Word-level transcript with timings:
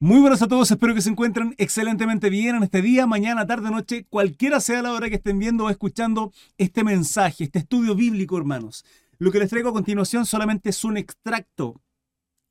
Muy 0.00 0.20
buenas 0.20 0.42
a 0.42 0.46
todos, 0.46 0.70
espero 0.70 0.94
que 0.94 1.00
se 1.02 1.10
encuentren 1.10 1.56
excelentemente 1.58 2.30
bien 2.30 2.54
en 2.54 2.62
este 2.62 2.82
día, 2.82 3.08
mañana, 3.08 3.48
tarde, 3.48 3.68
noche, 3.72 4.06
cualquiera 4.08 4.60
sea 4.60 4.80
la 4.80 4.92
hora 4.92 5.08
que 5.08 5.16
estén 5.16 5.40
viendo 5.40 5.64
o 5.64 5.70
escuchando 5.70 6.32
este 6.56 6.84
mensaje, 6.84 7.42
este 7.42 7.58
estudio 7.58 7.96
bíblico, 7.96 8.38
hermanos. 8.38 8.84
Lo 9.18 9.32
que 9.32 9.40
les 9.40 9.50
traigo 9.50 9.70
a 9.70 9.72
continuación 9.72 10.24
solamente 10.24 10.70
es 10.70 10.84
un 10.84 10.98
extracto. 10.98 11.80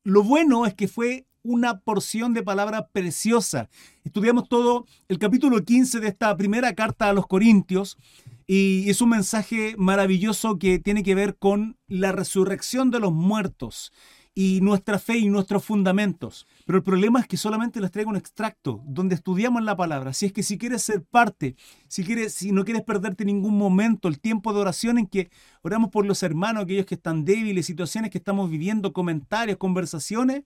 Lo 0.03 0.23
bueno 0.23 0.65
es 0.65 0.73
que 0.73 0.89
fue 0.89 1.25
una 1.41 1.79
porción 1.79 2.33
de 2.33 2.43
palabra 2.43 2.89
preciosa. 2.89 3.69
Estudiamos 4.03 4.49
todo 4.49 4.85
el 5.07 5.17
capítulo 5.17 5.63
15 5.63 6.01
de 6.01 6.09
esta 6.09 6.35
primera 6.35 6.75
carta 6.75 7.07
a 7.07 7.13
los 7.13 7.27
Corintios 7.27 7.97
y 8.45 8.89
es 8.89 8.99
un 8.99 9.07
mensaje 9.07 9.73
maravilloso 9.77 10.59
que 10.59 10.79
tiene 10.79 11.01
que 11.01 11.15
ver 11.15 11.37
con 11.37 11.77
la 11.87 12.11
resurrección 12.11 12.91
de 12.91 12.99
los 12.99 13.13
muertos 13.13 13.93
y 14.39 14.61
nuestra 14.61 14.99
fe 14.99 15.17
y 15.17 15.29
nuestros 15.29 15.65
fundamentos. 15.65 16.45
Pero 16.67 16.77
el 16.77 16.83
problema 16.83 17.19
es 17.19 17.27
que 17.27 17.37
solamente 17.37 17.81
les 17.81 17.89
traigo 17.89 18.11
un 18.11 18.17
extracto 18.17 18.83
donde 18.85 19.15
estudiamos 19.15 19.63
la 19.63 19.75
palabra. 19.75 20.13
Si 20.13 20.27
es 20.27 20.31
que 20.31 20.43
si 20.43 20.59
quieres 20.59 20.83
ser 20.83 21.01
parte, 21.01 21.55
si, 21.87 22.03
quieres, 22.03 22.35
si 22.35 22.51
no 22.51 22.63
quieres 22.63 22.83
perderte 22.83 23.25
ningún 23.25 23.57
momento, 23.57 24.07
el 24.07 24.19
tiempo 24.19 24.53
de 24.53 24.59
oración 24.59 24.99
en 24.99 25.07
que 25.07 25.31
oramos 25.63 25.89
por 25.89 26.05
los 26.05 26.21
hermanos, 26.21 26.65
aquellos 26.65 26.85
que 26.85 26.93
están 26.93 27.25
débiles, 27.25 27.65
situaciones 27.65 28.11
que 28.11 28.19
estamos 28.19 28.47
viviendo, 28.51 28.93
comentarios, 28.93 29.57
conversaciones, 29.57 30.43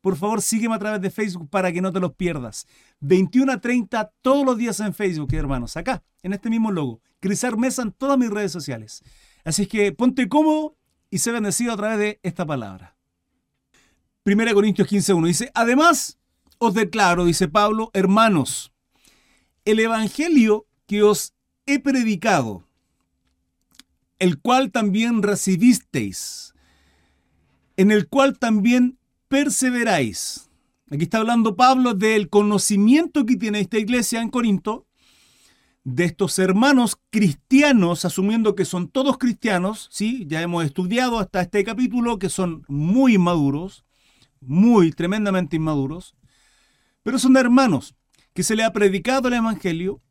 por 0.00 0.16
favor 0.16 0.40
sígueme 0.40 0.76
a 0.76 0.78
través 0.78 1.02
de 1.02 1.10
Facebook 1.10 1.50
para 1.50 1.70
que 1.70 1.82
no 1.82 1.92
te 1.92 2.00
los 2.00 2.14
pierdas. 2.14 2.66
21 3.00 3.52
a 3.52 3.60
30 3.60 4.10
todos 4.22 4.46
los 4.46 4.56
días 4.56 4.80
en 4.80 4.94
Facebook, 4.94 5.34
hermanos, 5.34 5.76
acá, 5.76 6.02
en 6.22 6.32
este 6.32 6.48
mismo 6.48 6.72
logo. 6.72 7.02
Crisar 7.20 7.58
Mesa 7.58 7.82
en 7.82 7.92
todas 7.92 8.16
mis 8.16 8.30
redes 8.30 8.52
sociales. 8.52 9.02
Así 9.44 9.66
que 9.66 9.92
ponte 9.92 10.30
cómodo 10.30 10.78
y 11.10 11.18
sé 11.18 11.30
bendecido 11.30 11.74
a 11.74 11.76
través 11.76 11.98
de 11.98 12.20
esta 12.22 12.46
palabra. 12.46 12.93
1 14.26 14.54
Corintios 14.54 14.88
15.1 14.88 15.26
dice, 15.26 15.50
además 15.54 16.18
os 16.56 16.72
declaro, 16.72 17.26
dice 17.26 17.46
Pablo, 17.46 17.90
hermanos, 17.92 18.72
el 19.66 19.80
Evangelio 19.80 20.66
que 20.86 21.02
os 21.02 21.34
he 21.66 21.78
predicado, 21.78 22.66
el 24.18 24.40
cual 24.40 24.70
también 24.70 25.22
recibisteis, 25.22 26.54
en 27.76 27.90
el 27.90 28.08
cual 28.08 28.38
también 28.38 28.98
perseveráis. 29.28 30.48
Aquí 30.90 31.02
está 31.04 31.18
hablando 31.18 31.54
Pablo 31.54 31.92
del 31.92 32.30
conocimiento 32.30 33.26
que 33.26 33.36
tiene 33.36 33.60
esta 33.60 33.76
iglesia 33.76 34.22
en 34.22 34.30
Corinto, 34.30 34.86
de 35.82 36.04
estos 36.04 36.38
hermanos 36.38 36.98
cristianos, 37.10 38.06
asumiendo 38.06 38.54
que 38.54 38.64
son 38.64 38.88
todos 38.88 39.18
cristianos, 39.18 39.86
¿sí? 39.92 40.24
ya 40.26 40.40
hemos 40.40 40.64
estudiado 40.64 41.18
hasta 41.18 41.42
este 41.42 41.62
capítulo, 41.62 42.18
que 42.18 42.30
son 42.30 42.64
muy 42.68 43.18
maduros, 43.18 43.84
muy 44.46 44.92
tremendamente 44.92 45.56
inmaduros, 45.56 46.14
pero 47.02 47.18
son 47.18 47.36
hermanos 47.36 47.94
que 48.32 48.42
se 48.42 48.56
les 48.56 48.66
ha 48.66 48.72
predicado 48.72 49.28
el 49.28 49.34
Evangelio, 49.34 50.02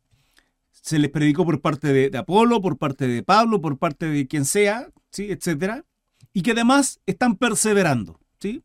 se 0.70 0.98
les 0.98 1.10
predicó 1.10 1.44
por 1.44 1.60
parte 1.60 1.92
de, 1.92 2.16
Apolo, 2.16 2.60
por 2.60 2.78
parte 2.78 3.06
de 3.06 3.22
Pablo, 3.22 3.60
por 3.60 3.78
parte 3.78 4.06
de 4.06 4.26
quien 4.26 4.44
sea, 4.44 4.88
¿sí? 5.10 5.30
etcétera, 5.30 5.84
y 6.32 6.42
que 6.42 6.52
además 6.52 7.00
están 7.06 7.36
perseverando. 7.36 8.20
¿sí? 8.38 8.62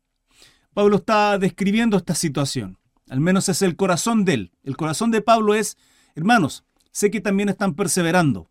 Pablo 0.74 0.96
está 0.96 1.38
describiendo 1.38 1.96
esta 1.96 2.14
situación, 2.14 2.78
al 3.08 3.20
menos 3.20 3.48
es 3.48 3.62
el 3.62 3.76
corazón 3.76 4.24
de 4.24 4.34
él. 4.34 4.52
El 4.62 4.76
corazón 4.76 5.10
de 5.10 5.22
Pablo 5.22 5.54
es, 5.54 5.76
hermanos, 6.14 6.64
sé 6.92 7.10
que 7.10 7.20
también 7.20 7.48
están 7.48 7.74
perseverando. 7.74 8.50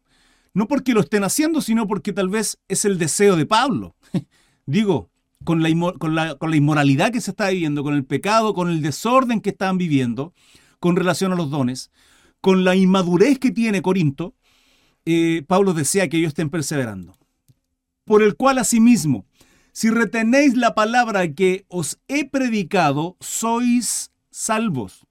No 0.53 0.67
porque 0.67 0.93
lo 0.93 1.01
estén 1.01 1.23
haciendo, 1.23 1.61
sino 1.61 1.87
porque 1.87 2.11
tal 2.11 2.29
vez 2.29 2.59
es 2.67 2.85
el 2.85 2.97
deseo 2.97 3.35
de 3.35 3.45
Pablo. 3.45 3.95
Digo, 4.65 5.09
con 5.43 5.63
la, 5.63 5.69
con, 5.97 6.15
la, 6.15 6.35
con 6.35 6.51
la, 6.51 6.57
inmoralidad 6.57 7.11
que 7.11 7.21
se 7.21 7.31
está 7.31 7.49
viviendo, 7.49 7.83
con 7.83 7.93
el 7.93 8.05
pecado, 8.05 8.53
con 8.53 8.69
el 8.69 8.81
desorden 8.81 9.41
que 9.41 9.51
están 9.51 9.77
viviendo 9.77 10.33
con 10.79 10.95
relación 10.95 11.31
a 11.31 11.35
los 11.35 11.49
dones, 11.49 11.91
con 12.41 12.63
la 12.63 12.75
inmadurez 12.75 13.39
que 13.39 13.51
tiene 13.51 13.81
Corinto, 13.81 14.35
eh, 15.05 15.43
Pablo 15.47 15.73
desea 15.73 16.07
que 16.07 16.17
ellos 16.17 16.29
estén 16.29 16.49
perseverando. 16.49 17.17
Por 18.05 18.23
el 18.23 18.35
cual 18.35 18.57
asimismo, 18.57 19.25
si 19.71 19.89
retenéis 19.89 20.55
la 20.55 20.73
palabra 20.75 21.33
que 21.33 21.65
os 21.67 21.99
he 22.07 22.27
predicado, 22.27 23.17
sois 23.19 24.11
salvos, 24.31 25.05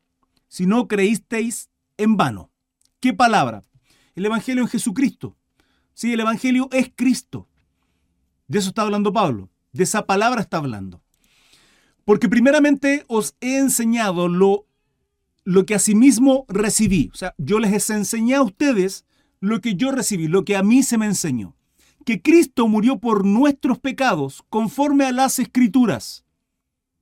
si 0.48 0.66
no 0.66 0.88
creísteis 0.88 1.70
en 1.96 2.16
vano. 2.16 2.50
¿Qué 3.00 3.12
palabra? 3.12 3.62
El 4.14 4.26
Evangelio 4.26 4.62
en 4.62 4.68
Jesucristo. 4.68 5.36
Sí, 5.94 6.12
el 6.12 6.20
Evangelio 6.20 6.68
es 6.72 6.90
Cristo. 6.94 7.48
De 8.46 8.58
eso 8.58 8.70
está 8.70 8.82
hablando 8.82 9.12
Pablo. 9.12 9.50
De 9.72 9.84
esa 9.84 10.06
palabra 10.06 10.40
está 10.40 10.58
hablando. 10.58 11.02
Porque 12.04 12.28
primeramente 12.28 13.04
os 13.06 13.36
he 13.40 13.58
enseñado 13.58 14.28
lo, 14.28 14.66
lo 15.44 15.66
que 15.66 15.74
asimismo 15.74 16.46
recibí. 16.48 17.10
O 17.12 17.16
sea, 17.16 17.34
yo 17.36 17.58
les 17.58 17.90
enseñé 17.90 18.34
a 18.34 18.42
ustedes 18.42 19.04
lo 19.40 19.60
que 19.60 19.74
yo 19.74 19.92
recibí, 19.92 20.26
lo 20.26 20.44
que 20.44 20.56
a 20.56 20.62
mí 20.62 20.82
se 20.82 20.98
me 20.98 21.06
enseñó. 21.06 21.54
Que 22.04 22.22
Cristo 22.22 22.66
murió 22.66 22.98
por 22.98 23.26
nuestros 23.26 23.78
pecados 23.78 24.42
conforme 24.48 25.04
a 25.04 25.12
las 25.12 25.38
escrituras. 25.38 26.24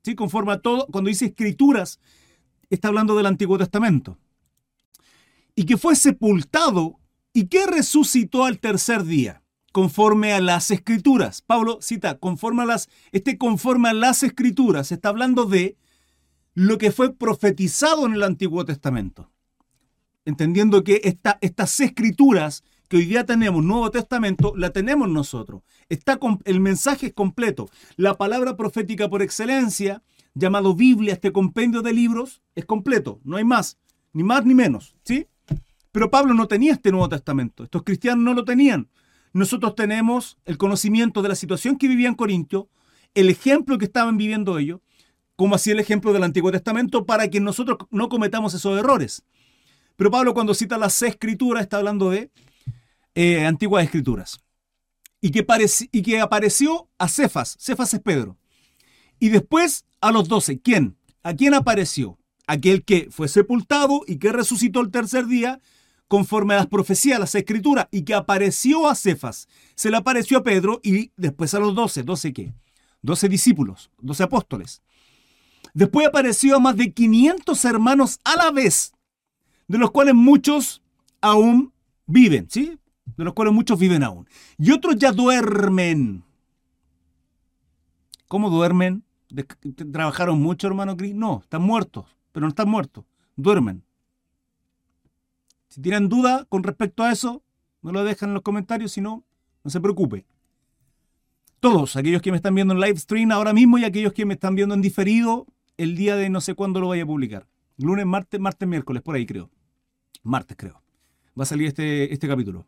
¿Sí? 0.03 0.15
Conforme 0.15 0.53
a 0.53 0.59
todo, 0.59 0.87
cuando 0.89 1.09
dice 1.09 1.27
escrituras, 1.27 2.01
está 2.71 2.89
hablando 2.89 3.17
del 3.17 3.27
Antiguo 3.27 3.59
Testamento. 3.59 4.19
Y 5.55 5.65
que 5.65 5.77
fue 5.77 5.95
sepultado 5.95 6.99
y 7.33 7.47
que 7.47 7.67
resucitó 7.67 8.45
al 8.45 8.59
tercer 8.59 9.05
día 9.05 9.43
conforme 9.77 10.33
a 10.33 10.41
las 10.41 10.71
escrituras. 10.71 11.43
Pablo 11.43 11.81
cita, 11.83 12.17
conforme 12.17 12.63
a 12.63 12.65
las, 12.65 12.89
este 13.13 13.37
conforme 13.37 13.91
a 13.91 13.93
las 13.93 14.23
escrituras, 14.23 14.91
está 14.91 15.11
hablando 15.11 15.45
de 15.45 15.77
lo 16.55 16.79
que 16.79 16.91
fue 16.91 17.13
profetizado 17.13 18.07
en 18.07 18.15
el 18.15 18.23
Antiguo 18.23 18.65
Testamento. 18.65 19.31
Entendiendo 20.25 20.83
que 20.83 21.03
esta, 21.05 21.37
estas 21.43 21.79
escrituras 21.79 22.65
que 22.89 22.97
hoy 22.97 23.05
día 23.05 23.27
tenemos, 23.27 23.63
Nuevo 23.63 23.91
Testamento, 23.91 24.55
la 24.57 24.71
tenemos 24.71 25.11
nosotros. 25.11 25.61
Está 25.91 26.19
el 26.47 26.61
mensaje 26.61 27.09
es 27.09 27.13
completo. 27.13 27.69
La 27.97 28.15
palabra 28.15 28.57
profética 28.57 29.11
por 29.11 29.21
excelencia, 29.21 30.03
llamado 30.33 30.75
Biblia, 30.75 31.13
este 31.13 31.33
compendio 31.33 31.83
de 31.83 31.93
libros, 31.93 32.41
es 32.55 32.65
completo. 32.65 33.21
No 33.25 33.37
hay 33.37 33.45
más, 33.45 33.77
ni 34.15 34.23
más 34.23 34.43
ni 34.47 34.55
menos. 34.55 34.97
¿sí? 35.05 35.27
Pero 35.93 36.11
Pablo 36.11 36.33
no 36.33 36.49
tenía 36.49 36.73
este 36.73 36.93
Nuevo 36.93 37.11
Testamento. 37.11 37.63
Estos 37.63 37.83
cristianos 37.83 38.25
no 38.25 38.33
lo 38.33 38.43
tenían 38.43 38.89
nosotros 39.37 39.75
tenemos 39.75 40.39
el 40.45 40.57
conocimiento 40.57 41.23
de 41.23 41.29
la 41.29 41.35
situación 41.35 41.77
que 41.77 41.89
vivían 41.89 42.15
Corintio, 42.15 42.69
el 43.15 43.29
ejemplo 43.29 43.77
que 43.77 43.85
estaban 43.85 44.17
viviendo 44.17 44.59
ellos, 44.59 44.81
como 45.37 45.55
así 45.55 45.71
el 45.71 45.81
ejemplo 45.81 46.13
del 46.13 46.23
Antiguo 46.23 46.51
Testamento, 46.51 47.05
para 47.05 47.29
que 47.29 47.39
nosotros 47.41 47.79
no 47.91 48.09
cometamos 48.09 48.55
esos 48.55 48.79
errores. 48.79 49.25
Pero 49.97 50.11
Pablo 50.11 50.33
cuando 50.33 50.55
cita 50.55 50.79
las 50.79 51.01
escrituras 51.03 51.63
está 51.63 51.77
hablando 51.77 52.11
de 52.11 52.31
eh, 53.15 53.45
antiguas 53.45 53.85
escrituras. 53.85 54.41
Y 55.21 55.31
que, 55.31 55.47
y 55.93 56.03
que 56.03 56.21
apareció 56.21 56.89
a 56.99 57.09
Cefas, 57.09 57.57
Cefas 57.61 57.93
es 57.93 58.01
Pedro. 58.01 58.39
Y 59.19 59.29
después 59.29 59.85
a 60.01 60.13
los 60.13 60.29
doce, 60.29 60.61
¿quién? 60.61 60.97
¿A 61.23 61.35
quién 61.35 61.55
apareció? 61.55 62.19
Aquel 62.47 62.85
que 62.85 63.09
fue 63.11 63.29
sepultado 63.29 64.03
y 64.07 64.17
que 64.17 64.33
resucitó 64.33 64.81
el 64.81 64.91
tercer 64.91 65.27
día 65.27 65.61
conforme 66.09 66.55
a 66.55 66.59
las 66.59 66.67
profecías, 66.67 67.19
las 67.19 67.35
escrituras, 67.35 67.89
y 67.91 68.03
que 68.03 68.15
apareció 68.15 68.89
a 68.89 68.95
Cefas. 68.95 69.49
Se 69.75 69.91
le 69.91 69.97
apareció 69.97 70.39
a 70.39 70.43
Pedro 70.43 70.81
y 70.83 71.11
después 71.17 71.55
a 71.55 71.59
los 71.59 71.75
doce. 71.75 72.03
¿Doce 72.03 72.33
qué? 72.33 72.55
Doce 73.03 73.29
discípulos, 73.29 73.91
doce 73.99 74.23
apóstoles. 74.23 74.83
Después 75.75 76.07
apareció 76.07 76.57
a 76.57 76.61
más 76.61 76.77
de 76.77 76.93
500 76.93 77.65
hermanos 77.65 78.19
a 78.25 78.37
la 78.37 78.51
vez, 78.51 78.95
de 79.69 79.79
los 79.79 79.91
cuales 79.91 80.15
muchos 80.15 80.83
aún 81.21 81.73
viven, 82.07 82.49
¿sí? 82.51 82.79
De 83.17 83.25
los 83.25 83.35
cuales 83.35 83.53
muchos 83.53 83.79
viven 83.79 84.03
aún. 84.03 84.29
Y 84.59 84.71
otros 84.71 84.97
ya 84.97 85.13
duermen. 85.13 86.25
¿Cómo 88.29 88.51
duermen? 88.51 89.05
¿Trabajaron 89.93 90.41
mucho, 90.41 90.67
hermano 90.67 90.97
Cris? 90.97 91.15
No, 91.15 91.41
están 91.43 91.63
muertos, 91.63 92.07
pero 92.33 92.47
no 92.47 92.49
están 92.49 92.69
muertos, 92.69 93.05
duermen. 93.37 93.86
Si 95.77 95.83
tienen 95.83 96.09
duda 96.09 96.47
con 96.49 96.63
respecto 96.63 97.03
a 97.03 97.13
eso, 97.13 97.43
no 97.83 97.93
lo 97.93 98.03
dejan 98.03 98.31
en 98.31 98.35
los 98.35 98.43
comentarios, 98.43 98.93
si 98.93 99.03
no, 99.03 99.27
no 99.63 99.71
se 99.71 99.79
preocupe. 99.79 100.25
Todos, 101.61 101.97
aquellos 101.97 102.23
que 102.23 102.31
me 102.31 102.39
están 102.39 102.55
viendo 102.55 102.73
en 102.73 102.81
live 102.81 102.97
stream 102.99 103.31
ahora 103.31 103.53
mismo 103.53 103.77
y 103.77 103.85
aquellos 103.85 104.15
que 104.15 104.25
me 104.25 104.33
están 104.33 104.55
viendo 104.55 104.75
en 104.75 104.81
diferido 104.81 105.47
el 105.77 105.95
día 105.95 106.17
de 106.17 106.31
no 106.31 106.41
sé 106.41 106.55
cuándo 106.55 106.81
lo 106.81 106.89
vaya 106.89 107.03
a 107.03 107.07
publicar. 107.07 107.47
Lunes, 107.77 108.07
martes, 108.07 108.41
martes, 108.41 108.67
miércoles, 108.67 109.03
por 109.03 109.17
ahí 109.17 109.27
creo. 109.27 109.51
Martes 110.23 110.57
creo. 110.59 110.81
Va 111.39 111.43
a 111.43 111.47
salir 111.47 111.67
este, 111.67 112.11
este 112.11 112.27
capítulo. 112.27 112.67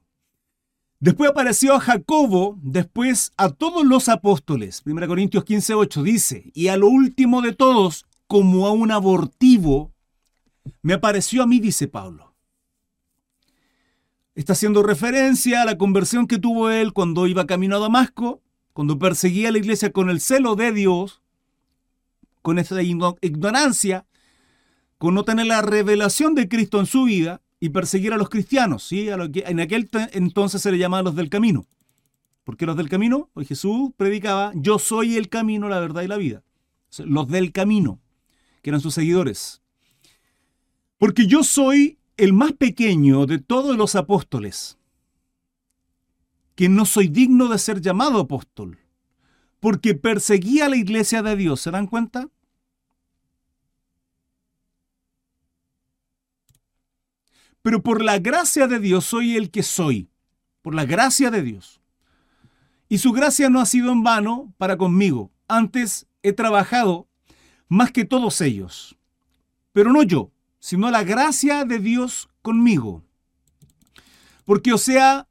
Después 1.01 1.31
apareció 1.31 1.77
a 1.77 1.81
Jacobo, 1.81 2.59
después 2.61 3.33
a 3.39 3.49
todos 3.49 3.87
los 3.87 4.11
apóstoles. 4.11 4.83
1 4.85 5.09
Corintios 5.09 5.47
15:8 5.47 6.03
dice, 6.03 6.51
y 6.53 6.69
a 6.69 6.77
lo 6.77 6.89
último 6.89 7.41
de 7.41 7.55
todos, 7.55 8.05
como 8.27 8.67
a 8.67 8.73
un 8.73 8.93
abortivo, 8.93 9.95
me 10.83 10.93
apareció 10.93 11.43
a 11.43 11.47
mí, 11.47 11.59
dice 11.59 11.89
Pablo. 11.89 12.28
Está 14.39 14.53
haciendo 14.53 14.85
referencia 14.85 15.63
a 15.63 15.65
la 15.65 15.77
conversión 15.77 16.29
que 16.29 16.39
tuvo 16.39 16.71
él 16.71 16.93
cuando 16.93 17.27
iba 17.27 17.45
camino 17.45 17.75
a 17.75 17.81
Damasco, 17.81 18.41
cuando 18.73 18.97
perseguía 18.97 19.49
a 19.49 19.51
la 19.51 19.59
iglesia 19.59 19.91
con 19.91 20.11
el 20.11 20.21
celo 20.21 20.55
de 20.55 20.71
Dios, 20.71 21.23
con 22.41 22.61
esa 22.61 22.81
ignorancia, 22.81 24.07
con 24.97 25.17
no 25.17 25.25
tener 25.25 25.47
la 25.47 25.61
revelación 25.61 26.37
de 26.37 26.49
Cristo 26.49 26.79
en 26.79 26.87
su 26.87 27.03
vida 27.03 27.43
y 27.59 27.71
perseguir 27.71 28.13
a 28.13 28.17
los 28.17 28.29
cristianos, 28.29 28.85
¿sí? 28.85 29.09
en 29.09 29.59
aquel 29.59 29.91
entonces 30.13 30.63
se 30.63 30.71
le 30.71 30.79
llamaba 30.79 31.03
los 31.03 31.17
del 31.17 31.31
camino. 31.31 31.67
Porque 32.45 32.65
los 32.65 32.77
del 32.77 32.89
camino, 32.89 33.31
hoy 33.35 33.45
Jesús 33.45 33.91
predicaba, 33.97 34.53
yo 34.55 34.79
soy 34.79 35.17
el 35.17 35.29
camino, 35.29 35.69
la 35.69 35.81
verdad 35.81 36.03
y 36.03 36.07
la 36.07 36.17
vida. 36.17 36.45
Los 36.99 37.27
del 37.27 37.51
camino, 37.51 37.99
que 38.63 38.71
eran 38.71 38.81
sus 38.81 38.95
seguidores. 38.95 39.63
Porque 40.97 41.27
yo 41.27 41.43
soy 41.43 41.99
el 42.19 42.33
más 42.33 42.53
pequeño 42.53 43.27
de 43.27 43.39
todos 43.39 43.77
los 43.77 43.95
apóstoles, 43.95 44.77
que 46.57 46.69
no 46.69 46.85
soy 46.85 47.07
digno 47.07 47.47
de 47.47 47.59
ser 47.59 47.81
llamado 47.81 48.19
apóstol, 48.19 48.81
porque 49.61 49.95
perseguía 49.95 50.67
a 50.67 50.69
la 50.69 50.77
iglesia 50.77 51.23
de 51.23 51.37
Dios. 51.37 51.61
¿Se 51.61 51.71
dan 51.71 51.87
cuenta? 51.87 52.29
Pero 57.63 57.83
por 57.83 58.03
la 58.03 58.19
gracia 58.19 58.67
de 58.67 58.81
Dios 58.81 59.05
soy 59.05 59.37
el 59.37 59.51
que 59.53 59.63
soy, 59.63 60.11
por 60.61 60.75
la 60.75 60.85
gracia 60.85 61.31
de 61.31 61.43
Dios. 61.43 61.81
Y 62.89 62.99
su 62.99 63.13
gracia 63.13 63.49
no 63.49 63.61
ha 63.61 63.67
sido 63.67 63.93
en 63.93 64.03
vano 64.03 64.53
para 64.59 64.77
conmigo. 64.77 65.31
Antes 65.47 66.09
he 66.23 66.33
trabajado 66.33 67.07
más 67.69 67.93
que 67.93 68.05
todos 68.05 68.41
ellos. 68.41 68.97
Pero 69.73 69.93
no 69.93 70.03
yo, 70.03 70.33
sino 70.59 70.91
la 70.91 71.05
gracia 71.05 71.65
de 71.65 71.79
Dios 71.79 72.29
conmigo. 72.43 73.05
Porque 74.45 74.73
o 74.73 74.79
sea, 74.79 75.29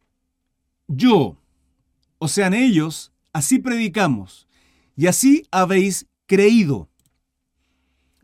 yo, 0.87 1.37
o 2.17 2.27
sean 2.27 2.53
ellos, 2.53 3.11
así 3.33 3.59
predicamos, 3.59 4.47
y 4.95 5.07
así 5.07 5.47
habéis 5.51 6.07
creído. 6.25 6.89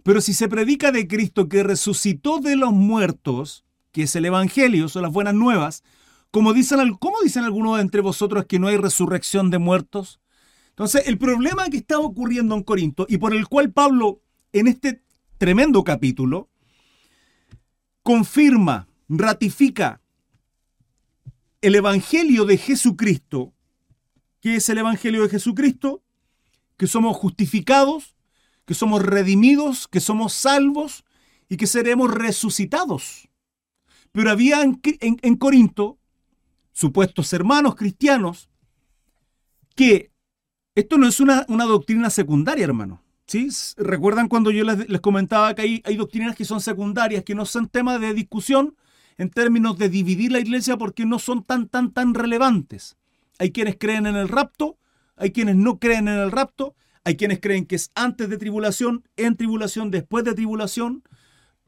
Pero 0.03 0.21
si 0.21 0.33
se 0.33 0.49
predica 0.49 0.91
de 0.91 1.07
Cristo 1.07 1.47
que 1.47 1.63
resucitó 1.63 2.39
de 2.39 2.55
los 2.55 2.73
muertos, 2.73 3.63
que 3.91 4.03
es 4.03 4.15
el 4.15 4.25
Evangelio, 4.25 4.89
son 4.89 5.03
las 5.03 5.11
buenas 5.11 5.33
nuevas, 5.33 5.83
como 6.31 6.53
dicen, 6.53 6.95
¿cómo 6.95 7.17
dicen 7.23 7.43
algunos 7.43 7.79
entre 7.79 8.01
vosotros 8.01 8.45
que 8.45 8.59
no 8.59 8.67
hay 8.67 8.77
resurrección 8.77 9.49
de 9.49 9.59
muertos? 9.59 10.19
Entonces, 10.69 11.07
el 11.07 11.19
problema 11.19 11.69
que 11.69 11.77
está 11.77 11.99
ocurriendo 11.99 12.55
en 12.55 12.63
Corinto 12.63 13.05
y 13.07 13.17
por 13.17 13.33
el 13.33 13.47
cual 13.47 13.71
Pablo 13.71 14.21
en 14.51 14.67
este 14.67 15.03
tremendo 15.37 15.83
capítulo 15.83 16.49
confirma, 18.03 18.87
ratifica 19.07 20.01
el 21.61 21.75
Evangelio 21.75 22.45
de 22.45 22.57
Jesucristo. 22.57 23.53
¿Qué 24.41 24.57
es 24.57 24.67
el 24.69 24.77
Evangelio 24.79 25.23
de 25.23 25.29
Jesucristo? 25.29 26.03
Que 26.77 26.87
somos 26.87 27.15
justificados, 27.15 28.15
que 28.65 28.73
somos 28.73 29.01
redimidos, 29.01 29.87
que 29.87 30.01
somos 30.01 30.33
salvos 30.33 31.05
y 31.47 31.55
que 31.57 31.67
seremos 31.67 32.11
resucitados. 32.11 33.29
Pero 34.11 34.29
había 34.29 34.61
en, 34.61 35.35
Corinto 35.37 35.97
supuestos 36.73 37.31
hermanos 37.33 37.75
cristianos, 37.75 38.49
que 39.75 40.11
esto 40.75 40.97
no 40.97 41.07
es 41.07 41.19
una 41.19 41.45
doctrina 41.47 42.09
secundaria, 42.09 42.65
hermano. 42.65 43.02
¿Sí? 43.25 43.49
¿Recuerdan 43.77 44.27
cuando 44.27 44.51
yo 44.51 44.63
les, 44.63 44.99
comentaba 45.01 45.53
que 45.55 45.61
hay, 45.61 45.81
hay, 45.85 45.95
doctrinas 45.95 46.35
que 46.35 46.45
son 46.45 46.61
secundarias, 46.61 47.23
que 47.23 47.35
no 47.35 47.45
son 47.45 47.67
temas 47.67 47.99
de 48.01 48.13
discusión 48.13 48.75
en 49.17 49.29
términos 49.29 49.77
de 49.77 49.89
dividir 49.89 50.31
la 50.31 50.39
iglesia 50.39 50.77
porque 50.77 51.05
no 51.05 51.19
son 51.19 51.43
tan, 51.43 51.67
tan, 51.67 51.91
tan 51.91 52.13
relevantes? 52.13 52.97
Hay 53.39 53.51
quienes 53.51 53.77
creen 53.77 54.05
en 54.05 54.15
el 54.15 54.27
rapto, 54.27 54.77
hay 55.15 55.31
quienes 55.31 55.55
no 55.55 55.79
creen 55.79 56.07
en 56.07 56.19
el 56.19 56.31
rapto, 56.31 56.75
hay 57.05 57.15
quienes 57.15 57.39
creen 57.39 57.65
que 57.65 57.75
es 57.75 57.91
antes 57.95 58.29
de 58.29 58.37
tribulación, 58.37 59.03
en 59.17 59.35
tribulación, 59.35 59.91
después 59.91 60.23
de 60.23 60.33
tribulación, 60.33 61.03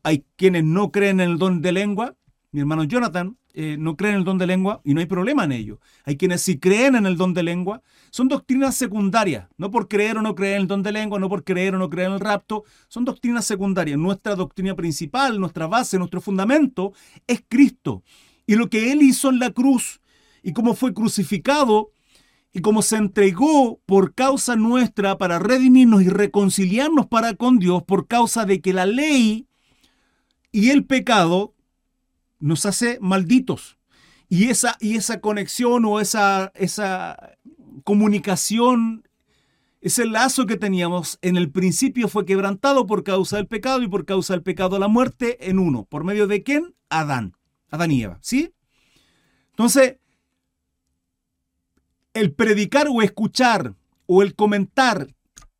hay 0.04 0.26
quienes 0.36 0.64
no 0.64 0.92
creen 0.92 1.20
en 1.20 1.32
el 1.32 1.38
don 1.38 1.62
de 1.62 1.72
lengua. 1.72 2.16
Mi 2.52 2.60
hermano 2.62 2.84
Jonathan 2.84 3.38
eh, 3.58 3.78
no 3.80 3.96
creen 3.96 4.16
en 4.16 4.20
el 4.20 4.26
don 4.26 4.38
de 4.38 4.48
lengua 4.48 4.82
y 4.84 4.94
no 4.94 5.00
hay 5.00 5.06
problema 5.06 5.46
en 5.46 5.54
ello. 5.54 5.80
Hay 6.04 6.18
quienes 6.18 6.42
sí 6.42 6.60
creen 6.60 6.96
en 6.96 7.06
el 7.06 7.16
don 7.16 7.34
de 7.34 7.42
lengua. 7.42 7.82
Son 8.12 8.28
doctrinas 8.28 8.76
secundarias, 8.76 9.48
no 9.58 9.72
por 9.72 9.88
creer 9.88 10.18
o 10.18 10.22
no 10.22 10.36
creer 10.36 10.56
en 10.56 10.64
el 10.64 10.68
don 10.68 10.84
de 10.84 10.92
lengua, 10.92 11.20
no 11.20 11.30
por 11.30 11.46
creer 11.46 11.74
o 11.74 11.78
no 11.78 11.90
creer 11.90 12.10
en 12.10 12.16
el 12.16 12.20
rapto. 12.20 12.66
Son 12.90 13.06
doctrinas 13.06 13.46
secundarias. 13.46 13.98
Nuestra 13.98 14.36
doctrina 14.36 14.76
principal, 14.76 15.40
nuestra 15.40 15.68
base, 15.68 15.98
nuestro 15.98 16.20
fundamento 16.20 16.92
es 17.28 17.44
Cristo. 17.48 18.04
Y 18.46 18.56
lo 18.56 18.70
que 18.70 18.92
Él 18.92 19.02
hizo 19.02 19.30
en 19.30 19.40
la 19.40 19.52
cruz 19.52 20.02
y 20.44 20.52
cómo 20.52 20.74
fue 20.74 20.94
crucificado 20.94 21.92
y 22.52 22.60
cómo 22.60 22.82
se 22.82 22.98
entregó 22.98 23.80
por 23.86 24.14
causa 24.14 24.58
nuestra 24.58 25.18
para 25.18 25.40
redimirnos 25.40 26.02
y 26.02 26.10
reconciliarnos 26.10 27.08
para 27.08 27.36
con 27.36 27.58
Dios 27.58 27.84
por 27.84 28.08
causa 28.08 28.44
de 28.44 28.60
que 28.60 28.74
la 28.74 28.86
ley 28.86 29.48
y 30.52 30.72
el 30.72 30.86
pecado 30.86 31.55
nos 32.40 32.66
hace 32.66 32.98
malditos. 33.02 33.78
Y 34.28 34.46
esa, 34.46 34.78
y 34.80 34.96
esa 34.96 35.22
conexión 35.22 35.86
o 35.86 36.00
esa, 36.00 36.52
esa 36.56 37.38
comunicación, 37.84 39.08
ese 39.82 40.06
lazo 40.06 40.46
que 40.46 40.58
teníamos 40.58 41.20
en 41.22 41.38
el 41.38 41.52
principio 41.52 42.08
fue 42.08 42.26
quebrantado 42.26 42.88
por 42.88 43.04
causa 43.04 43.38
del 43.38 43.48
pecado 43.48 43.84
y 43.84 43.88
por 43.88 44.06
causa 44.06 44.34
del 44.34 44.42
pecado 44.42 44.80
la 44.80 44.88
muerte 44.88 45.50
en 45.50 45.60
uno. 45.60 45.86
¿Por 45.86 46.04
medio 46.04 46.28
de 46.28 46.44
quién? 46.44 46.76
Adán. 46.90 47.36
Adán 47.70 47.92
y 47.92 48.04
Eva. 48.04 48.18
¿Sí? 48.22 48.54
Entonces, 49.52 49.98
el 52.14 52.34
predicar 52.34 52.88
o 52.90 53.02
escuchar 53.02 53.76
o 54.08 54.24
el 54.24 54.36
comentar 54.36 55.14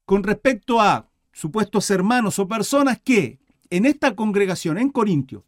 con 0.06 0.24
respecto 0.24 0.82
a 0.82 1.10
supuestos 1.32 1.90
hermanos 1.92 2.40
o 2.40 2.48
personas 2.48 3.00
que 3.04 3.40
en 3.70 3.86
esta 3.86 4.16
congregación 4.16 4.78
en 4.78 4.90
Corintio 4.90 5.46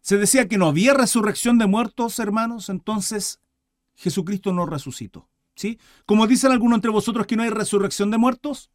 se 0.00 0.16
decía 0.16 0.48
que 0.48 0.58
no 0.58 0.66
había 0.66 0.94
resurrección 0.94 1.58
de 1.58 1.66
muertos, 1.66 2.18
hermanos, 2.18 2.68
entonces 2.68 3.40
Jesucristo 3.94 4.52
no 4.52 4.66
resucitó. 4.66 5.28
¿sí? 5.54 5.78
Como 6.06 6.26
dicen 6.26 6.52
algunos 6.52 6.76
entre 6.76 6.90
vosotros 6.90 7.26
que 7.26 7.36
no 7.36 7.42
hay 7.42 7.50
resurrección 7.50 8.10
de 8.10 8.18
muertos, 8.18 8.70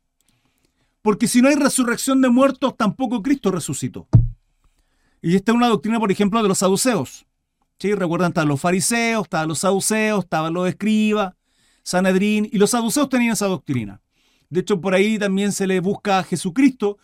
porque 1.02 1.28
si 1.28 1.42
no 1.42 1.50
hay 1.50 1.56
resurrección 1.56 2.22
de 2.22 2.30
muertos, 2.30 2.76
tampoco 2.78 3.22
Cristo 3.22 3.52
resucitó. 3.52 4.08
Y 5.22 5.36
esta 5.36 5.52
es 5.52 5.56
una 5.56 5.68
doctrina, 5.68 6.00
por 6.00 6.12
ejemplo, 6.12 6.42
de 6.42 6.48
los 6.48 6.60
saduceos. 6.60 7.26
¿sí? 7.80 7.94
Recuerdan, 7.94 8.30
estaban 8.30 8.50
los 8.50 8.62
fariseos, 8.62 9.24
estaban 9.24 9.48
los 9.48 9.60
saduceos, 9.60 10.24
estaban 10.24 10.54
los 10.54 10.68
escribas, 10.68 11.34
Sanedrín, 11.84 12.50
y 12.52 12.58
los 12.58 12.72
saduceos 12.72 13.10
tenían 13.10 13.34
esa 13.34 13.48
doctrina. 13.48 14.02
De 14.50 14.62
hecho, 14.62 14.80
por 14.82 14.94
ahí 14.94 15.18
también 15.18 15.52
se 15.52 15.68
le 15.68 15.80
busca 15.80 16.20
a 16.20 16.24
Jesucristo 16.24 16.98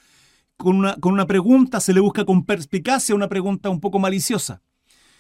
con 0.61 0.77
una, 0.77 0.95
con 0.95 1.13
una 1.13 1.27
pregunta, 1.27 1.79
se 1.79 1.93
le 1.93 1.99
busca 1.99 2.25
con 2.25 2.45
perspicacia 2.45 3.15
una 3.15 3.29
pregunta 3.29 3.69
un 3.69 3.79
poco 3.79 3.99
maliciosa. 3.99 4.61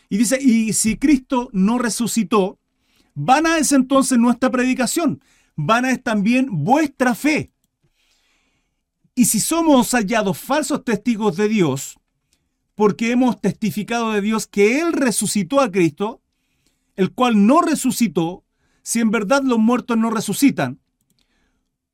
Y 0.09 0.17
dice, 0.17 0.39
y 0.41 0.73
si 0.73 0.97
Cristo 0.97 1.49
no 1.53 1.77
resucitó, 1.77 2.59
vana 3.13 3.57
es 3.57 3.71
entonces 3.71 4.17
nuestra 4.17 4.49
predicación, 4.49 5.21
vana 5.55 5.91
es 5.91 6.03
también 6.03 6.47
vuestra 6.49 7.15
fe. 7.15 7.51
Y 9.15 9.25
si 9.25 9.39
somos 9.39 9.91
hallados 9.91 10.37
falsos 10.37 10.83
testigos 10.83 11.37
de 11.37 11.47
Dios, 11.47 11.99
porque 12.75 13.11
hemos 13.11 13.39
testificado 13.39 14.11
de 14.11 14.21
Dios 14.21 14.47
que 14.47 14.79
Él 14.79 14.93
resucitó 14.93 15.59
a 15.61 15.71
Cristo, 15.71 16.21
el 16.95 17.11
cual 17.13 17.45
no 17.45 17.61
resucitó, 17.61 18.43
si 18.81 18.99
en 18.99 19.11
verdad 19.11 19.43
los 19.43 19.59
muertos 19.59 19.97
no 19.97 20.09
resucitan, 20.09 20.79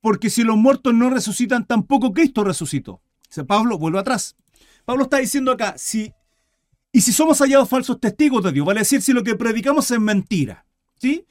porque 0.01 0.30
si 0.30 0.44
los 0.44 0.58
muertos 0.58 0.94
no 0.94 1.10
resucitan, 1.10 1.66
tampoco 1.66 2.13
Cristo 2.13 2.44
resucitó. 2.44 3.01
Pablo, 3.48 3.77
vuelve 3.77 4.00
atrás. 4.00 4.36
Pablo 4.86 5.03
está 5.03 5.17
diciendo 5.17 5.51
acá, 5.51 5.75
si, 5.77 6.13
y 6.91 7.01
si 7.01 7.12
somos 7.12 7.39
hallados 7.39 7.69
falsos 7.69 8.00
testigos 8.00 8.43
de 8.43 8.51
Dios, 8.51 8.65
vale 8.65 8.81
decir 8.81 9.01
si 9.01 9.13
lo 9.13 9.24
que 9.24 9.36
predicamos 9.36 9.91
es 9.91 10.00
mentira. 10.00 10.65
¿Sí? 11.00 11.25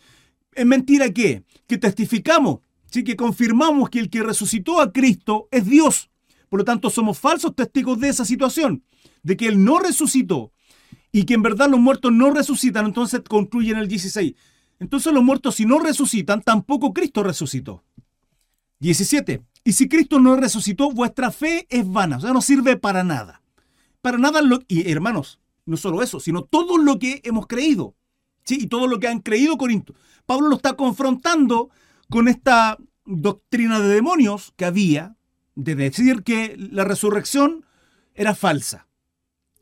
¿Es 0.52 0.66
mentira 0.66 1.10
qué? 1.10 1.44
Que 1.66 1.78
testificamos, 1.78 2.60
¿sí? 2.90 3.02
que 3.02 3.16
confirmamos 3.16 3.90
que 3.90 3.98
el 3.98 4.10
que 4.10 4.22
resucitó 4.22 4.80
a 4.80 4.92
Cristo 4.92 5.48
es 5.50 5.66
Dios. 5.66 6.10
Por 6.48 6.60
lo 6.60 6.64
tanto, 6.64 6.90
somos 6.90 7.18
falsos 7.18 7.54
testigos 7.54 7.98
de 7.98 8.08
esa 8.08 8.24
situación, 8.24 8.84
de 9.22 9.36
que 9.36 9.48
Él 9.48 9.64
no 9.64 9.78
resucitó 9.78 10.52
y 11.10 11.24
que 11.24 11.34
en 11.34 11.42
verdad 11.42 11.68
los 11.68 11.80
muertos 11.80 12.12
no 12.12 12.30
resucitan, 12.30 12.86
entonces 12.86 13.22
concluyen 13.26 13.78
el 13.78 13.88
16. 13.88 14.34
Entonces 14.78 15.12
los 15.12 15.24
muertos 15.24 15.54
si 15.54 15.64
no 15.64 15.78
resucitan, 15.78 16.42
tampoco 16.42 16.92
Cristo 16.92 17.22
resucitó. 17.22 17.82
17. 18.80 19.42
Y 19.66 19.72
si 19.72 19.88
Cristo 19.88 20.20
no 20.20 20.36
resucitó, 20.36 20.92
vuestra 20.92 21.32
fe 21.32 21.66
es 21.68 21.90
vana, 21.90 22.18
o 22.18 22.20
sea, 22.20 22.32
no 22.32 22.40
sirve 22.40 22.76
para 22.76 23.02
nada. 23.02 23.42
Para 24.00 24.16
nada, 24.16 24.40
lo, 24.40 24.60
y 24.68 24.88
hermanos, 24.88 25.40
no 25.64 25.76
solo 25.76 26.04
eso, 26.04 26.20
sino 26.20 26.42
todo 26.42 26.78
lo 26.78 27.00
que 27.00 27.20
hemos 27.24 27.48
creído, 27.48 27.96
¿sí? 28.44 28.58
Y 28.60 28.68
todo 28.68 28.86
lo 28.86 29.00
que 29.00 29.08
han 29.08 29.18
creído 29.18 29.58
Corinto. 29.58 29.96
Pablo 30.24 30.46
lo 30.46 30.54
está 30.54 30.74
confrontando 30.74 31.70
con 32.08 32.28
esta 32.28 32.78
doctrina 33.06 33.80
de 33.80 33.88
demonios 33.88 34.52
que 34.54 34.66
había, 34.66 35.16
de 35.56 35.74
decir 35.74 36.22
que 36.22 36.54
la 36.56 36.84
resurrección 36.84 37.64
era 38.14 38.36
falsa. 38.36 38.86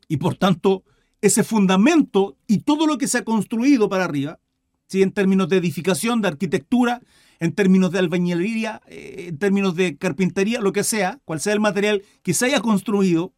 Y 0.07 0.19
por 0.19 0.35
tanto, 0.35 0.85
ese 1.23 1.45
fundamento 1.45 2.37
y 2.47 2.59
todo 2.59 2.87
lo 2.87 2.99
que 2.99 3.09
se 3.09 3.17
ha 3.17 3.25
construido 3.25 3.89
para 3.89 4.05
arriba, 4.05 4.39
¿sí? 4.87 5.01
en 5.01 5.13
términos 5.13 5.49
de 5.49 5.57
edificación, 5.57 6.21
de 6.21 6.29
arquitectura, 6.29 7.01
en 7.41 7.53
términos 7.53 7.91
de 7.93 7.99
albañilería, 7.99 8.83
eh, 8.87 9.27
en 9.29 9.39
términos 9.39 9.75
de 9.75 9.97
carpintería, 9.97 10.61
lo 10.61 10.73
que 10.73 10.85
sea, 10.85 11.21
cual 11.25 11.41
sea 11.41 11.53
el 11.53 11.61
material 11.61 12.03
que 12.23 12.35
se 12.35 12.47
haya 12.47 12.61
construido 12.61 13.35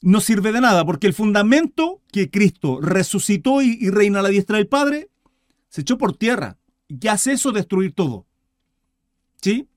no 0.00 0.20
sirve 0.20 0.52
de 0.52 0.60
nada, 0.60 0.84
porque 0.84 1.06
el 1.06 1.14
fundamento 1.14 2.02
que 2.12 2.30
Cristo 2.30 2.80
resucitó 2.80 3.62
y, 3.62 3.90
reina 3.90 4.20
a 4.20 4.22
la 4.22 4.28
diestra 4.28 4.56
del 4.58 4.68
Padre, 4.68 5.10
se 5.68 5.80
echó 5.80 5.98
por 5.98 6.16
tierra. 6.16 6.56
¿Y 6.86 6.98
qué 6.98 7.10
hace 7.10 7.32
eso? 7.32 7.52
Destruir 7.52 7.92
todo. 7.92 8.26
¿Sí? 9.42 9.68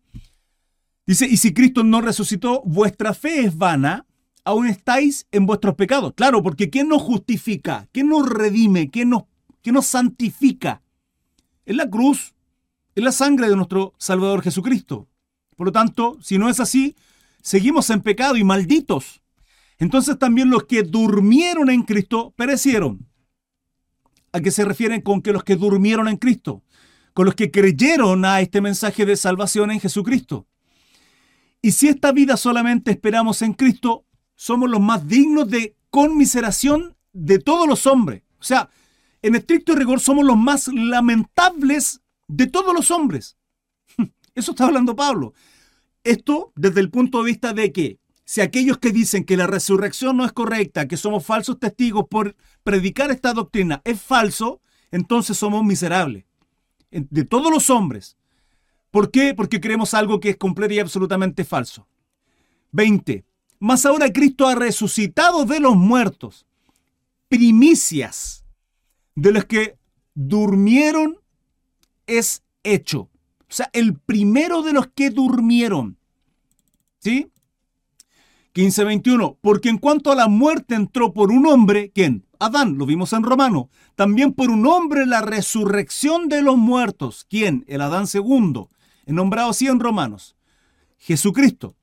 Dice, 1.05 1.27
y 1.27 1.37
si 1.37 1.53
Cristo 1.53 1.83
no 1.83 2.01
resucitó, 2.01 2.61
vuestra 2.65 3.13
fe 3.13 3.41
es 3.41 3.57
vana, 3.57 4.05
aún 4.43 4.67
estáis 4.67 5.27
en 5.31 5.45
vuestros 5.45 5.75
pecados. 5.75 6.13
Claro, 6.13 6.43
porque 6.43 6.69
¿quién 6.69 6.87
nos 6.87 7.01
justifica? 7.01 7.87
¿Quién 7.91 8.07
nos 8.07 8.29
redime? 8.29 8.89
¿Quién 8.89 9.09
nos, 9.09 9.23
quién 9.61 9.75
nos 9.75 9.87
santifica? 9.87 10.81
Es 11.65 11.75
la 11.75 11.89
cruz, 11.89 12.33
es 12.95 13.03
la 13.03 13.11
sangre 13.11 13.49
de 13.49 13.55
nuestro 13.55 13.93
Salvador 13.97 14.41
Jesucristo. 14.41 15.07
Por 15.55 15.67
lo 15.67 15.71
tanto, 15.71 16.17
si 16.21 16.37
no 16.37 16.49
es 16.49 16.59
así, 16.59 16.95
seguimos 17.41 17.89
en 17.89 18.01
pecado 18.01 18.35
y 18.35 18.43
malditos. 18.43 19.21
Entonces 19.79 20.19
también 20.19 20.49
los 20.49 20.65
que 20.65 20.83
durmieron 20.83 21.69
en 21.69 21.83
Cristo 21.83 22.33
perecieron. 22.35 23.07
¿A 24.33 24.39
qué 24.39 24.51
se 24.51 24.65
refieren 24.65 25.01
con 25.01 25.21
que 25.21 25.33
los 25.33 25.43
que 25.43 25.55
durmieron 25.55 26.07
en 26.07 26.17
Cristo? 26.17 26.63
Con 27.13 27.25
los 27.25 27.35
que 27.35 27.51
creyeron 27.51 28.23
a 28.25 28.41
este 28.41 28.61
mensaje 28.61 29.05
de 29.05 29.17
salvación 29.17 29.71
en 29.71 29.79
Jesucristo. 29.79 30.47
Y 31.61 31.71
si 31.71 31.87
esta 31.87 32.11
vida 32.11 32.37
solamente 32.37 32.91
esperamos 32.91 33.41
en 33.41 33.53
Cristo, 33.53 34.05
somos 34.35 34.69
los 34.69 34.81
más 34.81 35.07
dignos 35.07 35.49
de 35.49 35.75
conmiseración 35.89 36.95
de 37.13 37.39
todos 37.39 37.67
los 37.67 37.85
hombres. 37.85 38.23
O 38.39 38.43
sea, 38.43 38.69
en 39.21 39.35
estricto 39.35 39.75
rigor 39.75 39.99
somos 39.99 40.25
los 40.25 40.37
más 40.37 40.67
lamentables 40.67 42.00
de 42.31 42.47
todos 42.47 42.73
los 42.73 42.91
hombres. 42.91 43.37
Eso 44.35 44.51
está 44.51 44.65
hablando 44.65 44.95
Pablo. 44.95 45.33
Esto 46.03 46.51
desde 46.55 46.79
el 46.79 46.89
punto 46.89 47.19
de 47.19 47.25
vista 47.25 47.53
de 47.53 47.71
que 47.71 47.99
si 48.23 48.39
aquellos 48.39 48.77
que 48.77 48.91
dicen 48.91 49.25
que 49.25 49.35
la 49.35 49.47
resurrección 49.47 50.15
no 50.15 50.25
es 50.25 50.31
correcta, 50.31 50.87
que 50.87 50.95
somos 50.95 51.25
falsos 51.25 51.59
testigos 51.59 52.05
por 52.09 52.35
predicar 52.63 53.11
esta 53.11 53.33
doctrina 53.33 53.81
es 53.83 54.01
falso, 54.01 54.61
entonces 54.91 55.37
somos 55.37 55.63
miserables. 55.65 56.25
De 56.89 57.25
todos 57.25 57.51
los 57.51 57.69
hombres. 57.69 58.17
¿Por 58.89 59.11
qué? 59.11 59.33
Porque 59.33 59.61
creemos 59.61 59.93
algo 59.93 60.19
que 60.19 60.31
es 60.31 60.37
completo 60.37 60.73
y 60.73 60.79
absolutamente 60.79 61.43
falso. 61.43 61.87
20. 62.71 63.25
Mas 63.59 63.85
ahora 63.85 64.11
Cristo 64.11 64.47
ha 64.47 64.55
resucitado 64.55 65.45
de 65.45 65.59
los 65.59 65.75
muertos. 65.75 66.45
Primicias 67.27 68.45
de 69.15 69.31
los 69.31 69.45
que 69.45 69.77
durmieron 70.13 71.20
es 72.17 72.43
hecho. 72.63 73.01
O 73.01 73.53
sea, 73.53 73.69
el 73.73 73.95
primero 73.95 74.61
de 74.61 74.73
los 74.73 74.87
que 74.87 75.09
durmieron. 75.09 75.97
¿Sí? 76.99 77.31
15:21, 78.53 79.37
porque 79.41 79.69
en 79.69 79.77
cuanto 79.77 80.11
a 80.11 80.15
la 80.15 80.27
muerte 80.27 80.75
entró 80.75 81.13
por 81.13 81.31
un 81.31 81.47
hombre, 81.47 81.91
¿quién? 81.93 82.25
Adán, 82.39 82.77
lo 82.77 82.85
vimos 82.85 83.13
en 83.13 83.23
Romano. 83.23 83.69
También 83.95 84.33
por 84.33 84.49
un 84.49 84.65
hombre 84.67 85.05
la 85.05 85.21
resurrección 85.21 86.27
de 86.27 86.41
los 86.41 86.57
muertos. 86.57 87.25
¿Quién? 87.29 87.63
El 87.67 87.81
Adán 87.81 88.07
segundo, 88.07 88.69
nombrado 89.05 89.51
así 89.51 89.67
en 89.67 89.79
Romanos. 89.79 90.35
Jesucristo. 90.97 91.75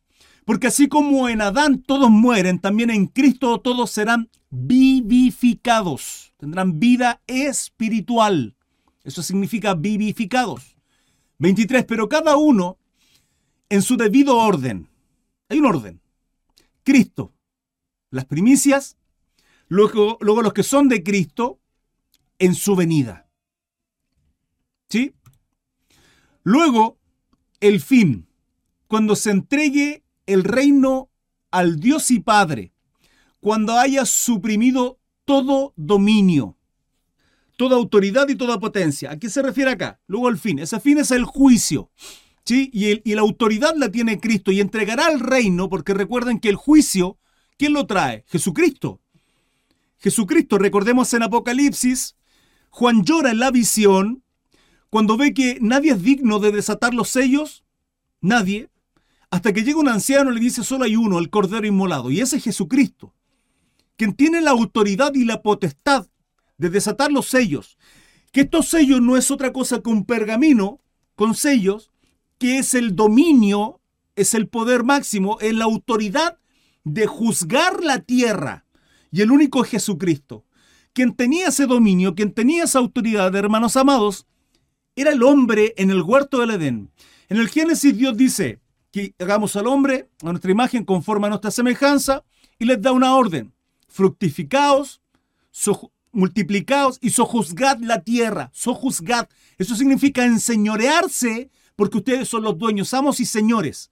Porque 0.45 0.69
así 0.69 0.89
como 0.89 1.29
en 1.29 1.43
Adán 1.43 1.83
todos 1.83 2.11
mueren, 2.11 2.59
también 2.59 2.91
en 2.91 3.07
Cristo 3.07 3.61
todos 3.61 3.91
serán 3.91 4.31
vivificados. 4.51 6.33
Tendrán 6.39 6.81
vida 6.81 7.21
espiritual. 7.27 8.57
Eso 9.09 9.23
significa 9.23 9.73
vivificados. 9.73 10.77
23. 11.39 11.87
Pero 11.87 12.11
cada 12.11 12.37
uno 12.37 12.77
en 13.71 13.81
su 13.81 13.97
debido 13.97 14.37
orden. 14.37 14.87
Hay 15.49 15.61
un 15.61 15.65
orden. 15.65 16.03
Cristo, 16.83 17.33
las 18.11 18.27
primicias, 18.27 18.99
luego, 19.67 20.19
luego 20.21 20.43
los 20.43 20.53
que 20.53 20.63
son 20.63 20.91
de 20.91 21.03
Cristo 21.03 21.59
en 22.39 22.55
su 22.55 22.77
venida. 22.77 23.31
¿Sí? 24.91 25.15
Luego, 26.43 26.99
el 27.61 27.81
fin, 27.81 28.29
cuando 28.89 29.17
se 29.17 29.31
entregue 29.31 30.05
el 30.27 30.45
reino 30.45 31.09
al 31.51 31.81
Dios 31.81 32.11
y 32.11 32.21
Padre, 32.21 32.75
cuando 33.41 33.79
haya 33.79 34.05
suprimido 34.05 35.01
todo 35.25 35.73
dominio, 35.77 36.58
toda 37.59 37.77
autoridad 37.77 38.29
y 38.29 38.37
toda 38.37 38.61
potencia. 38.61 39.11
¿A 39.11 39.19
qué 39.19 39.29
se 39.29 39.43
refiere 39.43 39.73
acá? 39.73 40.01
Luego 40.07 40.29
el 40.29 40.39
fin. 40.39 40.61
Ese 40.61 40.79
fin 40.79 40.97
es 40.99 41.11
el 41.11 41.25
juicio. 41.25 41.91
Y, 42.47 43.15
la 43.15 43.21
autoridad 43.21 43.75
la 43.77 43.91
tiene 43.91 44.21
Cristo 44.21 44.53
y 44.53 44.61
entregará 44.61 45.09
el 45.09 45.21
reino, 45.21 45.69
porque 45.69 45.93
recuerden 45.93 46.39
que 46.39 46.49
el 46.49 46.55
juicio, 46.55 47.19
¿quién 47.59 47.73
lo 47.73 47.87
trae? 47.87 48.25
Jesucristo. 48.29 49.03
Jesucristo, 49.99 50.57
recordemos 50.57 51.13
en 51.13 51.25
Apocalipsis, 51.25 52.17
Juan 52.71 53.05
llora 53.05 53.33
en 53.33 53.41
la 53.41 53.51
visión 53.51 54.23
cuando 54.89 55.17
ve 55.17 55.35
que 55.35 55.59
nadie 55.61 55.91
es 55.91 56.03
digno 56.03 56.39
de 56.39 56.53
desatar 56.53 56.95
los 56.95 57.09
sellos, 57.11 57.65
nadie, 58.21 58.71
hasta 59.31 59.53
que 59.53 59.65
llega 59.65 59.81
un 59.81 59.89
anciano 59.89 60.31
y 60.31 60.37
le 60.37 60.41
dice, 60.41 60.63
solo 60.63 60.85
hay 60.85 60.95
uno, 60.95 61.19
el 61.19 61.29
Cordero 61.29 61.67
Inmolado, 61.67 62.11
y 62.13 62.21
ese 62.21 62.37
es 62.37 62.45
Jesucristo, 62.45 63.15
quien 63.97 64.15
tiene 64.15 64.41
la 64.41 64.53
autoridad 64.53 65.13
y 65.15 65.25
la 65.25 65.43
potestad 65.43 66.07
de 66.59 66.71
desatar 66.71 67.11
los 67.11 67.29
sellos, 67.29 67.79
que 68.33 68.43
estos 68.43 68.69
sellos 68.69 69.01
no 69.01 69.17
es 69.17 69.31
otra 69.31 69.53
cosa 69.53 69.81
que 69.81 69.91
un 69.91 70.05
pergamino 70.05 70.81
con 71.15 71.35
sellos, 71.35 71.91
que 72.39 72.59
es 72.59 72.75
el 72.75 72.95
dominio, 72.95 73.81
es 74.17 74.35
el 74.35 74.49
poder 74.49 74.85
máximo, 74.85 75.39
es 75.41 75.55
la 75.55 75.65
autoridad 75.65 76.39
de 76.85 77.07
juzgar 77.07 77.83
la 77.83 78.01
tierra. 78.01 78.67
Y 79.11 79.23
el 79.23 79.31
único 79.31 79.65
es 79.65 79.71
Jesucristo. 79.71 80.45
Quien 80.93 81.15
tenía 81.15 81.49
ese 81.49 81.67
dominio, 81.67 82.15
quien 82.15 82.33
tenía 82.33 82.65
esa 82.65 82.79
autoridad, 82.79 83.35
hermanos 83.35 83.77
amados, 83.77 84.27
era 84.97 85.13
el 85.13 85.23
hombre 85.23 85.75
en 85.77 85.91
el 85.91 86.03
huerto 86.03 86.41
del 86.41 86.51
Edén. 86.51 86.91
En 87.29 87.37
el 87.37 87.49
Génesis 87.49 87.97
Dios 87.97 88.17
dice 88.17 88.61
que 88.91 89.15
hagamos 89.19 89.55
al 89.57 89.67
hombre 89.67 90.09
a 90.23 90.31
nuestra 90.31 90.51
imagen 90.51 90.85
conforme 90.85 91.27
a 91.27 91.31
nuestra 91.31 91.51
semejanza 91.51 92.25
y 92.59 92.65
les 92.65 92.81
da 92.81 92.93
una 92.93 93.15
orden. 93.15 93.53
Fructificaos, 93.89 95.01
multiplicaos 96.13 96.99
y 97.01 97.11
sojuzgad 97.11 97.79
la 97.81 98.03
tierra. 98.03 98.51
Sojuzgad. 98.53 99.29
Eso 99.59 99.75
significa 99.75 100.25
enseñorearse 100.25 101.51
porque 101.77 101.99
ustedes 101.99 102.29
son 102.29 102.43
los 102.43 102.59
dueños, 102.59 102.93
amos 102.95 103.21
y 103.21 103.27
señores. 103.27 103.91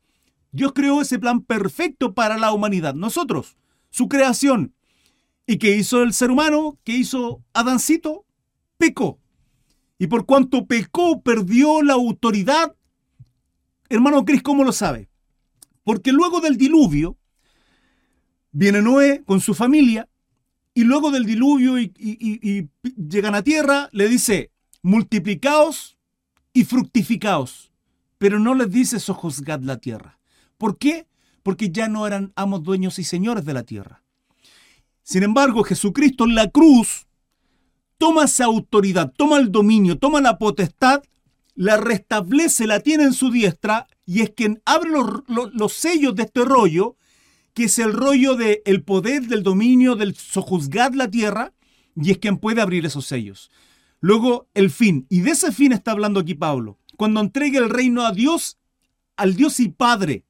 Dios 0.50 0.73
creó 0.75 1.00
ese 1.00 1.18
plan 1.18 1.40
perfecto 1.42 2.14
para 2.14 2.38
la 2.38 2.52
humanidad, 2.52 2.94
nosotros, 2.94 3.56
su 3.90 4.08
creación. 4.08 4.75
¿Y 5.46 5.58
qué 5.58 5.76
hizo 5.76 6.02
el 6.02 6.12
ser 6.12 6.30
humano? 6.30 6.78
¿Qué 6.82 6.92
hizo 6.92 7.44
Adancito? 7.52 8.25
Pecó. 8.78 9.20
Y 9.99 10.08
por 10.08 10.26
cuanto 10.26 10.66
pecó, 10.66 11.23
perdió 11.23 11.82
la 11.82 11.94
autoridad. 11.94 12.75
Hermano 13.88 14.25
Cris, 14.25 14.42
¿cómo 14.42 14.64
lo 14.64 14.73
sabe? 14.73 15.08
Porque 15.85 16.11
luego 16.11 16.40
del 16.40 16.56
diluvio, 16.56 17.16
viene 18.50 18.82
Noé 18.82 19.23
con 19.25 19.40
su 19.40 19.54
familia, 19.54 20.08
y 20.76 20.85
luego 20.85 21.11
del 21.11 21.25
diluvio 21.25 21.78
y, 21.80 22.68
llegan 22.97 23.35
a 23.35 23.42
tierra, 23.42 23.88
le 23.90 24.09
dice, 24.09 24.52
multiplicaos 24.83 25.97
y 26.52 26.64
fructificaos 26.64 27.73
pero 28.18 28.38
no 28.38 28.54
les 28.54 28.71
dice 28.71 29.00
sojuzgad 29.00 29.61
la 29.61 29.78
tierra. 29.78 30.18
¿Por 30.59 30.78
qué? 30.78 31.06
Porque 31.42 31.71
ya 31.71 31.88
no 31.88 32.06
eran 32.06 32.33
amos, 32.35 32.62
dueños 32.62 32.99
y 32.99 33.04
señores 33.04 33.45
de 33.45 33.54
la 33.54 33.62
tierra. 33.62 34.02
Sin 35.02 35.23
embargo, 35.23 35.64
Jesucristo 35.64 36.25
en 36.25 36.35
la 36.35 36.49
cruz 36.50 37.06
toma 37.99 38.25
esa 38.25 38.45
autoridad, 38.47 39.12
toma 39.16 39.38
el 39.38 39.52
dominio, 39.52 39.99
toma 39.99 40.21
la 40.21 40.38
potestad, 40.38 41.02
la 41.54 41.76
restablece, 41.76 42.66
la 42.66 42.80
tiene 42.80 43.04
en 43.04 43.12
su 43.12 43.30
diestra 43.30 43.87
y 44.04 44.23
es 44.23 44.30
quien 44.30 44.61
abre 44.64 44.90
los, 44.90 45.73
sellos 45.73 46.14
de 46.14 46.25
este 46.25 46.45
rollo, 46.45 46.97
que 47.56 47.64
es 47.64 47.78
el 47.78 47.94
rollo 47.94 48.36
del 48.36 48.60
el 48.66 48.82
poder, 48.82 49.28
del 49.28 49.42
dominio, 49.42 49.96
del 49.96 50.14
sojuzgar 50.14 50.94
la 50.94 51.10
tierra, 51.10 51.54
y 51.96 52.10
es 52.10 52.18
quien 52.18 52.36
puede 52.36 52.60
abrir 52.60 52.84
esos 52.84 53.06
sellos. 53.06 53.50
Luego, 54.00 54.46
el 54.52 54.68
fin, 54.68 55.06
y 55.08 55.20
de 55.20 55.30
ese 55.30 55.50
fin 55.52 55.72
está 55.72 55.92
hablando 55.92 56.20
aquí 56.20 56.34
Pablo. 56.34 56.76
Cuando 56.98 57.18
entregue 57.18 57.56
el 57.56 57.70
reino 57.70 58.04
a 58.04 58.12
Dios, 58.12 58.58
al 59.16 59.36
Dios 59.36 59.58
y 59.60 59.70
Padre, 59.70 60.26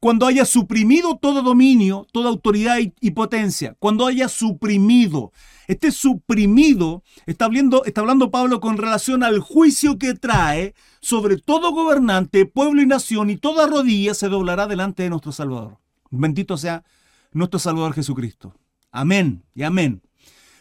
cuando 0.00 0.26
haya 0.26 0.46
suprimido 0.46 1.18
todo 1.18 1.42
dominio, 1.42 2.06
toda 2.12 2.30
autoridad 2.30 2.78
y, 2.78 3.10
potencia, 3.10 3.76
cuando 3.78 4.06
haya 4.06 4.30
suprimido, 4.30 5.32
este 5.66 5.92
suprimido, 5.92 7.02
está 7.26 7.44
hablando, 7.44 7.84
está 7.84 8.00
hablando 8.00 8.30
Pablo 8.30 8.60
con 8.60 8.78
relación 8.78 9.22
al 9.22 9.40
juicio 9.40 9.98
que 9.98 10.14
trae 10.14 10.74
sobre 11.02 11.36
todo 11.36 11.72
gobernante, 11.72 12.46
pueblo 12.46 12.80
y 12.80 12.86
nación, 12.86 13.28
y 13.28 13.36
toda 13.36 13.66
rodilla 13.66 14.14
se 14.14 14.30
doblará 14.30 14.66
delante 14.66 15.02
de 15.02 15.10
nuestro 15.10 15.32
Salvador. 15.32 15.76
Bendito 16.10 16.56
sea 16.56 16.84
nuestro 17.32 17.58
Salvador 17.58 17.94
Jesucristo. 17.94 18.54
Amén 18.90 19.44
y 19.54 19.62
amén. 19.62 20.02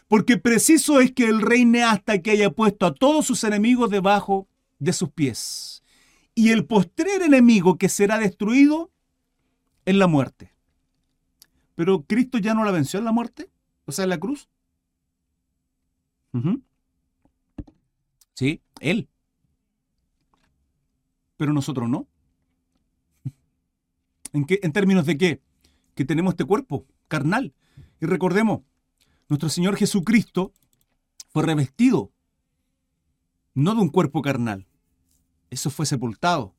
Porque 0.08 0.38
preciso 0.38 1.02
es 1.02 1.12
que 1.12 1.26
Él 1.26 1.42
reine 1.42 1.84
hasta 1.84 2.22
que 2.22 2.32
haya 2.32 2.52
puesto 2.52 2.86
a 2.86 2.94
todos 2.94 3.26
sus 3.26 3.44
enemigos 3.44 3.90
debajo 3.90 4.48
de 4.80 4.94
sus 4.94 5.10
pies. 5.10 5.84
Y 6.34 6.52
el 6.52 6.66
postrer 6.66 7.22
enemigo 7.22 7.78
que 7.78 7.90
será 7.90 8.18
destruido 8.18 8.92
es 9.86 9.96
la 9.96 10.08
muerte. 10.08 10.54
Pero 11.76 12.04
Cristo 12.04 12.38
ya 12.38 12.54
no 12.54 12.64
la 12.64 12.72
venció 12.72 13.00
en 13.00 13.06
la 13.06 13.12
muerte, 13.12 13.50
o 13.86 13.92
sea, 13.92 14.04
en 14.04 14.10
la 14.10 14.20
cruz. 14.20 14.50
Sí, 18.34 18.62
Él. 18.80 19.10
Pero 21.38 21.54
nosotros 21.54 21.90
no. 21.90 22.08
¿En, 24.38 24.46
qué, 24.46 24.60
¿En 24.62 24.72
términos 24.72 25.06
de 25.06 25.18
qué? 25.18 25.42
Que 25.96 26.06
tenemos 26.06 26.34
este 26.34 26.46
cuerpo 26.46 26.86
carnal. 27.08 27.54
Y 28.00 28.06
recordemos, 28.06 28.62
nuestro 29.30 29.50
Señor 29.50 29.76
Jesucristo 29.76 30.54
fue 31.30 31.44
revestido, 31.44 32.12
no 33.56 33.74
de 33.74 33.82
un 33.82 33.90
cuerpo 33.90 34.22
carnal. 34.22 34.68
Eso 35.50 35.72
fue 35.72 35.86
sepultado 35.86 36.54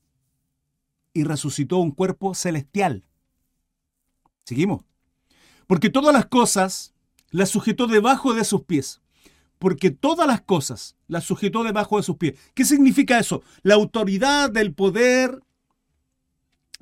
y 1.12 1.22
resucitó 1.22 1.78
un 1.78 1.92
cuerpo 1.92 2.34
celestial. 2.34 3.04
Seguimos. 4.44 4.84
Porque 5.68 5.90
todas 5.90 6.12
las 6.12 6.26
cosas 6.26 6.94
las 7.30 7.50
sujetó 7.50 7.86
debajo 7.86 8.34
de 8.34 8.44
sus 8.44 8.62
pies. 8.62 9.00
Porque 9.60 9.90
todas 9.90 10.26
las 10.26 10.40
cosas 10.40 10.96
las 11.06 11.24
sujetó 11.24 11.62
debajo 11.62 11.96
de 11.96 12.02
sus 12.02 12.16
pies. 12.16 12.34
¿Qué 12.54 12.64
significa 12.64 13.18
eso? 13.18 13.42
La 13.62 13.74
autoridad 13.74 14.50
del 14.50 14.74
poder 14.74 15.42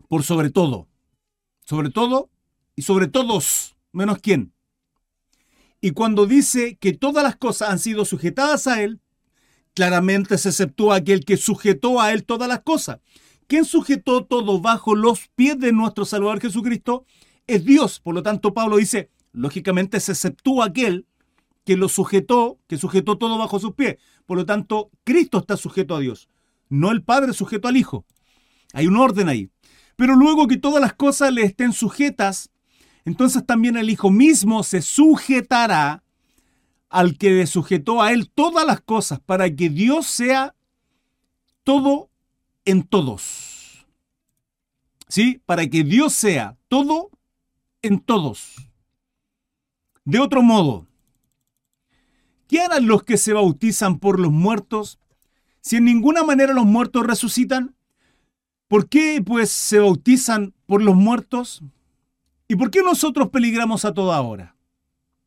por 0.09 0.23
sobre 0.23 0.51
todo. 0.51 0.89
Sobre 1.65 1.91
todo 1.91 2.31
y 2.75 2.83
sobre 2.83 3.09
todos, 3.09 3.77
menos 3.93 4.19
quién. 4.19 4.53
Y 5.81 5.93
cuando 5.93 6.27
dice 6.27 6.77
que 6.77 6.93
todas 6.93 7.23
las 7.23 7.37
cosas 7.37 7.71
han 7.71 7.79
sido 7.79 8.05
sujetadas 8.05 8.67
a 8.67 8.83
Él, 8.83 9.01
claramente 9.75 10.39
se 10.39 10.51
exceptúa 10.51 10.97
aquel 10.97 11.25
que 11.25 11.37
sujetó 11.37 12.01
a 12.01 12.13
Él 12.13 12.25
todas 12.25 12.49
las 12.49 12.61
cosas. 12.61 13.01
¿Quién 13.47 13.65
sujetó 13.65 14.25
todo 14.25 14.61
bajo 14.61 14.95
los 14.95 15.29
pies 15.35 15.59
de 15.59 15.73
nuestro 15.73 16.05
Salvador 16.05 16.41
Jesucristo? 16.41 17.07
Es 17.47 17.65
Dios. 17.65 18.01
Por 18.01 18.15
lo 18.15 18.23
tanto, 18.23 18.55
Pablo 18.55 18.77
dice, 18.77 19.11
lógicamente 19.33 20.01
se 20.01 20.13
exceptúa 20.13 20.67
aquel 20.67 21.07
que 21.65 21.77
lo 21.77 21.89
sujetó, 21.89 22.59
que 22.67 22.79
sujetó 22.79 23.19
todo 23.19 23.39
bajo 23.39 23.61
sus 23.61 23.75
pies. 23.75 23.97
Por 24.25 24.39
lo 24.39 24.47
tanto, 24.47 24.91
Cristo 25.05 25.39
está 25.39 25.57
sujeto 25.57 25.95
a 25.95 26.01
Dios, 26.01 26.29
no 26.69 26.91
el 26.91 27.03
Padre 27.03 27.33
sujeto 27.33 27.69
al 27.69 27.77
Hijo. 27.77 28.05
Hay 28.73 28.87
un 28.87 28.97
orden 28.97 29.29
ahí. 29.29 29.51
Pero 29.97 30.15
luego 30.15 30.47
que 30.47 30.59
todas 30.59 30.81
las 30.81 30.93
cosas 30.93 31.33
le 31.33 31.43
estén 31.43 31.73
sujetas, 31.73 32.51
entonces 33.05 33.45
también 33.47 33.77
el 33.77 33.89
Hijo 33.89 34.11
mismo 34.11 34.63
se 34.63 34.83
sujetará 34.83 36.03
al 36.89 37.17
que 37.19 37.31
le 37.31 37.47
sujetó 37.47 38.03
a 38.03 38.13
él 38.13 38.31
todas 38.31 38.67
las 38.67 38.81
cosas 38.81 39.21
para 39.21 39.55
que 39.55 39.71
Dios 39.71 40.07
sea 40.07 40.55
todo 41.65 42.11
en 42.65 42.83
todos. 42.83 43.87
¿Sí? 45.09 45.41
Para 45.47 45.67
que 45.69 45.85
Dios 45.85 46.13
sea 46.13 46.57
todo 46.69 47.11
en 47.83 48.01
todos. 48.01 48.55
De 50.05 50.21
otro 50.21 50.43
modo, 50.43 50.87
¿qué 52.49 52.61
harán 52.61 52.87
los 52.87 53.05
que 53.05 53.17
se 53.17 53.33
bautizan 53.33 53.99
por 53.99 54.21
los 54.21 54.33
muertos 54.33 54.99
si 55.61 55.77
en 55.77 55.85
ninguna 55.85 56.23
manera 56.23 56.53
los 56.53 56.67
muertos 56.67 57.07
resucitan? 57.07 57.76
¿Por 58.69 58.89
qué 58.89 59.23
pues 59.25 59.51
se 59.51 59.79
bautizan 59.79 60.53
por 60.67 60.83
los 60.83 60.97
muertos? 60.97 61.63
¿Y 62.49 62.57
por 62.57 62.71
qué 62.71 62.83
nosotros 62.83 63.29
peligramos 63.29 63.85
a 63.85 63.95
toda 63.95 64.21
hora? 64.21 64.57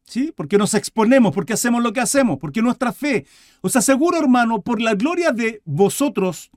¿Sí? 0.04 0.34
Porque 0.36 0.58
nos 0.58 0.74
exponemos, 0.74 1.34
porque 1.34 1.54
hacemos 1.54 1.84
lo 1.84 1.94
que 1.94 2.02
hacemos, 2.02 2.38
porque 2.40 2.62
nuestra 2.62 2.92
fe. 2.92 3.26
Os 3.62 3.76
aseguro, 3.76 4.18
hermano, 4.18 4.62
por 4.62 4.82
la 4.82 4.96
gloria 4.96 5.32
de 5.32 5.62
vosotros, 5.66 6.50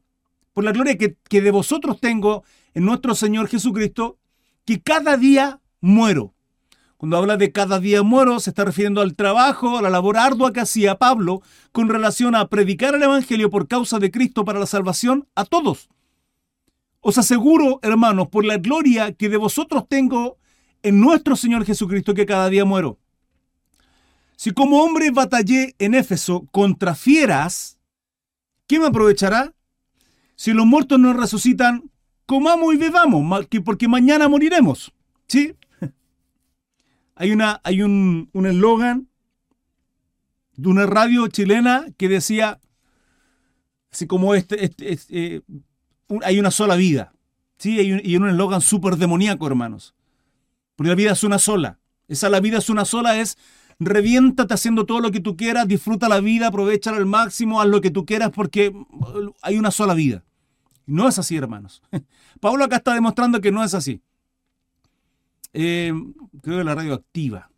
por 0.52 0.64
la 0.64 0.72
gloria 0.72 0.96
que, 0.96 1.16
que 1.28 1.40
de 1.40 1.50
vosotros 1.50 2.00
tengo 2.00 2.44
en 2.74 2.84
nuestro 2.84 3.14
Señor 3.14 3.48
Jesucristo, 3.48 4.18
que 4.64 4.80
cada 4.80 5.16
día 5.16 5.60
muero. 5.80 6.34
Cuando 6.96 7.16
habla 7.16 7.36
de 7.36 7.52
cada 7.52 7.78
día 7.78 8.02
muero, 8.02 8.40
se 8.40 8.50
está 8.50 8.64
refiriendo 8.64 9.00
al 9.00 9.16
trabajo, 9.16 9.76
a 9.76 9.82
la 9.82 9.90
labor 9.90 10.16
ardua 10.16 10.52
que 10.52 10.60
hacía 10.60 10.98
Pablo 10.98 11.42
con 11.72 11.88
relación 11.88 12.34
a 12.34 12.48
predicar 12.48 12.94
el 12.94 13.02
Evangelio 13.02 13.50
por 13.50 13.68
causa 13.68 13.98
de 13.98 14.10
Cristo 14.10 14.44
para 14.44 14.60
la 14.60 14.66
salvación 14.66 15.26
a 15.34 15.44
todos. 15.44 15.88
Os 17.02 17.18
aseguro, 17.18 17.80
hermanos, 17.82 18.28
por 18.28 18.44
la 18.44 18.58
gloria 18.58 19.12
que 19.12 19.28
de 19.28 19.36
vosotros 19.36 19.88
tengo 19.88 20.38
en 20.82 21.00
nuestro 21.00 21.34
Señor 21.34 21.64
Jesucristo 21.64 22.14
que 22.14 22.26
cada 22.26 22.48
día 22.48 22.64
muero. 22.64 22.98
Si 24.36 24.52
como 24.52 24.82
hombre 24.82 25.10
batallé 25.10 25.74
en 25.78 25.94
Éfeso 25.94 26.46
contra 26.52 26.94
fieras, 26.94 27.78
¿qué 28.68 28.78
me 28.78 28.86
aprovechará? 28.86 29.52
Si 30.36 30.52
los 30.52 30.64
muertos 30.64 31.00
no 31.00 31.12
resucitan, 31.12 31.90
comamos 32.24 32.72
y 32.72 32.76
bebamos, 32.76 33.46
porque 33.64 33.88
mañana 33.88 34.28
moriremos. 34.28 34.92
¿Sí? 35.26 35.54
Hay, 37.16 37.32
una, 37.32 37.60
hay 37.62 37.82
un 37.82 38.30
eslogan 38.46 39.08
de 40.56 40.68
una 40.68 40.86
radio 40.86 41.26
chilena 41.28 41.86
que 41.96 42.08
decía, 42.08 42.60
así 43.90 44.06
como 44.06 44.34
este, 44.34 44.64
este, 44.64 44.92
este 44.92 45.36
eh, 45.36 45.42
hay 46.24 46.38
una 46.38 46.50
sola 46.50 46.76
vida. 46.76 47.12
¿Sí? 47.58 47.80
Y 47.80 48.16
un 48.16 48.28
eslogan 48.28 48.60
súper 48.60 48.96
demoníaco, 48.96 49.46
hermanos. 49.46 49.94
Porque 50.74 50.88
la 50.88 50.96
vida 50.96 51.12
es 51.12 51.22
una 51.22 51.38
sola. 51.38 51.78
Esa 52.08 52.28
la 52.28 52.40
vida 52.40 52.58
es 52.58 52.68
una 52.68 52.84
sola, 52.84 53.18
es 53.18 53.38
reviéntate 53.78 54.54
haciendo 54.54 54.84
todo 54.86 55.00
lo 55.00 55.10
que 55.10 55.20
tú 55.20 55.36
quieras, 55.36 55.68
disfruta 55.68 56.08
la 56.08 56.20
vida, 56.20 56.48
aprovechala 56.48 56.96
al 56.96 57.06
máximo, 57.06 57.60
haz 57.60 57.68
lo 57.68 57.80
que 57.80 57.90
tú 57.90 58.04
quieras 58.04 58.30
porque 58.30 58.72
hay 59.42 59.58
una 59.58 59.70
sola 59.70 59.94
vida. 59.94 60.24
No 60.86 61.08
es 61.08 61.18
así, 61.18 61.36
hermanos. 61.36 61.82
Pablo 62.40 62.64
acá 62.64 62.76
está 62.76 62.94
demostrando 62.94 63.40
que 63.40 63.52
no 63.52 63.62
es 63.62 63.74
así. 63.74 64.02
Eh, 65.52 65.92
creo 66.42 66.58
que 66.58 66.64
la 66.64 66.74
radio 66.74 66.94
activa. 66.94 67.50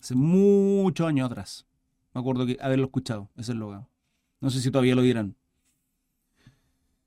Hace 0.00 0.14
muchos 0.14 1.06
años 1.06 1.30
atrás. 1.30 1.66
Me 2.14 2.20
acuerdo 2.20 2.46
que 2.46 2.58
haberlo 2.60 2.84
escuchado, 2.86 3.28
ese 3.36 3.52
eslogan. 3.52 3.86
No 4.40 4.50
sé 4.50 4.60
si 4.60 4.70
todavía 4.70 4.94
lo 4.94 5.02
dirán. 5.02 5.36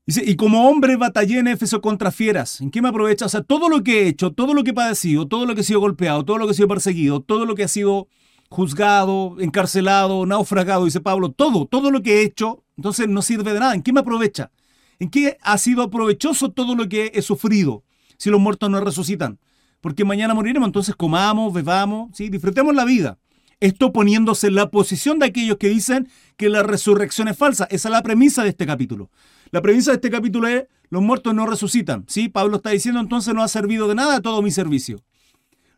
Dice, 0.09 0.23
y 0.25 0.37
como 0.37 0.67
hombre 0.67 0.95
batallé 0.95 1.37
en 1.37 1.45
Éfeso 1.45 1.81
contra 1.81 2.09
fieras. 2.09 2.61
¿En 2.61 2.71
qué 2.71 2.81
me 2.81 2.89
aprovecha? 2.89 3.27
O 3.27 3.29
sea, 3.29 3.43
todo 3.43 3.69
lo 3.69 3.83
que 3.83 3.99
he 3.99 4.07
hecho, 4.07 4.31
todo 4.31 4.55
lo 4.55 4.63
que 4.63 4.71
he 4.71 4.73
padecido, 4.73 5.27
todo 5.27 5.45
lo 5.45 5.53
que 5.53 5.61
he 5.61 5.63
sido 5.63 5.81
golpeado, 5.81 6.25
todo 6.25 6.39
lo 6.39 6.47
que 6.47 6.53
he 6.53 6.55
sido 6.55 6.67
perseguido, 6.67 7.19
todo 7.19 7.45
lo 7.45 7.53
que 7.53 7.63
ha 7.63 7.67
sido 7.67 8.07
juzgado, 8.49 9.35
encarcelado, 9.39 10.25
naufragado, 10.25 10.85
dice 10.85 10.99
Pablo, 10.99 11.29
todo, 11.29 11.67
todo 11.67 11.91
lo 11.91 12.01
que 12.01 12.15
he 12.15 12.23
hecho, 12.23 12.63
entonces 12.75 13.07
no 13.07 13.21
sirve 13.21 13.53
de 13.53 13.59
nada. 13.59 13.75
¿En 13.75 13.83
qué 13.83 13.93
me 13.93 13.99
aprovecha? 13.99 14.49
¿En 14.97 15.11
qué 15.11 15.37
ha 15.43 15.59
sido 15.59 15.91
provechoso 15.91 16.49
todo 16.49 16.73
lo 16.73 16.89
que 16.89 17.11
he 17.13 17.21
sufrido 17.21 17.83
si 18.17 18.31
los 18.31 18.39
muertos 18.39 18.67
no 18.67 18.81
resucitan? 18.81 19.37
Porque 19.79 20.05
mañana 20.05 20.33
moriremos, 20.33 20.69
entonces 20.69 20.95
comamos, 20.95 21.53
bebamos, 21.53 22.09
¿sí? 22.17 22.29
disfrutemos 22.29 22.73
la 22.73 22.83
vida. 22.83 23.19
Esto 23.59 23.91
poniéndose 23.91 24.47
en 24.47 24.55
la 24.55 24.71
posición 24.71 25.19
de 25.19 25.27
aquellos 25.27 25.57
que 25.57 25.69
dicen 25.69 26.07
que 26.37 26.49
la 26.49 26.63
resurrección 26.63 27.27
es 27.27 27.37
falsa. 27.37 27.65
Esa 27.69 27.89
es 27.89 27.91
la 27.91 28.03
premisa 28.03 28.43
de 28.43 28.49
este 28.49 28.65
capítulo. 28.65 29.09
La 29.51 29.61
premisa 29.61 29.91
de 29.91 29.95
este 29.95 30.09
capítulo 30.09 30.47
es, 30.47 30.65
los 30.89 31.01
muertos 31.01 31.33
no 31.33 31.45
resucitan. 31.45 32.05
¿Sí? 32.07 32.29
Pablo 32.29 32.57
está 32.57 32.69
diciendo, 32.69 32.99
entonces 32.99 33.33
no 33.33 33.43
ha 33.43 33.47
servido 33.47 33.87
de 33.87 33.95
nada 33.95 34.21
todo 34.21 34.41
mi 34.41 34.51
servicio. 34.51 35.03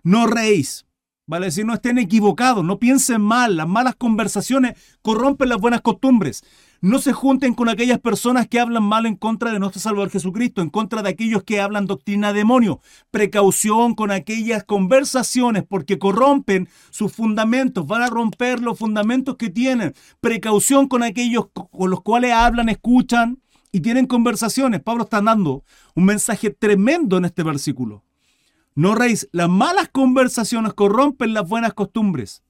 No 0.03 0.27
reís. 0.27 0.85
Vale 1.27 1.45
decir, 1.45 1.65
no 1.65 1.73
estén 1.73 1.97
equivocados, 1.97 2.65
no 2.65 2.79
piensen 2.79 3.21
mal, 3.21 3.55
las 3.55 3.67
malas 3.67 3.95
conversaciones 3.95 4.75
corrompen 5.01 5.49
las 5.49 5.59
buenas 5.61 5.81
costumbres. 5.81 6.43
No 6.81 6.97
se 6.97 7.13
junten 7.13 7.53
con 7.53 7.69
aquellas 7.69 7.99
personas 7.99 8.47
que 8.47 8.59
hablan 8.59 8.81
mal 8.81 9.05
en 9.05 9.15
contra 9.15 9.51
de 9.51 9.59
nuestro 9.59 9.79
Salvador 9.79 10.09
Jesucristo, 10.09 10.63
en 10.63 10.71
contra 10.71 11.03
de 11.03 11.09
aquellos 11.09 11.43
que 11.43 11.61
hablan 11.61 11.85
doctrina 11.85 12.33
demonio. 12.33 12.81
Precaución 13.11 13.93
con 13.93 14.09
aquellas 14.09 14.63
conversaciones 14.63 15.63
porque 15.63 15.99
corrompen 15.99 16.67
sus 16.89 17.13
fundamentos, 17.13 17.85
van 17.85 18.01
a 18.01 18.09
romper 18.09 18.59
los 18.59 18.79
fundamentos 18.79 19.37
que 19.37 19.51
tienen. 19.51 19.93
Precaución 20.21 20.87
con 20.87 21.03
aquellos 21.03 21.45
con 21.53 21.91
los 21.91 22.01
cuales 22.01 22.33
hablan, 22.33 22.67
escuchan 22.67 23.39
y 23.71 23.81
tienen 23.81 24.07
conversaciones. 24.07 24.81
Pablo 24.81 25.03
está 25.03 25.21
dando 25.21 25.63
un 25.95 26.05
mensaje 26.05 26.49
tremendo 26.49 27.17
en 27.17 27.25
este 27.25 27.43
versículo. 27.43 28.03
No 28.75 28.95
reís, 28.95 29.27
las 29.31 29.49
malas 29.49 29.89
conversaciones 29.89 30.73
corrompen 30.73 31.33
las 31.33 31.47
buenas 31.47 31.73
costumbres. 31.73 32.43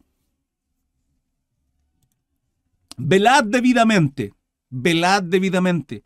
Velad 2.98 3.44
debidamente, 3.46 4.34
velad 4.70 5.24
debidamente. 5.24 6.04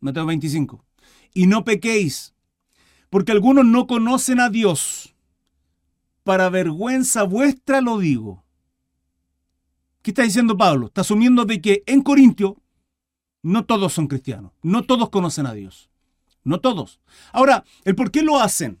Mateo 0.00 0.26
25. 0.26 0.84
Y 1.34 1.46
no 1.46 1.64
pequéis, 1.64 2.34
porque 3.10 3.32
algunos 3.32 3.66
no 3.66 3.86
conocen 3.86 4.40
a 4.40 4.48
Dios. 4.48 5.14
Para 6.24 6.48
vergüenza 6.48 7.22
vuestra 7.22 7.80
lo 7.80 7.98
digo. 7.98 8.44
¿Qué 10.02 10.12
está 10.12 10.22
diciendo 10.22 10.56
Pablo? 10.56 10.86
Está 10.86 11.02
asumiendo 11.02 11.44
de 11.44 11.60
que 11.60 11.82
en 11.86 12.02
Corintio 12.02 12.62
no 13.42 13.64
todos 13.66 13.92
son 13.92 14.08
cristianos, 14.08 14.52
no 14.62 14.82
todos 14.82 15.10
conocen 15.10 15.46
a 15.46 15.52
Dios. 15.52 15.90
No 16.44 16.60
todos. 16.60 17.00
Ahora, 17.32 17.64
el 17.84 17.94
por 17.94 18.10
qué 18.10 18.22
lo 18.22 18.40
hacen. 18.40 18.80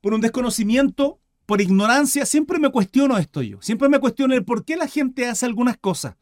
Por 0.00 0.14
un 0.14 0.20
desconocimiento, 0.20 1.20
por 1.46 1.60
ignorancia, 1.60 2.26
siempre 2.26 2.58
me 2.58 2.70
cuestiono 2.70 3.18
esto 3.18 3.42
yo. 3.42 3.60
Siempre 3.60 3.88
me 3.88 3.98
cuestiono 3.98 4.34
el 4.34 4.44
por 4.44 4.64
qué 4.64 4.76
la 4.76 4.86
gente 4.86 5.26
hace 5.26 5.46
algunas 5.46 5.76
cosas 5.76 6.16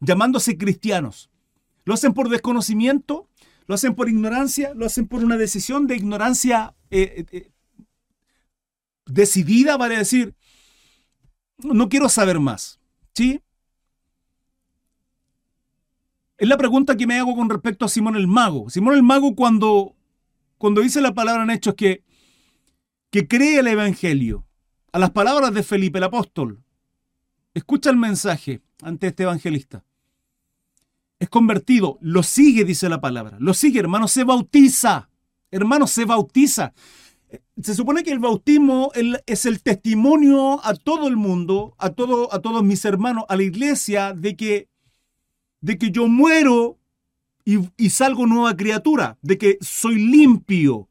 llamándose 0.00 0.58
cristianos. 0.58 1.30
Lo 1.84 1.94
hacen 1.94 2.12
por 2.12 2.28
desconocimiento, 2.28 3.28
lo 3.66 3.74
hacen 3.74 3.94
por 3.94 4.08
ignorancia, 4.08 4.74
lo 4.74 4.86
hacen 4.86 5.06
por 5.06 5.24
una 5.24 5.36
decisión 5.36 5.86
de 5.86 5.96
ignorancia 5.96 6.74
eh, 6.90 7.14
eh, 7.16 7.26
eh, 7.30 7.50
decidida 9.06 9.78
para 9.78 9.96
decir, 9.96 10.34
no 11.58 11.88
quiero 11.88 12.08
saber 12.08 12.40
más. 12.40 12.80
¿Sí? 13.14 13.40
Es 16.38 16.48
la 16.48 16.56
pregunta 16.56 16.96
que 16.96 17.06
me 17.06 17.18
hago 17.18 17.36
con 17.36 17.48
respecto 17.48 17.84
a 17.84 17.88
Simón 17.88 18.16
el 18.16 18.26
Mago. 18.26 18.68
Simón 18.68 18.94
el 18.94 19.02
Mago 19.02 19.36
cuando, 19.36 19.94
cuando 20.58 20.80
dice 20.80 21.00
la 21.00 21.14
palabra 21.14 21.44
en 21.44 21.50
Hechos 21.50 21.74
que, 21.74 22.02
que 23.12 23.28
cree 23.28 23.58
el 23.58 23.68
Evangelio, 23.68 24.46
a 24.90 24.98
las 24.98 25.10
palabras 25.10 25.52
de 25.52 25.62
Felipe 25.62 25.98
el 25.98 26.04
apóstol, 26.04 26.64
escucha 27.52 27.90
el 27.90 27.98
mensaje 27.98 28.62
ante 28.80 29.08
este 29.08 29.24
evangelista. 29.24 29.84
Es 31.18 31.28
convertido, 31.28 31.98
lo 32.00 32.22
sigue, 32.22 32.64
dice 32.64 32.88
la 32.88 33.02
palabra, 33.02 33.36
lo 33.38 33.52
sigue, 33.52 33.80
hermano, 33.80 34.08
se 34.08 34.24
bautiza, 34.24 35.10
hermano, 35.50 35.86
se 35.86 36.06
bautiza. 36.06 36.72
Se 37.62 37.74
supone 37.74 38.02
que 38.02 38.12
el 38.12 38.18
bautismo 38.18 38.90
es 39.26 39.44
el 39.44 39.62
testimonio 39.62 40.64
a 40.64 40.74
todo 40.74 41.06
el 41.06 41.16
mundo, 41.16 41.74
a, 41.76 41.90
todo, 41.90 42.32
a 42.32 42.40
todos 42.40 42.64
mis 42.64 42.82
hermanos, 42.86 43.24
a 43.28 43.36
la 43.36 43.42
iglesia, 43.42 44.14
de 44.14 44.36
que, 44.36 44.68
de 45.60 45.76
que 45.76 45.90
yo 45.90 46.08
muero 46.08 46.78
y, 47.44 47.58
y 47.76 47.90
salgo 47.90 48.26
nueva 48.26 48.56
criatura, 48.56 49.18
de 49.20 49.36
que 49.36 49.58
soy 49.60 49.96
limpio, 49.96 50.88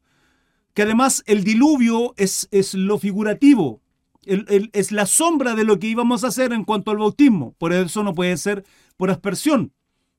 que 0.74 0.82
además 0.82 1.22
el 1.26 1.44
diluvio 1.44 2.14
es, 2.16 2.48
es 2.50 2.74
lo 2.74 2.98
figurativo, 2.98 3.82
es 4.24 4.92
la 4.92 5.06
sombra 5.06 5.54
de 5.54 5.64
lo 5.64 5.78
que 5.78 5.88
íbamos 5.88 6.22
a 6.22 6.28
hacer 6.28 6.52
en 6.52 6.64
cuanto 6.64 6.90
al 6.90 6.98
bautismo. 6.98 7.54
Por 7.58 7.72
eso 7.72 8.02
no 8.02 8.14
puede 8.14 8.36
ser 8.36 8.64
por 8.96 9.10
aspersión, 9.10 9.72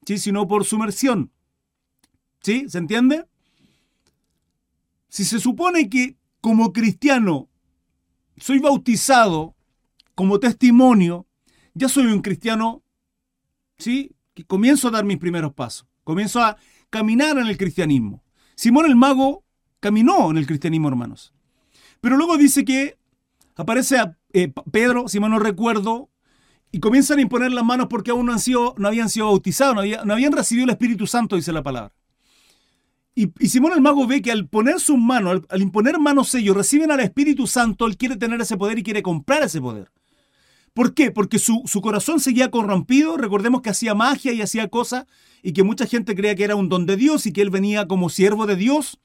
¿sí? 0.06 0.18
sino 0.18 0.48
por 0.48 0.66
sumersión. 0.66 1.32
¿Sí? 2.42 2.66
¿Se 2.68 2.78
entiende? 2.78 3.26
Si 5.08 5.24
se 5.24 5.40
supone 5.40 5.90
que 5.90 6.18
como 6.42 6.74
cristiano 6.74 7.48
soy 8.38 8.60
bautizado 8.60 9.56
como 10.16 10.40
testimonio, 10.40 11.26
ya 11.74 11.88
soy 11.88 12.08
un 12.08 12.22
cristiano, 12.22 12.84
¿sí? 13.78 14.12
Que 14.34 14.44
comienzo 14.44 14.90
a 14.90 14.92
dar 14.92 15.06
mis 15.06 15.18
primeros 15.18 15.54
pasos, 15.54 15.88
comienzo 16.04 16.42
a 16.42 16.58
caminar 16.90 17.38
en 17.38 17.48
el 17.48 17.58
cristianismo. 17.58 18.24
Simón 18.56 18.86
el 18.86 18.96
mago 18.96 19.43
caminó 19.84 20.32
en 20.32 20.38
el 20.38 20.48
cristianismo, 20.48 20.88
hermanos. 20.88 21.34
Pero 22.00 22.16
luego 22.16 22.38
dice 22.38 22.64
que 22.64 22.98
aparece 23.58 23.98
eh, 24.32 24.54
Pedro, 24.72 25.10
si 25.10 25.20
no 25.20 25.40
recuerdo, 25.40 26.10
y 26.72 26.80
comienzan 26.80 27.20
a 27.20 27.22
imponer 27.22 27.52
las 27.52 27.66
manos 27.66 27.88
porque 27.90 28.12
aún 28.12 28.26
no, 28.26 28.32
han 28.32 28.40
sido, 28.40 28.76
no 28.78 28.88
habían 28.88 29.10
sido 29.10 29.26
bautizados, 29.26 29.76
no, 30.06 30.14
habían 30.14 30.32
recibido 30.32 30.64
el 30.64 30.70
Espíritu 30.70 31.06
Santo, 31.06 31.36
dice 31.36 31.52
la 31.52 31.62
palabra. 31.64 31.94
Y, 33.14 33.28
Simón 33.50 33.74
el 33.74 33.82
mago 33.82 34.08
ve 34.08 34.22
que 34.22 34.32
al 34.32 34.48
poner 34.48 34.80
sus 34.80 34.98
manos, 34.98 35.42
al, 35.50 35.62
imponer 35.62 36.00
manos 36.00 36.34
ellos, 36.34 36.56
reciben 36.56 36.90
al 36.90 37.02
Espíritu 37.02 37.46
Santo, 37.46 37.86
él 37.86 37.98
quiere 37.98 38.16
tener 38.16 38.40
ese 38.40 38.56
poder 38.56 38.80
y 38.80 38.84
quiere 38.84 39.04
comprar 39.04 39.44
ese 39.44 39.60
poder. 39.60 39.92
¿Por 40.74 40.94
qué? 40.94 41.12
Porque 41.12 41.40
su, 41.40 41.62
su 41.66 41.82
corazón 41.82 42.22
seguía 42.22 42.50
corrompido, 42.50 43.18
recordemos 43.18 43.62
que 43.62 43.70
hacía 43.70 43.94
magia 43.94 44.32
y 44.32 44.42
hacía 44.42 44.70
cosas, 44.70 45.06
y 45.44 45.52
que 45.52 45.64
mucha 45.64 45.86
gente 45.88 46.16
creía 46.16 46.36
que 46.36 46.46
era 46.46 46.56
un 46.56 46.70
don 46.70 46.86
de 46.86 46.96
Dios 46.96 47.26
y 47.26 47.34
que 47.34 47.42
él 47.42 47.50
venía 47.50 47.86
como 47.86 48.10
siervo 48.10 48.46
de 48.48 48.56
Dios, 48.56 48.98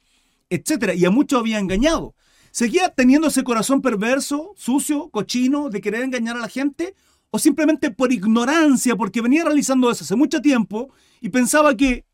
etc. 0.51 0.95
Y 0.97 1.05
a 1.05 1.11
muchos 1.11 1.41
había 1.41 1.59
engañado. 1.59 2.15
¿Seguía 2.51 2.89
teniendo 2.89 3.29
ese 3.29 3.45
corazón 3.45 3.83
perverso, 3.83 4.53
sucio, 4.57 5.11
cochino, 5.11 5.69
de 5.71 5.81
querer 5.81 6.03
engañar 6.03 6.37
a 6.37 6.41
la 6.41 6.49
gente? 6.49 6.95
¿O 7.31 7.39
simplemente 7.39 7.91
por 7.91 8.13
ignorancia, 8.13 8.97
porque 8.97 9.21
venía 9.21 9.45
realizando 9.45 9.91
eso 9.91 10.05
hace 10.05 10.17
mucho 10.17 10.41
tiempo 10.41 10.91
y 11.21 11.29
pensaba 11.29 11.77
que, 11.77 12.07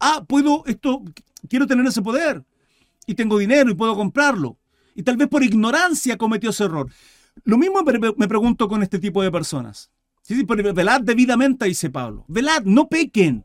ah, 0.00 0.24
puedo, 0.26 0.64
esto, 0.66 1.02
quiero 1.48 1.66
tener 1.66 1.86
ese 1.86 2.00
poder 2.00 2.42
y 3.06 3.14
tengo 3.14 3.38
dinero 3.38 3.70
y 3.70 3.74
puedo 3.74 3.94
comprarlo? 3.94 4.58
Y 4.94 5.02
tal 5.02 5.16
vez 5.16 5.28
por 5.28 5.42
ignorancia 5.42 6.16
cometió 6.16 6.50
ese 6.50 6.64
error. 6.64 6.90
Lo 7.44 7.58
mismo 7.58 7.82
me 7.82 8.28
pregunto 8.28 8.68
con 8.68 8.82
este 8.82 8.98
tipo 8.98 9.22
de 9.22 9.30
personas. 9.30 9.90
Sí, 10.22 10.36
sí, 10.36 10.44
velad 10.44 11.00
debidamente, 11.00 11.66
dice 11.66 11.90
Pablo. 11.90 12.24
Velad, 12.28 12.62
no 12.64 12.88
pequen. 12.88 13.44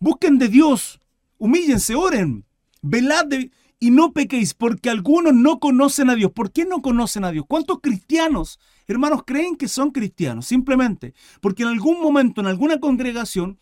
Busquen 0.00 0.38
de 0.38 0.48
Dios. 0.48 1.00
Humíllense, 1.38 1.94
oren. 1.94 2.44
Velad 2.82 3.26
de 3.26 3.50
y 3.80 3.90
no 3.90 4.12
pequéis 4.12 4.54
porque 4.54 4.90
algunos 4.90 5.34
no 5.34 5.60
conocen 5.60 6.10
a 6.10 6.14
Dios. 6.14 6.32
¿Por 6.32 6.50
qué 6.50 6.64
no 6.64 6.82
conocen 6.82 7.24
a 7.24 7.30
Dios? 7.30 7.44
¿Cuántos 7.46 7.80
cristianos, 7.80 8.58
hermanos, 8.86 9.22
creen 9.24 9.56
que 9.56 9.68
son 9.68 9.90
cristianos? 9.90 10.46
Simplemente 10.46 11.14
porque 11.40 11.62
en 11.62 11.68
algún 11.68 12.00
momento, 12.00 12.40
en 12.40 12.48
alguna 12.48 12.80
congregación, 12.80 13.58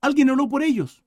alguien 0.00 0.30
oró 0.30 0.48
por 0.48 0.62
ellos 0.62 1.02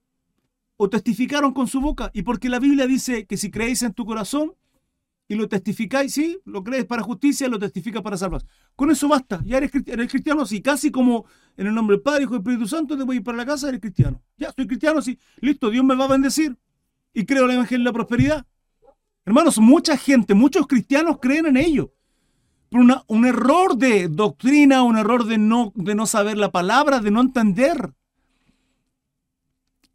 o 0.78 0.90
testificaron 0.90 1.54
con 1.54 1.68
su 1.68 1.82
boca. 1.82 2.12
Y 2.14 2.24
porque 2.24 2.50
la 2.50 2.60
Biblia 2.60 2.88
dice 2.88 3.26
que 3.26 3.38
si 3.38 3.52
creéis 3.52 3.82
en 3.84 3.94
tu 3.94 4.06
corazón 4.06 4.54
y 5.28 5.36
lo 5.36 5.50
testificáis, 5.50 6.14
sí, 6.14 6.40
lo 6.46 6.64
crees 6.64 6.86
para 6.86 7.02
justicia, 7.02 7.48
lo 7.48 7.60
testifica 7.60 8.02
para 8.02 8.16
salvar. 8.16 8.46
Con 8.76 8.92
eso 8.92 9.08
basta. 9.08 9.42
Ya 9.44 9.58
eres, 9.58 9.72
cristiano, 9.72 10.46
sí, 10.46 10.62
casi 10.62 10.92
como 10.92 11.26
en 11.58 11.68
el 11.68 11.74
nombre 11.74 11.96
del 11.96 12.04
Padre, 12.04 12.24
Hijo 12.24 12.36
y 12.36 12.38
Espíritu 12.38 12.68
Santo, 12.68 12.98
te 12.98 13.04
voy 13.04 13.18
a 13.18 13.20
ir 13.20 13.24
para 13.24 13.38
la 13.38 13.46
casa, 13.46 13.68
eres 13.68 13.82
cristiano. 13.82 14.22
Ya, 14.38 14.54
soy 14.56 14.68
cristiano, 14.68 15.02
sí. 15.02 15.18
Listo, 15.42 15.70
Dios 15.70 15.84
me 15.84 15.96
va 15.96 16.06
a 16.06 16.10
bendecir 16.10 16.58
y 17.16 17.26
creo 17.26 17.46
en 17.46 17.52
el 17.52 17.56
Evangelio 17.56 17.84
de 17.84 17.90
la 17.90 17.94
Prosperidad. 17.94 18.46
Hermanos, 19.26 19.58
mucha 19.58 19.98
gente, 19.98 20.36
muchos 20.36 20.68
cristianos 20.68 21.18
creen 21.20 21.48
en 21.48 21.58
ello. 21.58 21.94
Por 22.70 22.82
un 23.08 23.26
error 23.26 23.78
de 23.78 24.10
doctrina, 24.10 24.84
un 24.84 24.98
error 24.98 25.26
de 25.26 25.38
no, 25.38 25.72
de 25.76 25.96
no 25.96 26.06
saber 26.06 26.38
la 26.38 26.52
palabra, 26.52 27.00
de 27.00 27.10
no 27.10 27.22
entender. 27.22 27.94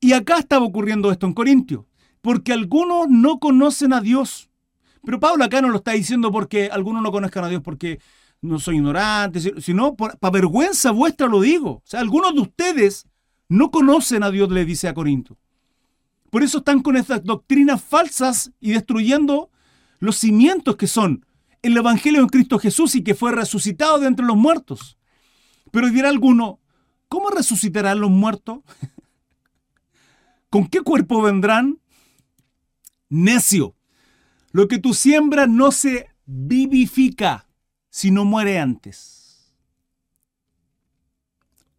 Y 0.01 0.15
acá 0.15 0.39
estaba 0.39 0.65
ocurriendo 0.65 1.13
esto 1.13 1.27
en 1.27 1.35
Corintios, 1.35 1.85
porque 2.23 2.55
algunos 2.55 3.09
no 3.09 3.39
conocen 3.39 3.93
a 3.93 4.01
Dios. 4.01 4.49
Pero 5.05 5.21
Pablo 5.21 5.45
acá 5.45 5.61
no 5.61 5.69
lo 5.69 5.77
está 5.77 5.93
diciendo 5.93 6.33
porque 6.33 6.71
algunos 6.73 7.03
no 7.03 7.13
conozcan 7.13 7.45
a 7.45 7.49
Dios 7.49 7.63
porque 7.63 8.01
no 8.41 8.59
soy 8.59 8.77
ignorante, 8.77 9.61
sino 9.61 9.95
para 9.95 10.31
vergüenza 10.31 10.91
vuestra 10.91 11.27
lo 11.27 11.43
digo. 11.43 11.71
O 11.71 11.83
sea, 11.85 12.01
algunos 12.01 12.35
de 12.35 12.41
ustedes 12.41 13.07
no 13.49 13.71
conocen 13.71 14.23
a 14.23 14.31
Dios, 14.31 14.51
le 14.51 14.65
dice 14.65 14.89
a 14.89 14.95
Corinto. 14.95 15.37
Por 16.31 16.43
eso 16.43 16.59
están 16.59 16.81
con 16.81 16.97
estas 16.97 17.25
doctrinas 17.25 17.83
falsas 17.83 18.53
y 18.61 18.71
destruyendo 18.73 19.51
los 19.99 20.17
cimientos 20.17 20.77
que 20.77 20.87
son 20.87 21.27
el 21.63 21.77
Evangelio 21.77 22.21
en 22.21 22.29
Cristo 22.29 22.59
Jesús 22.59 22.95
y 22.95 23.03
que 23.03 23.15
fue 23.15 23.33
resucitado 23.33 23.99
de 23.99 24.07
entre 24.07 24.25
los 24.25 24.37
muertos. 24.37 24.99
Pero 25.71 25.91
dirá 25.91 26.09
alguno, 26.09 26.61
¿cómo 27.09 27.31
resucitarán 27.31 28.01
los 28.01 28.11
muertos? 28.11 28.61
¿Con 30.51 30.67
qué 30.67 30.81
cuerpo 30.81 31.23
vendrán? 31.23 31.79
Necio. 33.09 33.77
Lo 34.53 34.69
que 34.69 34.79
tú 34.79 34.95
siembras 34.95 35.49
no 35.49 35.71
se 35.71 36.09
vivifica, 36.25 37.49
si 37.89 38.11
no 38.11 38.25
muere 38.25 38.59
antes. 38.59 39.55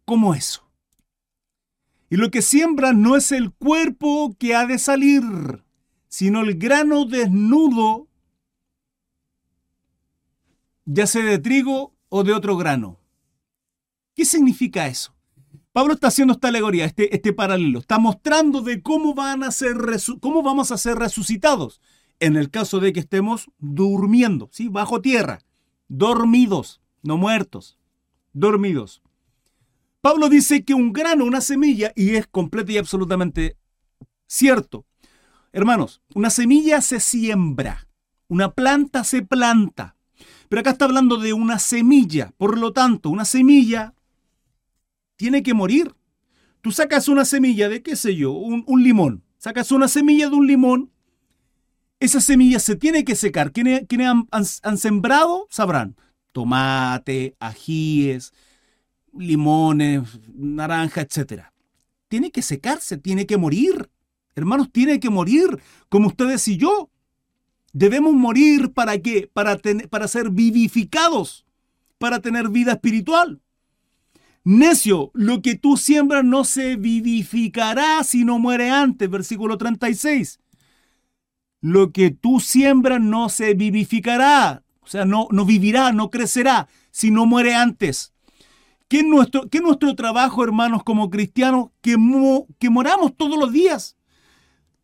¿Cómo 0.04 0.34
eso? 0.34 0.71
Y 2.12 2.18
lo 2.18 2.30
que 2.30 2.42
siembra 2.42 2.92
no 2.92 3.16
es 3.16 3.32
el 3.32 3.54
cuerpo 3.54 4.36
que 4.38 4.54
ha 4.54 4.66
de 4.66 4.78
salir, 4.78 5.22
sino 6.08 6.42
el 6.42 6.58
grano 6.58 7.06
desnudo, 7.06 8.06
ya 10.84 11.06
sea 11.06 11.24
de 11.24 11.38
trigo 11.38 11.94
o 12.10 12.22
de 12.22 12.34
otro 12.34 12.58
grano. 12.58 13.00
¿Qué 14.14 14.26
significa 14.26 14.88
eso? 14.88 15.14
Pablo 15.72 15.94
está 15.94 16.08
haciendo 16.08 16.34
esta 16.34 16.48
alegoría, 16.48 16.84
este, 16.84 17.16
este 17.16 17.32
paralelo. 17.32 17.78
Está 17.78 17.98
mostrando 17.98 18.60
de 18.60 18.82
cómo, 18.82 19.14
van 19.14 19.42
a 19.42 19.50
ser, 19.50 19.78
cómo 20.20 20.42
vamos 20.42 20.70
a 20.70 20.76
ser 20.76 20.96
resucitados 20.96 21.80
en 22.20 22.36
el 22.36 22.50
caso 22.50 22.78
de 22.78 22.92
que 22.92 23.00
estemos 23.00 23.50
durmiendo, 23.56 24.50
¿sí? 24.52 24.68
bajo 24.68 25.00
tierra, 25.00 25.38
dormidos, 25.88 26.82
no 27.02 27.16
muertos, 27.16 27.78
dormidos. 28.34 29.01
Pablo 30.02 30.28
dice 30.28 30.64
que 30.64 30.74
un 30.74 30.92
grano, 30.92 31.24
una 31.24 31.40
semilla, 31.40 31.92
y 31.94 32.16
es 32.16 32.26
completo 32.26 32.72
y 32.72 32.78
absolutamente 32.78 33.56
cierto. 34.26 34.84
Hermanos, 35.52 36.02
una 36.12 36.28
semilla 36.28 36.80
se 36.80 36.98
siembra, 36.98 37.86
una 38.26 38.50
planta 38.50 39.04
se 39.04 39.22
planta. 39.22 39.96
Pero 40.48 40.60
acá 40.60 40.70
está 40.70 40.86
hablando 40.86 41.18
de 41.18 41.32
una 41.32 41.60
semilla. 41.60 42.34
Por 42.36 42.58
lo 42.58 42.72
tanto, 42.72 43.10
una 43.10 43.24
semilla 43.24 43.94
tiene 45.14 45.44
que 45.44 45.54
morir. 45.54 45.94
Tú 46.62 46.72
sacas 46.72 47.06
una 47.06 47.24
semilla 47.24 47.68
de, 47.68 47.82
qué 47.82 47.94
sé 47.94 48.16
yo, 48.16 48.32
un, 48.32 48.64
limón. 48.82 49.22
Sacas 49.38 49.70
una 49.70 49.86
semilla 49.86 50.28
de 50.28 50.34
un 50.34 50.48
limón. 50.48 50.90
Esa 52.00 52.20
semilla 52.20 52.58
se 52.58 52.74
tiene 52.74 53.04
que 53.04 53.14
secar. 53.14 53.52
Quienes, 53.52 53.86
han, 54.00 54.26
han 54.30 54.78
sembrado 54.78 55.46
sabrán. 55.48 55.96
Tomate, 56.32 57.36
ajíes, 57.38 58.32
limones, 59.16 60.20
naranja, 60.34 61.02
etc. 61.02 61.44
Tiene 62.08 62.30
que 62.30 62.42
secarse, 62.42 62.98
tiene 62.98 63.26
que 63.26 63.36
morir. 63.36 63.90
Hermanos, 64.34 64.70
tiene 64.72 64.98
que 65.00 65.10
morir, 65.10 65.58
como 65.88 66.08
ustedes 66.08 66.46
y 66.48 66.56
yo. 66.56 66.90
Debemos 67.72 68.14
morir 68.14 68.72
para 68.72 68.98
qué? 68.98 69.30
Para, 69.32 69.58
para 69.90 70.08
ser 70.08 70.30
vivificados, 70.30 71.46
para 71.98 72.20
tener 72.20 72.48
vida 72.48 72.72
espiritual. 72.72 73.40
Necio, 74.44 75.10
lo 75.14 75.40
que 75.40 75.54
tú 75.54 75.76
siembras 75.76 76.24
no 76.24 76.44
se 76.44 76.76
vivificará 76.76 78.02
si 78.02 78.24
no 78.24 78.38
muere 78.38 78.70
antes, 78.70 79.08
versículo 79.08 79.56
36. 79.56 80.40
Lo 81.60 81.92
que 81.92 82.10
tú 82.10 82.40
siembras 82.40 83.00
no 83.00 83.28
se 83.28 83.54
vivificará. 83.54 84.64
O 84.80 84.86
sea, 84.86 85.04
no, 85.04 85.28
no 85.30 85.44
vivirá, 85.44 85.92
no 85.92 86.10
crecerá, 86.10 86.68
si 86.90 87.12
no 87.12 87.24
muere 87.24 87.54
antes. 87.54 88.11
¿Qué 88.92 88.98
es 88.98 89.06
nuestro, 89.06 89.48
nuestro 89.62 89.94
trabajo, 89.96 90.44
hermanos, 90.44 90.82
como 90.84 91.08
cristianos? 91.08 91.70
Que, 91.80 91.96
que 92.58 92.68
moramos 92.68 93.16
todos 93.16 93.38
los 93.38 93.50
días. 93.50 93.96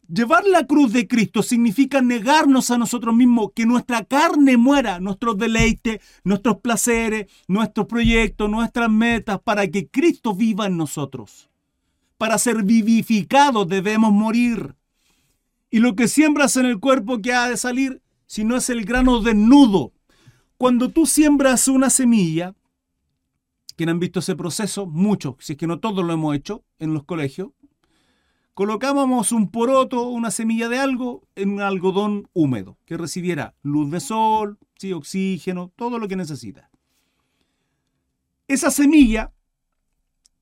Llevar 0.09 0.47
la 0.47 0.67
cruz 0.67 0.95
de 0.95 1.07
Cristo 1.07 1.43
significa 1.43 2.01
negarnos 2.01 2.71
a 2.71 2.79
nosotros 2.79 3.15
mismos, 3.15 3.51
que 3.55 3.67
nuestra 3.67 4.03
carne 4.07 4.57
muera, 4.57 4.99
nuestros 4.99 5.37
deleites, 5.37 6.01
nuestros 6.25 6.57
placeres, 6.61 7.31
nuestros 7.49 7.87
proyectos, 7.87 8.49
nuestras 8.49 8.91
metas, 8.91 9.41
para 9.43 9.69
que 9.69 9.89
Cristo 9.89 10.35
viva 10.35 10.65
en 10.69 10.79
nosotros. 10.79 11.51
Para 12.17 12.39
ser 12.39 12.63
vivificados 12.63 13.69
debemos 13.69 14.11
morir. 14.11 14.75
Y 15.71 15.81
lo 15.81 15.95
que 15.95 16.09
siembras 16.09 16.57
en 16.57 16.65
el 16.65 16.81
cuerpo 16.81 17.21
que 17.21 17.35
ha 17.35 17.47
de 17.51 17.59
salir, 17.59 18.01
si 18.25 18.43
no 18.43 18.57
es 18.57 18.71
el 18.71 18.87
grano 18.87 19.21
desnudo. 19.21 19.93
Cuando 20.57 20.89
tú 20.89 21.05
siembras 21.05 21.69
una 21.69 21.91
semilla, 21.91 22.55
quien 23.79 23.89
han 23.89 23.99
visto 23.99 24.21
ese 24.21 24.37
proceso? 24.37 24.85
Muchos, 24.85 25.37
si 25.39 25.55
es 25.55 25.59
que 25.59 25.67
no 25.67 25.81
todos 25.81 26.05
lo 26.05 26.13
hemos 26.13 26.37
hecho 26.37 26.65
en 26.79 26.93
los 26.93 27.05
colegios 27.05 27.53
colocábamos 28.59 29.31
un 29.31 29.53
poroto, 29.53 30.09
una 30.09 30.33
semilla 30.33 30.69
de 30.69 30.81
algo, 30.81 31.29
en 31.37 31.51
un 31.51 31.61
algodón 31.61 32.29
húmedo, 32.33 32.77
que 32.87 32.97
recibiera 32.97 33.55
luz 33.63 33.89
de 33.93 34.01
sol, 34.01 34.59
¿sí? 34.75 34.93
oxígeno, 34.93 35.71
todo 35.77 36.01
lo 36.01 36.09
que 36.09 36.17
necesita. 36.17 36.69
Esa 38.49 38.73
semilla 38.73 39.33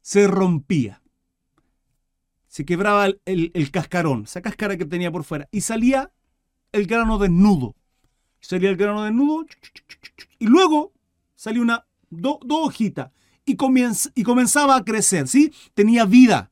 se 0.01 0.27
rompía, 0.27 1.03
se 2.47 2.65
quebraba 2.65 3.05
el, 3.05 3.21
el, 3.53 3.71
cascarón, 3.71 4.23
esa 4.23 4.41
cáscara 4.41 4.79
que 4.79 4.87
tenía 4.87 5.13
por 5.13 5.25
fuera, 5.25 5.47
y 5.51 5.61
salía 5.61 6.11
el 6.73 6.87
grano 6.87 7.19
desnudo. 7.19 7.77
Salía 8.41 8.71
el 8.71 8.79
grano 8.79 9.05
desnudo, 9.05 9.45
y 10.39 10.47
luego 10.47 10.95
salía 11.35 11.61
una, 11.61 11.87
dos 12.09 12.39
hojitas, 12.49 13.11
y, 13.47 13.57
y 14.15 14.23
comenzaba 14.23 14.77
a 14.77 14.85
crecer, 14.85 15.29
¿sí? 15.29 15.53
Tenía 15.75 16.05
vida. 16.05 16.51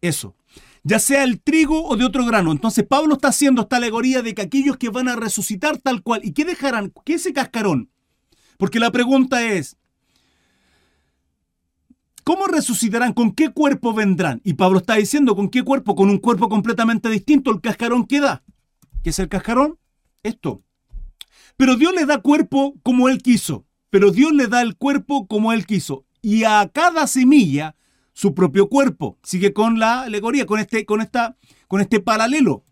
Eso 0.00 0.36
ya 0.84 0.98
sea 0.98 1.24
el 1.24 1.40
trigo 1.40 1.88
o 1.88 1.96
de 1.96 2.04
otro 2.04 2.24
grano. 2.24 2.52
Entonces 2.52 2.86
Pablo 2.86 3.14
está 3.14 3.28
haciendo 3.28 3.62
esta 3.62 3.76
alegoría 3.76 4.22
de 4.22 4.34
que 4.34 4.42
aquellos 4.42 4.76
que 4.76 4.90
van 4.90 5.08
a 5.08 5.16
resucitar 5.16 5.78
tal 5.78 6.02
cual, 6.02 6.20
¿y 6.22 6.32
qué 6.32 6.44
dejarán? 6.44 6.92
¿Qué 7.04 7.14
ese 7.14 7.32
cascarón? 7.32 7.90
Porque 8.58 8.78
la 8.78 8.92
pregunta 8.92 9.42
es, 9.42 9.78
¿cómo 12.22 12.46
resucitarán? 12.46 13.14
¿Con 13.14 13.32
qué 13.32 13.50
cuerpo 13.50 13.94
vendrán? 13.94 14.42
Y 14.44 14.54
Pablo 14.54 14.78
está 14.78 14.94
diciendo, 14.96 15.34
¿con 15.34 15.48
qué 15.48 15.62
cuerpo? 15.62 15.96
Con 15.96 16.10
un 16.10 16.18
cuerpo 16.18 16.50
completamente 16.50 17.08
distinto. 17.08 17.50
El 17.50 17.62
cascarón 17.62 18.06
queda. 18.06 18.44
¿Qué 19.02 19.10
es 19.10 19.18
el 19.18 19.28
cascarón? 19.28 19.78
Esto. 20.22 20.62
Pero 21.56 21.76
Dios 21.76 21.94
le 21.94 22.04
da 22.04 22.20
cuerpo 22.20 22.74
como 22.82 23.08
Él 23.08 23.22
quiso. 23.22 23.64
Pero 23.88 24.10
Dios 24.10 24.32
le 24.32 24.48
da 24.48 24.60
el 24.60 24.76
cuerpo 24.76 25.26
como 25.26 25.52
Él 25.52 25.66
quiso. 25.66 26.03
Y 26.24 26.44
a 26.44 26.70
cada 26.72 27.06
semilla 27.06 27.76
su 28.14 28.34
propio 28.34 28.70
cuerpo. 28.70 29.18
Sigue 29.22 29.52
con 29.52 29.78
la 29.78 30.04
alegoría, 30.04 30.46
con 30.46 30.58
este, 30.58 30.86
con 30.86 31.02
esta, 31.02 31.36
con 31.68 31.82
este 31.82 32.00
paralelo. 32.00 32.64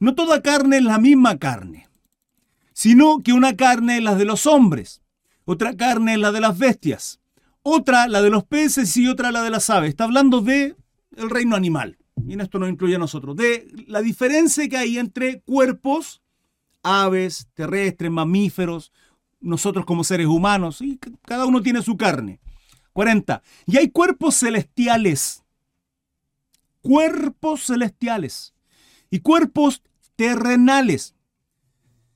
No 0.00 0.14
toda 0.14 0.42
carne 0.42 0.76
es 0.76 0.84
la 0.84 0.98
misma 0.98 1.38
carne, 1.38 1.88
sino 2.74 3.22
que 3.22 3.32
una 3.32 3.56
carne 3.56 3.96
es 3.96 4.02
la 4.02 4.16
de 4.16 4.26
los 4.26 4.46
hombres, 4.46 5.00
otra 5.46 5.74
carne 5.78 6.12
es 6.12 6.18
la 6.18 6.30
de 6.30 6.42
las 6.42 6.58
bestias, 6.58 7.20
otra 7.62 8.06
la 8.06 8.20
de 8.20 8.28
los 8.28 8.44
peces 8.44 8.94
y 8.98 9.08
otra 9.08 9.32
la 9.32 9.42
de 9.42 9.48
las 9.48 9.70
aves. 9.70 9.88
Está 9.88 10.04
hablando 10.04 10.42
de 10.42 10.76
el 11.16 11.30
reino 11.30 11.56
animal. 11.56 11.96
Y 12.26 12.34
en 12.34 12.42
esto 12.42 12.58
nos 12.58 12.68
incluye 12.68 12.96
a 12.96 12.98
nosotros. 12.98 13.34
De 13.34 13.66
la 13.86 14.02
diferencia 14.02 14.68
que 14.68 14.76
hay 14.76 14.98
entre 14.98 15.40
cuerpos, 15.40 16.20
aves, 16.82 17.48
terrestres, 17.54 18.10
mamíferos, 18.10 18.92
nosotros 19.40 19.86
como 19.86 20.04
seres 20.04 20.26
humanos. 20.26 20.82
Y 20.82 20.98
cada 21.22 21.46
uno 21.46 21.62
tiene 21.62 21.80
su 21.80 21.96
carne. 21.96 22.40
40. 22.94 23.42
Y 23.66 23.76
hay 23.76 23.90
cuerpos 23.90 24.36
celestiales. 24.36 25.42
Cuerpos 26.80 27.66
celestiales. 27.66 28.54
Y 29.10 29.20
cuerpos 29.20 29.82
terrenales. 30.16 31.14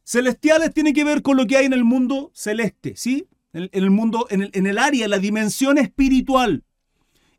Celestiales 0.04 0.72
tiene 0.72 0.94
que 0.94 1.04
ver 1.04 1.20
con 1.20 1.36
lo 1.36 1.46
que 1.46 1.58
hay 1.58 1.66
en 1.66 1.74
el 1.74 1.84
mundo 1.84 2.30
celeste, 2.32 2.96
¿sí? 2.96 3.28
En, 3.52 3.68
el 3.72 3.90
mundo, 3.90 4.26
en 4.30 4.42
el, 4.42 4.50
en 4.54 4.78
área, 4.78 5.08
la 5.08 5.18
dimensión 5.18 5.76
espiritual. 5.76 6.64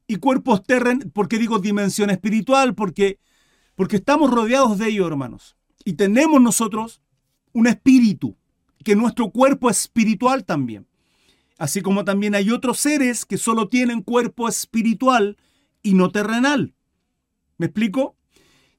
Y 0.05 0.17
cuerpos 0.17 0.63
terrenales, 0.63 1.11
¿por 1.11 1.27
qué 1.27 1.37
digo 1.37 1.59
dimensión 1.59 2.09
espiritual? 2.09 2.75
Porque, 2.75 3.19
porque 3.75 3.95
estamos 3.95 4.29
rodeados 4.29 4.77
de 4.77 4.89
ellos, 4.89 5.07
hermanos. 5.07 5.55
Y 5.85 5.93
tenemos 5.93 6.41
nosotros 6.41 7.01
un 7.53 7.67
espíritu, 7.67 8.37
que 8.83 8.95
nuestro 8.95 9.31
cuerpo 9.31 9.69
es 9.69 9.81
espiritual 9.81 10.45
también. 10.45 10.88
Así 11.59 11.81
como 11.81 12.05
también 12.05 12.35
hay 12.35 12.51
otros 12.51 12.79
seres 12.79 13.25
que 13.25 13.37
solo 13.37 13.67
tienen 13.67 14.01
cuerpo 14.01 14.47
espiritual 14.47 15.37
y 15.83 15.93
no 15.93 16.09
terrenal. 16.09 16.73
¿Me 17.57 17.65
explico? 17.65 18.15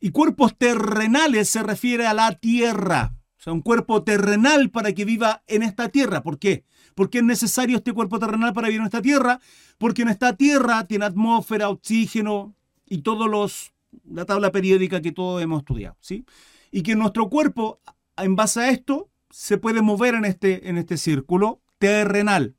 Y 0.01 0.11
cuerpos 0.11 0.57
terrenales 0.57 1.51
se 1.51 1.63
refiere 1.63 2.07
a 2.07 2.15
la 2.15 2.33
tierra. 2.37 3.13
O 3.39 3.43
sea, 3.43 3.53
un 3.53 3.61
cuerpo 3.61 4.03
terrenal 4.03 4.71
para 4.71 4.95
que 4.95 5.05
viva 5.05 5.43
en 5.47 5.63
esta 5.63 5.91
tierra. 5.91 6.23
¿Por 6.23 6.39
qué? 6.39 6.65
¿Por 6.95 7.11
qué 7.11 7.19
es 7.19 7.25
necesario 7.25 7.77
este 7.77 7.93
cuerpo 7.93 8.19
terrenal 8.19 8.55
para 8.55 8.69
vivir 8.69 8.81
en 8.81 8.87
esta 8.87 9.03
tierra? 9.03 9.41
Porque 9.77 10.01
en 10.01 10.09
esta 10.09 10.35
tierra 10.35 10.87
tiene 10.87 11.05
atmósfera, 11.05 11.69
oxígeno 11.69 12.55
y 12.87 13.03
todos 13.03 13.29
los 13.29 13.75
la 14.05 14.25
tabla 14.25 14.53
periódica 14.53 15.03
que 15.03 15.13
todos 15.13 15.43
hemos 15.43 15.61
estudiado, 15.61 15.97
¿sí? 16.01 16.25
Y 16.71 16.83
que 16.83 16.95
nuestro 16.97 17.29
cuerpo, 17.29 17.81
en 18.17 18.37
base 18.37 18.61
a 18.61 18.71
esto, 18.71 19.11
se 19.29 19.59
puede 19.59 19.83
mover 19.83 20.15
en 20.15 20.25
este, 20.25 20.69
en 20.69 20.79
este 20.79 20.97
círculo 20.97 21.61
terrenal. 21.79 22.57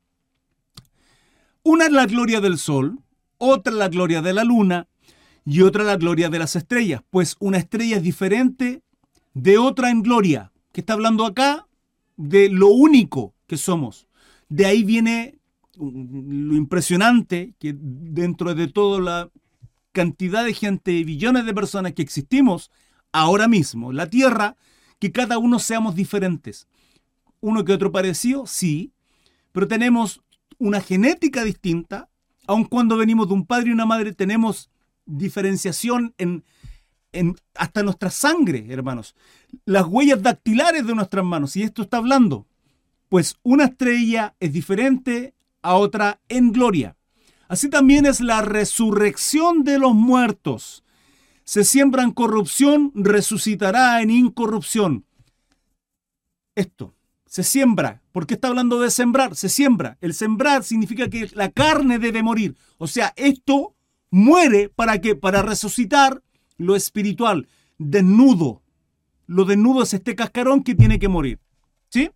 Una 1.63 1.85
es 1.85 1.91
la 1.91 2.07
gloria 2.07 2.41
del 2.41 2.57
sol, 2.57 2.99
otra 3.37 3.73
la 3.73 3.87
gloria 3.87 4.21
de 4.21 4.33
la 4.33 4.43
luna 4.43 4.87
y 5.45 5.61
otra 5.61 5.83
la 5.83 5.97
gloria 5.97 6.29
de 6.29 6.39
las 6.39 6.55
estrellas, 6.55 7.03
pues 7.09 7.35
una 7.39 7.57
estrella 7.57 7.97
es 7.97 8.03
diferente 8.03 8.81
de 9.33 9.57
otra 9.57 9.91
en 9.91 10.01
gloria, 10.01 10.51
que 10.71 10.81
está 10.81 10.93
hablando 10.93 11.25
acá 11.25 11.67
de 12.17 12.49
lo 12.49 12.69
único 12.69 13.35
que 13.45 13.57
somos. 13.57 14.07
De 14.49 14.65
ahí 14.65 14.83
viene 14.83 15.39
lo 15.77 16.55
impresionante 16.55 17.53
que 17.59 17.75
dentro 17.77 18.53
de 18.55 18.67
toda 18.67 18.99
la 18.99 19.29
cantidad 19.91 20.43
de 20.43 20.53
gente, 20.53 21.03
billones 21.03 21.45
de 21.45 21.53
personas 21.53 21.93
que 21.93 22.01
existimos 22.01 22.71
ahora 23.11 23.47
mismo, 23.47 23.91
la 23.91 24.09
Tierra, 24.09 24.55
que 24.99 25.11
cada 25.11 25.37
uno 25.37 25.59
seamos 25.59 25.95
diferentes. 25.95 26.67
Uno 27.39 27.65
que 27.65 27.73
otro 27.73 27.91
parecido, 27.91 28.45
sí, 28.45 28.93
pero 29.51 29.67
tenemos 29.67 30.21
una 30.61 30.79
genética 30.79 31.43
distinta, 31.43 32.09
aun 32.45 32.65
cuando 32.65 32.95
venimos 32.95 33.27
de 33.27 33.33
un 33.33 33.47
padre 33.47 33.69
y 33.69 33.73
una 33.73 33.87
madre, 33.87 34.13
tenemos 34.13 34.69
diferenciación 35.05 36.13
en, 36.19 36.43
en 37.11 37.35
hasta 37.55 37.81
nuestra 37.81 38.11
sangre, 38.11 38.67
hermanos. 38.69 39.15
Las 39.65 39.87
huellas 39.87 40.21
dactilares 40.21 40.85
de 40.85 40.93
nuestras 40.93 41.25
manos, 41.25 41.55
y 41.55 41.63
esto 41.63 41.81
está 41.81 41.97
hablando, 41.97 42.45
pues 43.09 43.37
una 43.41 43.65
estrella 43.65 44.35
es 44.39 44.53
diferente 44.53 45.33
a 45.63 45.75
otra 45.75 46.21
en 46.29 46.51
gloria. 46.51 46.95
Así 47.47 47.67
también 47.67 48.05
es 48.05 48.21
la 48.21 48.41
resurrección 48.41 49.63
de 49.63 49.79
los 49.79 49.95
muertos. 49.95 50.83
Se 51.43 51.63
siembra 51.63 52.03
en 52.03 52.11
corrupción, 52.11 52.91
resucitará 52.93 54.01
en 54.03 54.11
incorrupción. 54.11 55.05
Esto, 56.53 56.93
se 57.31 57.43
siembra. 57.43 58.01
¿Por 58.11 58.27
qué 58.27 58.33
está 58.33 58.49
hablando 58.49 58.81
de 58.81 58.91
sembrar? 58.91 59.37
Se 59.37 59.47
siembra. 59.47 59.97
El 60.01 60.13
sembrar 60.13 60.65
significa 60.65 61.09
que 61.09 61.31
la 61.33 61.49
carne 61.49 61.97
debe 61.97 62.21
morir. 62.21 62.57
O 62.77 62.87
sea, 62.87 63.13
esto 63.15 63.73
muere 64.09 64.67
para 64.67 64.99
que 64.99 65.15
para 65.15 65.41
resucitar 65.41 66.21
lo 66.57 66.75
espiritual, 66.75 67.47
desnudo. 67.77 68.61
Lo 69.27 69.45
desnudo 69.45 69.83
es 69.83 69.93
este 69.93 70.13
cascarón 70.13 70.61
que 70.61 70.75
tiene 70.75 70.99
que 70.99 71.07
morir. 71.07 71.39
¿Sí? 71.87 72.11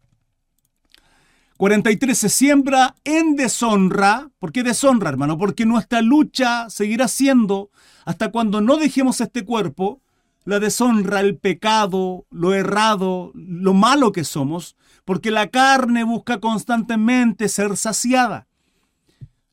43 1.55 2.17
se 2.17 2.27
siembra 2.27 2.93
en 3.05 3.37
deshonra. 3.37 4.29
¿Por 4.37 4.51
qué 4.51 4.63
deshonra, 4.63 5.07
hermano? 5.11 5.37
Porque 5.37 5.65
nuestra 5.65 6.01
lucha 6.01 6.69
seguirá 6.69 7.07
siendo 7.07 7.69
hasta 8.03 8.31
cuando 8.31 8.59
no 8.59 8.75
dejemos 8.75 9.21
este 9.21 9.45
cuerpo, 9.45 10.01
la 10.43 10.59
deshonra, 10.59 11.21
el 11.21 11.37
pecado, 11.37 12.25
lo 12.31 12.53
errado, 12.53 13.31
lo 13.33 13.73
malo 13.73 14.11
que 14.11 14.25
somos, 14.25 14.75
porque 15.05 15.31
la 15.31 15.47
carne 15.47 16.03
busca 16.03 16.39
constantemente 16.39 17.47
ser 17.47 17.77
saciada. 17.77 18.47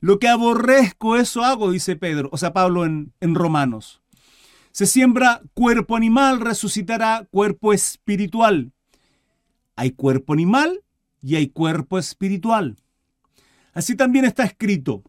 Lo 0.00 0.18
que 0.18 0.28
aborrezco, 0.28 1.16
eso 1.16 1.44
hago, 1.44 1.70
dice 1.70 1.94
Pedro, 1.94 2.28
o 2.32 2.38
sea, 2.38 2.52
Pablo 2.52 2.84
en, 2.84 3.12
en 3.20 3.34
Romanos. 3.34 4.02
Se 4.72 4.86
siembra 4.86 5.42
cuerpo 5.54 5.96
animal, 5.96 6.40
resucitará 6.40 7.28
cuerpo 7.30 7.72
espiritual. 7.72 8.72
Hay 9.76 9.92
cuerpo 9.92 10.32
animal 10.32 10.82
y 11.22 11.36
hay 11.36 11.48
cuerpo 11.48 11.98
espiritual. 11.98 12.76
Así 13.74 13.94
también 13.94 14.24
está 14.24 14.44
escrito, 14.44 15.04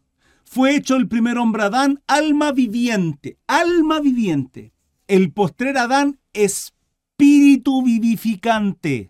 fue 0.54 0.76
hecho 0.76 0.98
el 0.98 1.08
primer 1.08 1.40
hombre 1.40 1.64
Adán, 1.64 2.04
alma 2.06 2.52
viviente, 2.52 3.40
alma 3.48 4.00
viviente. 4.00 4.72
El 5.08 5.32
postrer 5.32 5.80
Adán, 5.80 6.20
espíritu 6.32 7.82
vivificante. 7.82 9.10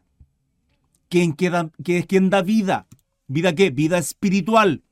Quien, 1.14 1.34
que 1.84 1.98
es 2.00 2.08
quien 2.08 2.32
da 2.32 2.42
vida. 2.42 2.88
¿Vida 3.28 3.54
qué? 3.54 3.70
Vida 3.70 4.00
espiritual. 4.00 4.84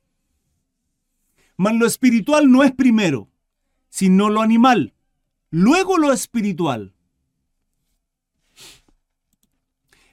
Mas 1.56 1.74
lo 1.74 1.86
espiritual 1.86 2.50
no 2.50 2.62
es 2.62 2.72
primero, 2.72 3.28
sino 3.88 4.30
lo 4.30 4.40
animal. 4.40 4.94
Luego 5.50 5.98
lo 5.98 6.12
espiritual. 6.12 6.94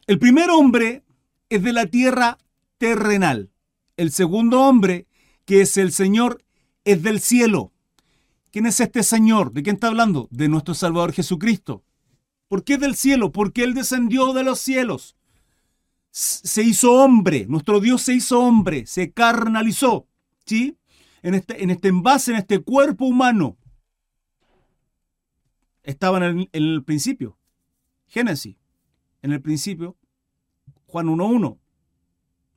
El 0.07 0.17
primer 0.17 0.49
hombre 0.49 1.03
es 1.49 1.61
de 1.61 1.73
la 1.73 1.85
tierra 1.85 2.39
terrenal. 2.79 3.51
El 3.95 4.11
segundo 4.11 4.61
hombre, 4.61 5.07
que 5.45 5.61
es 5.61 5.77
el 5.77 5.91
Señor, 5.91 6.43
es 6.85 7.03
del 7.03 7.19
cielo. 7.19 7.71
¿Quién 8.51 8.65
es 8.65 8.79
este 8.79 9.03
Señor? 9.03 9.53
¿De 9.53 9.61
quién 9.61 9.75
está 9.75 9.87
hablando? 9.87 10.27
De 10.31 10.49
nuestro 10.49 10.73
Salvador 10.73 11.13
Jesucristo. 11.13 11.83
¿Por 12.47 12.63
qué 12.63 12.79
del 12.79 12.95
cielo? 12.95 13.31
Porque 13.31 13.63
Él 13.63 13.75
descendió 13.75 14.33
de 14.33 14.43
los 14.43 14.59
cielos. 14.59 15.15
Se 16.11 16.63
hizo 16.63 16.93
hombre, 16.93 17.45
nuestro 17.47 17.79
Dios 17.79 18.01
se 18.01 18.15
hizo 18.15 18.39
hombre, 18.39 18.85
se 18.87 19.11
carnalizó, 19.11 20.07
¿sí? 20.45 20.77
En 21.21 21.35
este, 21.35 21.63
en 21.63 21.69
este 21.69 21.89
envase, 21.89 22.31
en 22.31 22.37
este 22.37 22.59
cuerpo 22.59 23.05
humano. 23.05 23.57
Estaba 25.83 26.17
en 26.17 26.23
el, 26.23 26.49
en 26.51 26.63
el 26.63 26.83
principio. 26.83 27.37
Génesis. 28.07 28.57
En 29.21 29.31
el 29.31 29.41
principio. 29.41 29.95
Juan 30.87 31.07
1.1. 31.07 31.57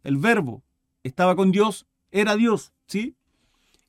El 0.04 0.16
verbo 0.16 0.62
estaba 1.02 1.36
con 1.36 1.52
Dios, 1.52 1.86
era 2.10 2.36
Dios, 2.36 2.72
¿sí? 2.86 3.14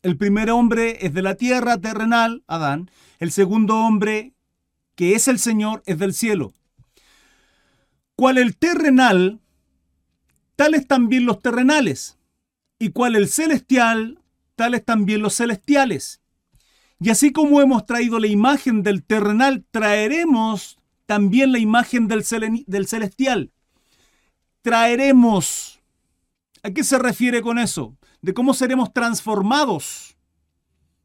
El 0.01 0.17
primer 0.17 0.49
hombre 0.51 1.05
es 1.05 1.13
de 1.13 1.21
la 1.21 1.35
tierra 1.35 1.77
terrenal, 1.77 2.43
Adán. 2.47 2.91
El 3.19 3.31
segundo 3.31 3.77
hombre, 3.77 4.33
que 4.95 5.15
es 5.15 5.27
el 5.27 5.39
Señor, 5.39 5.81
es 5.85 5.97
del 5.97 6.13
cielo. 6.13 6.53
Cual 8.15 8.37
el 8.37 8.57
terrenal, 8.57 9.39
tales 10.55 10.87
también 10.87 11.25
los 11.25 11.41
terrenales. 11.41 12.17
Y 12.79 12.89
cual 12.89 13.15
el 13.15 13.27
celestial, 13.27 14.19
tales 14.55 14.83
también 14.83 15.21
los 15.21 15.35
celestiales. 15.35 16.21
Y 16.99 17.09
así 17.09 17.31
como 17.31 17.61
hemos 17.61 17.85
traído 17.85 18.19
la 18.19 18.27
imagen 18.27 18.83
del 18.83 19.03
terrenal, 19.03 19.65
traeremos 19.71 20.79
también 21.05 21.51
la 21.51 21.59
imagen 21.59 22.07
del, 22.07 22.23
del 22.67 22.87
celestial. 22.87 23.51
Traeremos. 24.61 25.81
¿A 26.61 26.71
qué 26.71 26.83
se 26.83 26.97
refiere 26.97 27.41
con 27.41 27.59
eso? 27.59 27.97
de 28.23 28.33
cómo 28.33 28.55
seremos 28.55 28.91
transformados. 28.91 30.17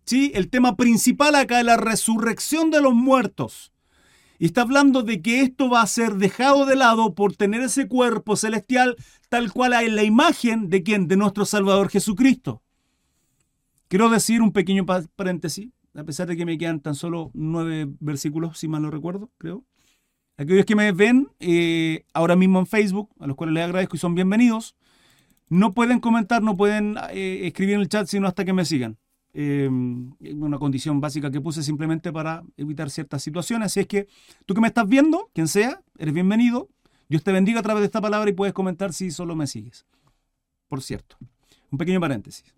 ¿Sí? 0.04 0.32
El 0.34 0.48
tema 0.48 0.76
principal 0.76 1.34
acá 1.34 1.58
es 1.58 1.66
la 1.66 1.76
resurrección 1.76 2.70
de 2.70 2.80
los 2.80 2.94
muertos. 2.94 3.72
Y 4.38 4.46
está 4.46 4.62
hablando 4.62 5.02
de 5.02 5.20
que 5.20 5.40
esto 5.40 5.68
va 5.68 5.82
a 5.82 5.86
ser 5.86 6.14
dejado 6.14 6.64
de 6.64 6.76
lado 6.76 7.14
por 7.14 7.34
tener 7.34 7.60
ese 7.60 7.88
cuerpo 7.88 8.36
celestial 8.36 8.96
tal 9.28 9.52
cual 9.52 9.72
hay 9.72 9.90
la 9.90 10.04
imagen 10.04 10.70
de 10.70 10.84
quién? 10.84 11.08
De 11.08 11.16
nuestro 11.16 11.44
Salvador 11.44 11.88
Jesucristo. 11.88 12.62
Quiero 13.88 14.08
decir 14.10 14.40
un 14.40 14.52
pequeño 14.52 14.86
paréntesis, 14.86 15.70
a 15.94 16.04
pesar 16.04 16.28
de 16.28 16.36
que 16.36 16.46
me 16.46 16.56
quedan 16.56 16.80
tan 16.80 16.94
solo 16.94 17.30
nueve 17.34 17.88
versículos, 17.98 18.58
si 18.58 18.68
mal 18.68 18.82
no 18.82 18.90
recuerdo, 18.90 19.30
creo. 19.38 19.64
Aquellos 20.36 20.66
que 20.66 20.76
me 20.76 20.92
ven 20.92 21.28
eh, 21.40 22.04
ahora 22.14 22.36
mismo 22.36 22.60
en 22.60 22.66
Facebook, 22.66 23.10
a 23.18 23.26
los 23.26 23.34
cuales 23.34 23.54
les 23.54 23.64
agradezco 23.64 23.96
y 23.96 23.98
son 23.98 24.14
bienvenidos, 24.14 24.76
no 25.48 25.72
pueden 25.72 25.98
comentar, 25.98 26.42
no 26.42 26.56
pueden 26.56 26.96
eh, 27.10 27.46
escribir 27.46 27.74
en 27.74 27.80
el 27.80 27.88
chat, 27.88 28.06
sino 28.06 28.28
hasta 28.28 28.44
que 28.44 28.52
me 28.52 28.64
sigan. 28.64 28.98
Eh, 29.34 29.68
una 29.68 30.58
condición 30.58 31.00
básica 31.00 31.30
que 31.30 31.40
puse 31.40 31.62
simplemente 31.62 32.12
para 32.12 32.42
evitar 32.56 32.90
ciertas 32.90 33.22
situaciones. 33.22 33.66
Así 33.66 33.80
es 33.80 33.86
que 33.86 34.08
tú 34.46 34.54
que 34.54 34.60
me 34.60 34.68
estás 34.68 34.88
viendo, 34.88 35.30
quien 35.34 35.48
sea, 35.48 35.80
eres 35.98 36.14
bienvenido. 36.14 36.68
Dios 37.08 37.22
te 37.22 37.32
bendiga 37.32 37.60
a 37.60 37.62
través 37.62 37.80
de 37.80 37.86
esta 37.86 38.00
palabra 38.00 38.28
y 38.30 38.32
puedes 38.32 38.54
comentar 38.54 38.92
si 38.92 39.10
solo 39.10 39.36
me 39.36 39.46
sigues. 39.46 39.86
Por 40.68 40.82
cierto, 40.82 41.16
un 41.70 41.78
pequeño 41.78 42.00
paréntesis. 42.00 42.54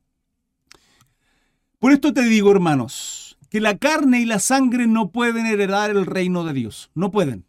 Por 1.79 1.93
esto 1.93 2.13
te 2.13 2.23
digo, 2.23 2.51
hermanos, 2.51 3.39
que 3.49 3.61
la 3.61 3.79
carne 3.79 4.21
y 4.21 4.25
la 4.25 4.39
sangre 4.39 4.87
no 4.87 5.11
pueden 5.11 5.47
heredar 5.47 5.91
el 5.91 6.07
reino 6.07 6.45
de 6.45 6.53
Dios. 6.53 6.91
No 6.95 7.11
pueden. 7.11 7.47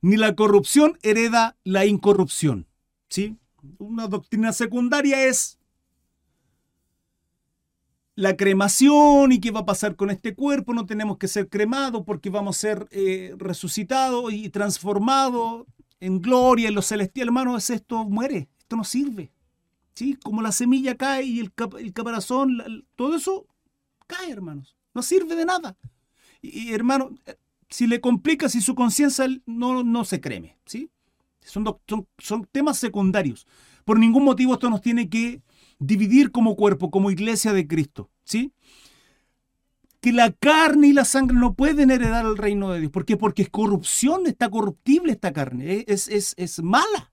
Ni 0.00 0.16
la 0.16 0.34
corrupción 0.34 0.98
hereda 1.02 1.56
la 1.64 1.86
incorrupción. 1.86 2.66
¿Sí? 3.08 3.36
una 3.78 4.06
doctrina 4.08 4.52
secundaria 4.52 5.26
es 5.26 5.57
la 8.18 8.36
cremación 8.36 9.30
y 9.30 9.38
qué 9.38 9.52
va 9.52 9.60
a 9.60 9.64
pasar 9.64 9.94
con 9.94 10.10
este 10.10 10.34
cuerpo. 10.34 10.74
No 10.74 10.86
tenemos 10.86 11.18
que 11.18 11.28
ser 11.28 11.48
cremados 11.48 12.02
porque 12.04 12.30
vamos 12.30 12.56
a 12.56 12.60
ser 12.60 12.88
eh, 12.90 13.32
resucitados 13.38 14.32
y 14.32 14.50
transformados 14.50 15.66
en 16.00 16.20
gloria, 16.20 16.66
en 16.66 16.74
lo 16.74 16.82
celestial. 16.82 17.28
Hermano, 17.28 17.56
es 17.56 17.70
esto 17.70 18.04
muere, 18.04 18.48
esto 18.58 18.74
no 18.74 18.82
sirve. 18.82 19.30
¿Sí? 19.94 20.18
Como 20.20 20.42
la 20.42 20.50
semilla 20.50 20.96
cae 20.96 21.22
y 21.22 21.38
el, 21.38 21.52
caparazón, 21.92 22.84
todo 22.96 23.14
eso 23.14 23.46
cae, 24.08 24.32
hermanos. 24.32 24.76
No 24.94 25.02
sirve 25.02 25.36
de 25.36 25.44
nada. 25.44 25.76
Y, 26.42 26.72
hermano, 26.72 27.10
si 27.70 27.86
le 27.86 28.00
complica, 28.00 28.48
si 28.48 28.60
su 28.60 28.74
conciencia 28.74 29.28
no, 29.46 29.84
no 29.84 30.04
se 30.04 30.20
creme, 30.20 30.58
¿sí? 30.66 30.90
Son, 31.40 31.64
son, 32.18 32.48
temas 32.50 32.78
secundarios. 32.78 33.46
Por 33.84 34.00
ningún 34.00 34.24
motivo 34.24 34.54
esto 34.54 34.68
nos 34.68 34.80
tiene 34.80 35.08
que 35.08 35.40
dividir 35.78 36.30
como 36.30 36.56
cuerpo, 36.56 36.90
como 36.90 37.10
iglesia 37.10 37.52
de 37.52 37.66
Cristo. 37.66 38.10
¿sí? 38.24 38.52
Que 40.00 40.12
la 40.12 40.32
carne 40.32 40.88
y 40.88 40.92
la 40.92 41.04
sangre 41.04 41.36
no 41.36 41.54
pueden 41.54 41.90
heredar 41.90 42.24
el 42.24 42.36
reino 42.36 42.70
de 42.70 42.80
Dios. 42.80 42.92
¿Por 42.92 43.04
qué? 43.04 43.16
Porque 43.16 43.42
es 43.42 43.50
corrupción, 43.50 44.26
está 44.26 44.48
corruptible 44.50 45.12
esta 45.12 45.32
carne, 45.32 45.84
es, 45.86 46.08
es, 46.08 46.34
es 46.36 46.62
mala. 46.62 47.12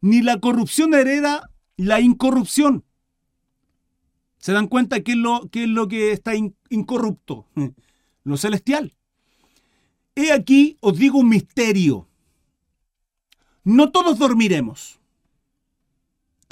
Ni 0.00 0.20
la 0.20 0.40
corrupción 0.40 0.94
hereda 0.94 1.50
la 1.76 2.00
incorrupción. 2.00 2.84
¿Se 4.38 4.52
dan 4.52 4.66
cuenta 4.66 5.02
qué 5.02 5.12
es 5.12 5.18
lo, 5.18 5.48
qué 5.50 5.64
es 5.64 5.68
lo 5.68 5.86
que 5.86 6.12
está 6.12 6.32
incorrupto? 6.70 7.46
Lo 8.24 8.36
celestial. 8.36 8.94
He 10.14 10.30
aquí, 10.30 10.76
os 10.80 10.96
digo 10.96 11.18
un 11.18 11.28
misterio 11.28 12.06
no 13.64 13.90
todos 13.92 14.18
dormiremos. 14.18 15.00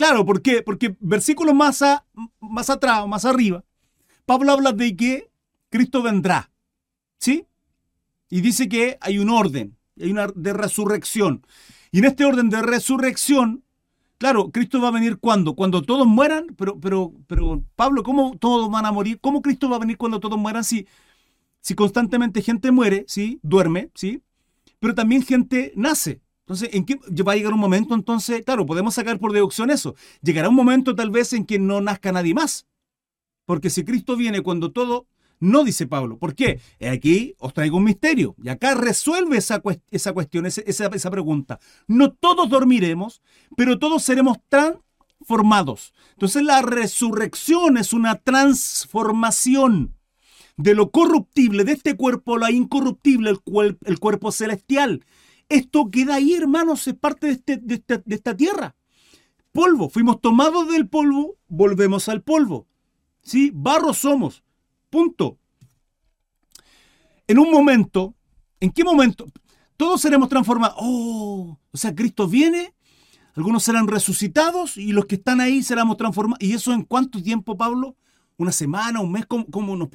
Claro, 0.01 0.25
¿por 0.25 0.41
qué? 0.41 0.63
Porque 0.63 0.97
versículos 0.99 1.55
más, 1.55 1.85
más 2.41 2.71
atrás 2.71 3.07
más 3.07 3.27
arriba, 3.27 3.65
Pablo 4.25 4.53
habla 4.53 4.73
de 4.73 4.97
que 4.97 5.31
Cristo 5.69 6.03
vendrá. 6.03 6.51
¿Sí? 7.19 7.45
Y 8.31 8.41
dice 8.41 8.67
que 8.67 8.97
hay 9.03 9.19
un 9.19 9.29
orden, 9.29 9.77
hay 10.01 10.11
una 10.11 10.29
de 10.35 10.55
resurrección. 10.55 11.47
Y 11.93 11.99
en 11.99 12.07
este 12.07 12.25
orden 12.25 12.49
de 12.49 12.63
resurrección, 12.63 13.63
claro, 14.17 14.51
Cristo 14.51 14.81
va 14.81 14.89
a 14.89 14.93
venir 14.93 15.19
cuando? 15.19 15.55
Cuando 15.55 15.83
todos 15.83 16.07
mueran, 16.07 16.47
pero, 16.57 16.81
pero, 16.81 17.13
pero 17.27 17.63
Pablo, 17.77 18.03
¿cómo 18.03 18.39
todos 18.39 18.71
van 18.71 18.87
a 18.87 18.93
morir? 18.93 19.21
¿Cómo 19.21 19.43
Cristo 19.43 19.69
va 19.69 19.77
a 19.77 19.81
venir 19.81 19.99
cuando 19.99 20.19
todos 20.19 20.39
mueran 20.39 20.65
si, 20.65 20.87
si 21.61 21.75
constantemente 21.75 22.41
gente 22.41 22.71
muere, 22.71 23.05
¿sí? 23.07 23.39
Duerme, 23.43 23.91
¿sí? 23.95 24.23
Pero 24.79 24.95
también 24.95 25.23
gente 25.23 25.75
nace. 25.77 26.23
Entonces, 26.51 26.71
¿en 26.73 26.85
qué 26.85 26.99
va 27.23 27.35
a 27.35 27.37
llegar 27.37 27.53
un 27.53 27.61
momento? 27.61 27.95
Entonces, 27.95 28.43
claro, 28.45 28.67
podemos 28.67 28.95
sacar 28.95 29.21
por 29.21 29.33
deducción 29.33 29.71
eso. 29.71 29.95
Llegará 30.21 30.49
un 30.49 30.57
momento 30.57 30.97
tal 30.97 31.13
vez 31.13 31.33
en 31.33 31.47
que 31.47 31.61
no 31.61 31.81
nazca 31.81 32.11
nadie 32.11 32.35
más. 32.35 32.67
Porque 33.47 33.71
si 33.71 33.85
Cristo 33.85 34.17
viene 34.17 34.41
cuando 34.41 34.73
todo, 34.73 35.07
no 35.39 35.63
dice 35.63 35.87
Pablo. 35.87 36.19
¿Por 36.19 36.35
qué? 36.35 36.61
Aquí 36.93 37.37
os 37.39 37.55
traigo 37.55 37.77
un 37.77 37.85
misterio. 37.85 38.35
Y 38.43 38.49
acá 38.49 38.75
resuelve 38.75 39.37
esa, 39.37 39.63
esa 39.93 40.13
cuestión, 40.13 40.45
esa, 40.45 40.63
esa 40.63 41.11
pregunta. 41.13 41.61
No 41.87 42.11
todos 42.11 42.51
dormiremos, 42.51 43.23
pero 43.57 43.79
todos 43.79 44.03
seremos 44.03 44.39
transformados. 44.49 45.95
Entonces 46.15 46.43
la 46.43 46.63
resurrección 46.63 47.77
es 47.77 47.93
una 47.93 48.17
transformación 48.17 49.95
de 50.57 50.75
lo 50.75 50.91
corruptible 50.91 51.63
de 51.63 51.75
este 51.75 51.95
cuerpo, 51.95 52.39
la 52.39 52.51
incorruptible, 52.51 53.31
el, 53.31 53.79
el 53.85 53.99
cuerpo 54.01 54.33
celestial. 54.33 55.05
Esto 55.51 55.91
queda 55.91 56.15
ahí, 56.15 56.33
hermanos, 56.33 56.87
es 56.87 56.95
parte 56.95 57.27
de, 57.27 57.33
este, 57.33 57.57
de, 57.59 58.15
esta, 58.15 58.37
tierra. 58.37 58.77
Polvo, 59.51 59.91
fuimos 59.91 60.21
tomados 60.21 60.69
del 60.69 60.89
polvo, 60.89 61.37
volvemos 61.49 62.09
al 62.09 62.23
polvo. 62.23 62.69
¿Sí? 63.21 63.51
Barro 63.53 63.93
somos. 63.93 64.45
Punto. 64.91 65.39
En 67.27 67.41
un 67.41 67.51
momento, 67.51 68.15
¿en 68.61 68.71
qué 68.71 68.85
momento? 68.85 69.27
Todos 69.77 70.01
seremos 70.01 70.29
transformados. 70.29 70.77
Oh, 70.79 71.59
o 71.73 71.77
sea, 71.77 71.97
Cristo 71.97 72.29
viene, 72.29 72.73
algunos 73.35 73.65
serán 73.65 73.89
resucitados 73.89 74.77
y 74.77 74.93
los 74.93 75.07
que 75.07 75.17
están 75.17 75.41
ahí 75.41 75.65
seremos 75.65 75.97
transformados. 75.97 76.41
¿Y 76.41 76.53
eso 76.53 76.73
en 76.73 76.85
cuánto 76.85 77.21
tiempo, 77.21 77.57
Pablo? 77.57 77.97
¿Una 78.37 78.53
semana, 78.53 79.01
un 79.01 79.11
mes? 79.11 79.27
¿Cómo, 79.27 79.77
nos, 79.77 79.89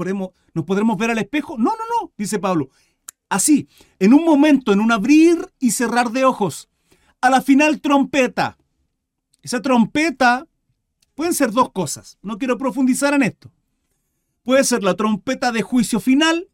nos 0.53 0.66
podremos 0.66 0.97
ver 0.97 1.12
al 1.12 1.18
espejo? 1.18 1.58
No, 1.58 1.72
no, 1.72 2.01
no, 2.01 2.12
dice 2.18 2.39
Pablo. 2.39 2.70
Así, 3.36 3.68
en 4.00 4.14
un 4.14 4.24
momento, 4.24 4.72
en 4.72 4.80
un 4.80 4.94
abrir 4.94 5.52
y 5.60 5.72
cerrar 5.72 6.12
de 6.12 6.24
ojos. 6.24 6.70
A 7.20 7.30
la 7.30 7.42
final 7.42 7.82
trompeta. 7.82 8.58
Esa 9.42 9.62
trompeta 9.62 10.48
pueden 11.16 11.34
ser 11.34 11.52
dos 11.52 11.74
cosas. 11.74 12.18
No 12.22 12.38
quiero 12.38 12.58
profundizar 12.58 13.14
en 13.14 13.24
esto. 13.24 13.52
Puede 14.44 14.64
ser 14.64 14.84
la 14.84 14.96
trompeta 14.96 15.52
de 15.52 15.64
juicio 15.64 16.00
final 16.00 16.48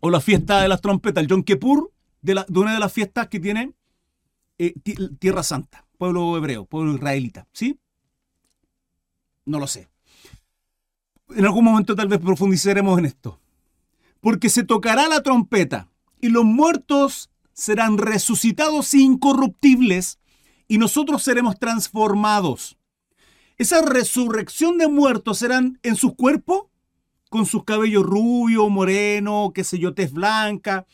o 0.00 0.10
la 0.10 0.20
fiesta 0.20 0.60
de 0.60 0.68
las 0.68 0.80
trompetas, 0.80 1.22
el 1.22 1.28
Yom 1.28 1.44
Kippur, 1.44 1.92
de, 2.22 2.44
una 2.56 2.74
de 2.74 2.80
las 2.80 2.92
fiestas 2.92 3.28
que 3.28 3.38
tiene 3.38 3.72
eh, 4.58 4.74
Tierra 5.20 5.44
Santa, 5.44 5.86
pueblo 5.96 6.36
hebreo, 6.36 6.64
pueblo 6.64 6.92
israelita, 6.92 7.46
¿sí? 7.52 7.78
No 9.44 9.60
lo 9.60 9.68
sé. 9.68 9.91
En 11.30 11.44
algún 11.44 11.64
momento 11.64 11.94
tal 11.94 12.08
vez 12.08 12.20
profundizaremos 12.20 12.98
en 12.98 13.06
esto. 13.06 13.40
Porque 14.20 14.48
se 14.48 14.64
tocará 14.64 15.08
la 15.08 15.22
trompeta 15.22 15.88
y 16.20 16.28
los 16.28 16.44
muertos 16.44 17.30
serán 17.52 17.98
resucitados 17.98 18.94
incorruptibles 18.94 20.18
y 20.68 20.78
nosotros 20.78 21.22
seremos 21.22 21.58
transformados. 21.58 22.78
Esa 23.58 23.82
resurrección 23.82 24.78
de 24.78 24.88
muertos 24.88 25.38
serán 25.38 25.78
en 25.82 25.96
sus 25.96 26.14
cuerpos, 26.14 26.64
con 27.30 27.46
sus 27.46 27.64
cabellos 27.64 28.04
rubios, 28.04 28.70
moreno, 28.70 29.52
qué 29.54 29.64
sé 29.64 29.78
yo, 29.78 29.94
tez 29.94 30.12
blanca. 30.12 30.86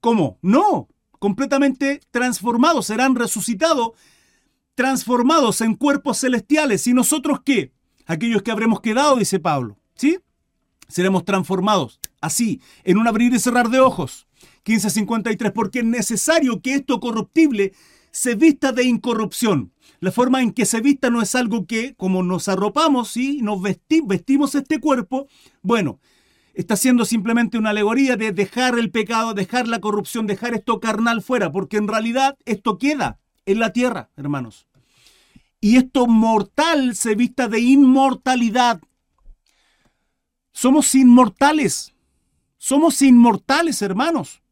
¿Cómo? 0.00 0.38
No, 0.40 0.88
completamente 1.18 2.00
transformados, 2.10 2.86
serán 2.86 3.14
resucitados, 3.14 3.90
transformados 4.74 5.60
en 5.60 5.74
cuerpos 5.74 6.20
celestiales. 6.20 6.86
¿Y 6.86 6.94
nosotros 6.94 7.40
qué? 7.44 7.73
Aquellos 8.06 8.42
que 8.42 8.50
habremos 8.50 8.80
quedado, 8.80 9.16
dice 9.16 9.38
Pablo, 9.38 9.78
¿sí? 9.94 10.18
Seremos 10.88 11.24
transformados 11.24 12.00
así, 12.20 12.60
en 12.84 12.98
un 12.98 13.06
abrir 13.06 13.32
y 13.32 13.38
cerrar 13.38 13.68
de 13.68 13.80
ojos. 13.80 14.26
1553, 14.66 15.52
porque 15.52 15.80
es 15.80 15.84
necesario 15.84 16.60
que 16.60 16.74
esto 16.74 16.98
corruptible 17.00 17.72
se 18.10 18.34
vista 18.34 18.72
de 18.72 18.84
incorrupción. 18.84 19.72
La 20.00 20.10
forma 20.10 20.42
en 20.42 20.52
que 20.52 20.64
se 20.64 20.80
vista 20.80 21.10
no 21.10 21.20
es 21.20 21.34
algo 21.34 21.66
que, 21.66 21.94
como 21.96 22.22
nos 22.22 22.48
arropamos 22.48 23.16
y 23.16 23.42
nos 23.42 23.60
vestimos 23.60 24.54
este 24.54 24.80
cuerpo, 24.80 25.26
bueno, 25.62 26.00
está 26.54 26.76
siendo 26.76 27.04
simplemente 27.04 27.58
una 27.58 27.70
alegoría 27.70 28.16
de 28.16 28.32
dejar 28.32 28.78
el 28.78 28.90
pecado, 28.90 29.34
dejar 29.34 29.68
la 29.68 29.80
corrupción, 29.80 30.26
dejar 30.26 30.54
esto 30.54 30.80
carnal 30.80 31.22
fuera, 31.22 31.52
porque 31.52 31.76
en 31.76 31.88
realidad 31.88 32.36
esto 32.44 32.78
queda 32.78 33.18
en 33.46 33.58
la 33.58 33.72
tierra, 33.72 34.10
hermanos. 34.16 34.66
Y 35.64 35.78
esto 35.78 36.06
mortal 36.06 36.94
se 36.94 37.14
vista 37.14 37.48
de 37.48 37.58
inmortalidad. 37.58 38.82
Somos 40.52 40.94
inmortales. 40.94 41.94
Somos 42.58 43.00
inmortales, 43.00 43.80
hermanos. 43.80 44.42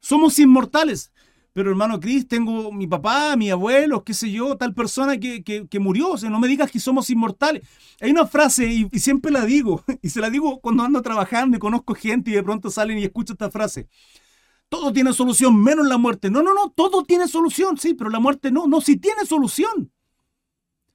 Somos 0.00 0.40
inmortales. 0.40 1.12
Pero 1.52 1.70
hermano 1.70 2.00
Cris, 2.00 2.26
tengo 2.26 2.72
mi 2.72 2.88
papá, 2.88 3.36
mi 3.36 3.50
abuelo, 3.50 4.02
qué 4.02 4.14
sé 4.14 4.32
yo, 4.32 4.56
tal 4.56 4.74
persona 4.74 5.16
que, 5.16 5.78
murió. 5.78 6.10
O 6.10 6.18
sea, 6.18 6.28
no 6.28 6.40
me 6.40 6.48
digas 6.48 6.72
que 6.72 6.80
somos 6.80 7.08
inmortales. 7.08 7.62
Hay 8.00 8.10
una 8.10 8.26
frase, 8.26 8.66
y, 8.66 8.88
y, 8.90 8.98
siempre 8.98 9.30
la 9.30 9.44
digo, 9.44 9.84
y 10.02 10.10
se 10.10 10.20
la 10.20 10.28
digo 10.28 10.58
cuando 10.60 10.82
ando 10.82 11.02
trabajando 11.02 11.56
y 11.56 11.60
conozco 11.60 11.94
gente 11.94 12.32
y 12.32 12.34
de 12.34 12.42
pronto 12.42 12.68
salen 12.68 12.98
y 12.98 13.04
escucho 13.04 13.34
esta 13.34 13.48
frase. 13.48 13.86
Todo 14.68 14.92
tiene 14.92 15.12
solución, 15.12 15.62
menos 15.62 15.86
la 15.86 15.98
muerte. 15.98 16.30
No, 16.32 16.42
no, 16.42 16.52
no, 16.52 16.70
todo 16.70 17.04
tiene 17.04 17.28
solución, 17.28 17.78
sí, 17.78 17.94
pero 17.94 18.10
la 18.10 18.18
muerte 18.18 18.50
no, 18.50 18.66
no, 18.66 18.80
sí 18.80 18.96
tiene 18.96 19.24
solución. 19.24 19.92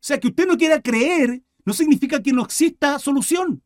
Sea, 0.07 0.21
que 0.21 0.29
usted 0.29 0.47
no 0.47 0.57
quiera 0.57 0.81
creer 0.81 1.43
no 1.65 1.73
significa 1.73 2.23
que 2.23 2.31
no 2.31 2.43
exista 2.43 2.97
solución. 2.97 3.61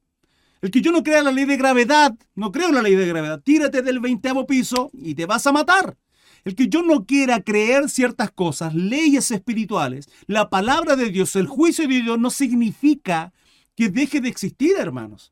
El 0.60 0.72
que 0.72 0.82
yo 0.82 0.92
no 0.92 1.04
crea 1.04 1.22
la 1.22 1.32
ley 1.32 1.46
de 1.46 1.56
gravedad, 1.56 2.16
no 2.34 2.52
creo 2.52 2.70
en 2.70 2.74
la 2.74 2.82
ley 2.82 2.96
de 2.96 3.06
gravedad. 3.06 3.44
Tírate 3.44 3.84
del 3.84 4.00
veinteavo 4.00 4.48
piso 4.48 4.90
y 4.92 5.14
te 5.14 5.28
vas 5.28 5.46
a 5.46 5.52
matar. 5.52 6.00
El 6.44 6.56
que 6.56 6.68
yo 6.68 6.82
no 6.82 7.06
quiera 7.06 7.42
creer 7.42 7.92
ciertas 7.92 8.32
cosas, 8.32 8.74
leyes 8.74 9.30
espirituales, 9.30 10.10
la 10.26 10.50
palabra 10.50 10.96
de 10.96 11.12
Dios, 11.12 11.36
el 11.36 11.46
juicio 11.46 11.88
de 11.88 12.02
Dios, 12.02 12.18
no 12.18 12.32
significa 12.32 13.32
que 13.76 13.90
deje 13.90 14.20
de 14.20 14.30
existir, 14.30 14.72
hermanos. 14.80 15.32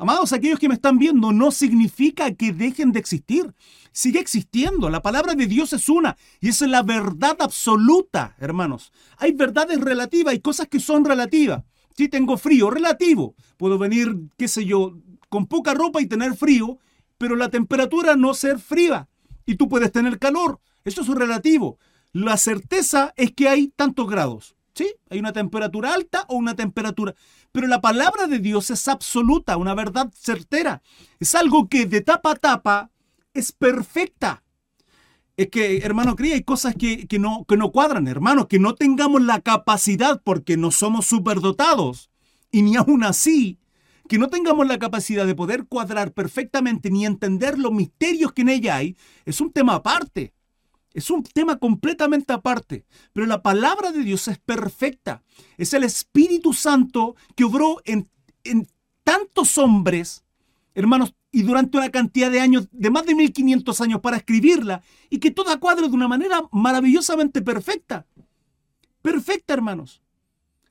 Amados, 0.00 0.32
aquellos 0.32 0.58
que 0.58 0.66
me 0.66 0.76
están 0.76 0.96
viendo, 0.96 1.30
no 1.30 1.50
significa 1.50 2.32
que 2.34 2.54
dejen 2.54 2.90
de 2.90 2.98
existir. 2.98 3.54
Sigue 3.92 4.18
existiendo. 4.18 4.88
La 4.88 5.02
palabra 5.02 5.34
de 5.34 5.46
Dios 5.46 5.74
es 5.74 5.90
una 5.90 6.16
y 6.40 6.48
es 6.48 6.62
la 6.62 6.82
verdad 6.82 7.36
absoluta, 7.38 8.34
hermanos. 8.38 8.94
Hay 9.18 9.32
verdades 9.32 9.78
relativas, 9.78 10.32
hay 10.32 10.40
cosas 10.40 10.68
que 10.68 10.80
son 10.80 11.04
relativas. 11.04 11.64
Si 11.98 12.08
tengo 12.08 12.38
frío, 12.38 12.70
relativo. 12.70 13.34
Puedo 13.58 13.76
venir, 13.76 14.16
qué 14.38 14.48
sé 14.48 14.64
yo, 14.64 14.96
con 15.28 15.46
poca 15.46 15.74
ropa 15.74 16.00
y 16.00 16.06
tener 16.06 16.34
frío, 16.34 16.78
pero 17.18 17.36
la 17.36 17.50
temperatura 17.50 18.16
no 18.16 18.32
ser 18.32 18.58
fría 18.58 19.06
y 19.44 19.56
tú 19.56 19.68
puedes 19.68 19.92
tener 19.92 20.18
calor. 20.18 20.60
Eso 20.82 21.02
es 21.02 21.08
relativo. 21.08 21.78
La 22.14 22.38
certeza 22.38 23.12
es 23.18 23.32
que 23.32 23.50
hay 23.50 23.68
tantos 23.68 24.08
grados. 24.08 24.56
¿Sí? 24.72 24.94
Hay 25.10 25.18
una 25.18 25.34
temperatura 25.34 25.92
alta 25.92 26.24
o 26.28 26.36
una 26.36 26.56
temperatura. 26.56 27.14
Pero 27.52 27.66
la 27.66 27.80
palabra 27.80 28.26
de 28.26 28.38
Dios 28.38 28.70
es 28.70 28.86
absoluta, 28.88 29.56
una 29.56 29.74
verdad 29.74 30.10
certera. 30.14 30.82
Es 31.18 31.34
algo 31.34 31.68
que 31.68 31.86
de 31.86 32.00
tapa 32.00 32.32
a 32.32 32.36
tapa 32.36 32.90
es 33.34 33.52
perfecta. 33.52 34.42
Es 35.36 35.48
que, 35.48 35.78
hermano, 35.78 36.16
cría, 36.16 36.34
hay 36.34 36.42
cosas 36.42 36.74
que, 36.74 37.06
no, 37.18 37.44
que 37.48 37.56
no 37.56 37.72
cuadran, 37.72 38.06
hermano, 38.06 38.46
que 38.46 38.58
no 38.58 38.74
tengamos 38.74 39.22
la 39.22 39.40
capacidad 39.40 40.20
porque 40.22 40.56
no 40.56 40.70
somos 40.70 41.06
superdotados. 41.06 42.10
Y 42.52 42.62
ni 42.62 42.76
aún 42.76 43.04
así 43.04 43.58
que 44.10 44.18
no 44.18 44.28
tengamos 44.28 44.66
la 44.66 44.80
capacidad 44.80 45.24
de 45.24 45.36
poder 45.36 45.66
cuadrar 45.66 46.12
perfectamente 46.12 46.90
ni 46.90 47.06
entender 47.06 47.58
los 47.60 47.72
misterios 47.72 48.32
que 48.32 48.42
en 48.42 48.48
ella 48.48 48.74
hay, 48.74 48.96
es 49.24 49.40
un 49.40 49.52
tema 49.52 49.76
aparte. 49.76 50.34
Es 50.92 51.10
un 51.10 51.22
tema 51.22 51.58
completamente 51.58 52.32
aparte. 52.32 52.84
Pero 53.12 53.26
la 53.26 53.42
palabra 53.42 53.92
de 53.92 54.02
Dios 54.02 54.28
es 54.28 54.38
perfecta. 54.38 55.22
Es 55.56 55.72
el 55.72 55.84
Espíritu 55.84 56.52
Santo 56.52 57.16
que 57.36 57.44
obró 57.44 57.80
en, 57.84 58.08
tantos 59.04 59.58
hombres, 59.58 60.24
hermanos, 60.74 61.14
y 61.32 61.42
durante 61.42 61.78
una 61.78 61.90
cantidad 61.90 62.30
de 62.30 62.40
años, 62.40 62.68
de 62.72 62.90
más 62.90 63.06
de 63.06 63.14
1500 63.14 63.80
años 63.80 64.00
para 64.00 64.16
escribirla, 64.16 64.82
y 65.08 65.18
que 65.18 65.30
toda 65.30 65.60
cuadre 65.60 65.88
de 65.88 65.94
una 65.94 66.08
manera 66.08 66.42
maravillosamente 66.50 67.40
perfecta. 67.40 68.06
Perfecta, 69.02 69.54
hermanos. 69.54 70.02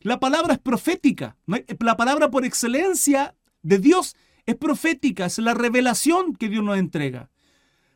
La 0.01 0.19
palabra 0.19 0.53
es 0.53 0.59
profética. 0.59 1.37
La 1.45 1.97
palabra 1.97 2.29
por 2.29 2.45
excelencia 2.45 3.35
de 3.61 3.79
Dios 3.79 4.15
es 4.45 4.55
profética, 4.55 5.25
es 5.25 5.37
la 5.37 5.53
revelación 5.53 6.35
que 6.35 6.49
Dios 6.49 6.63
nos 6.63 6.77
entrega. 6.77 7.29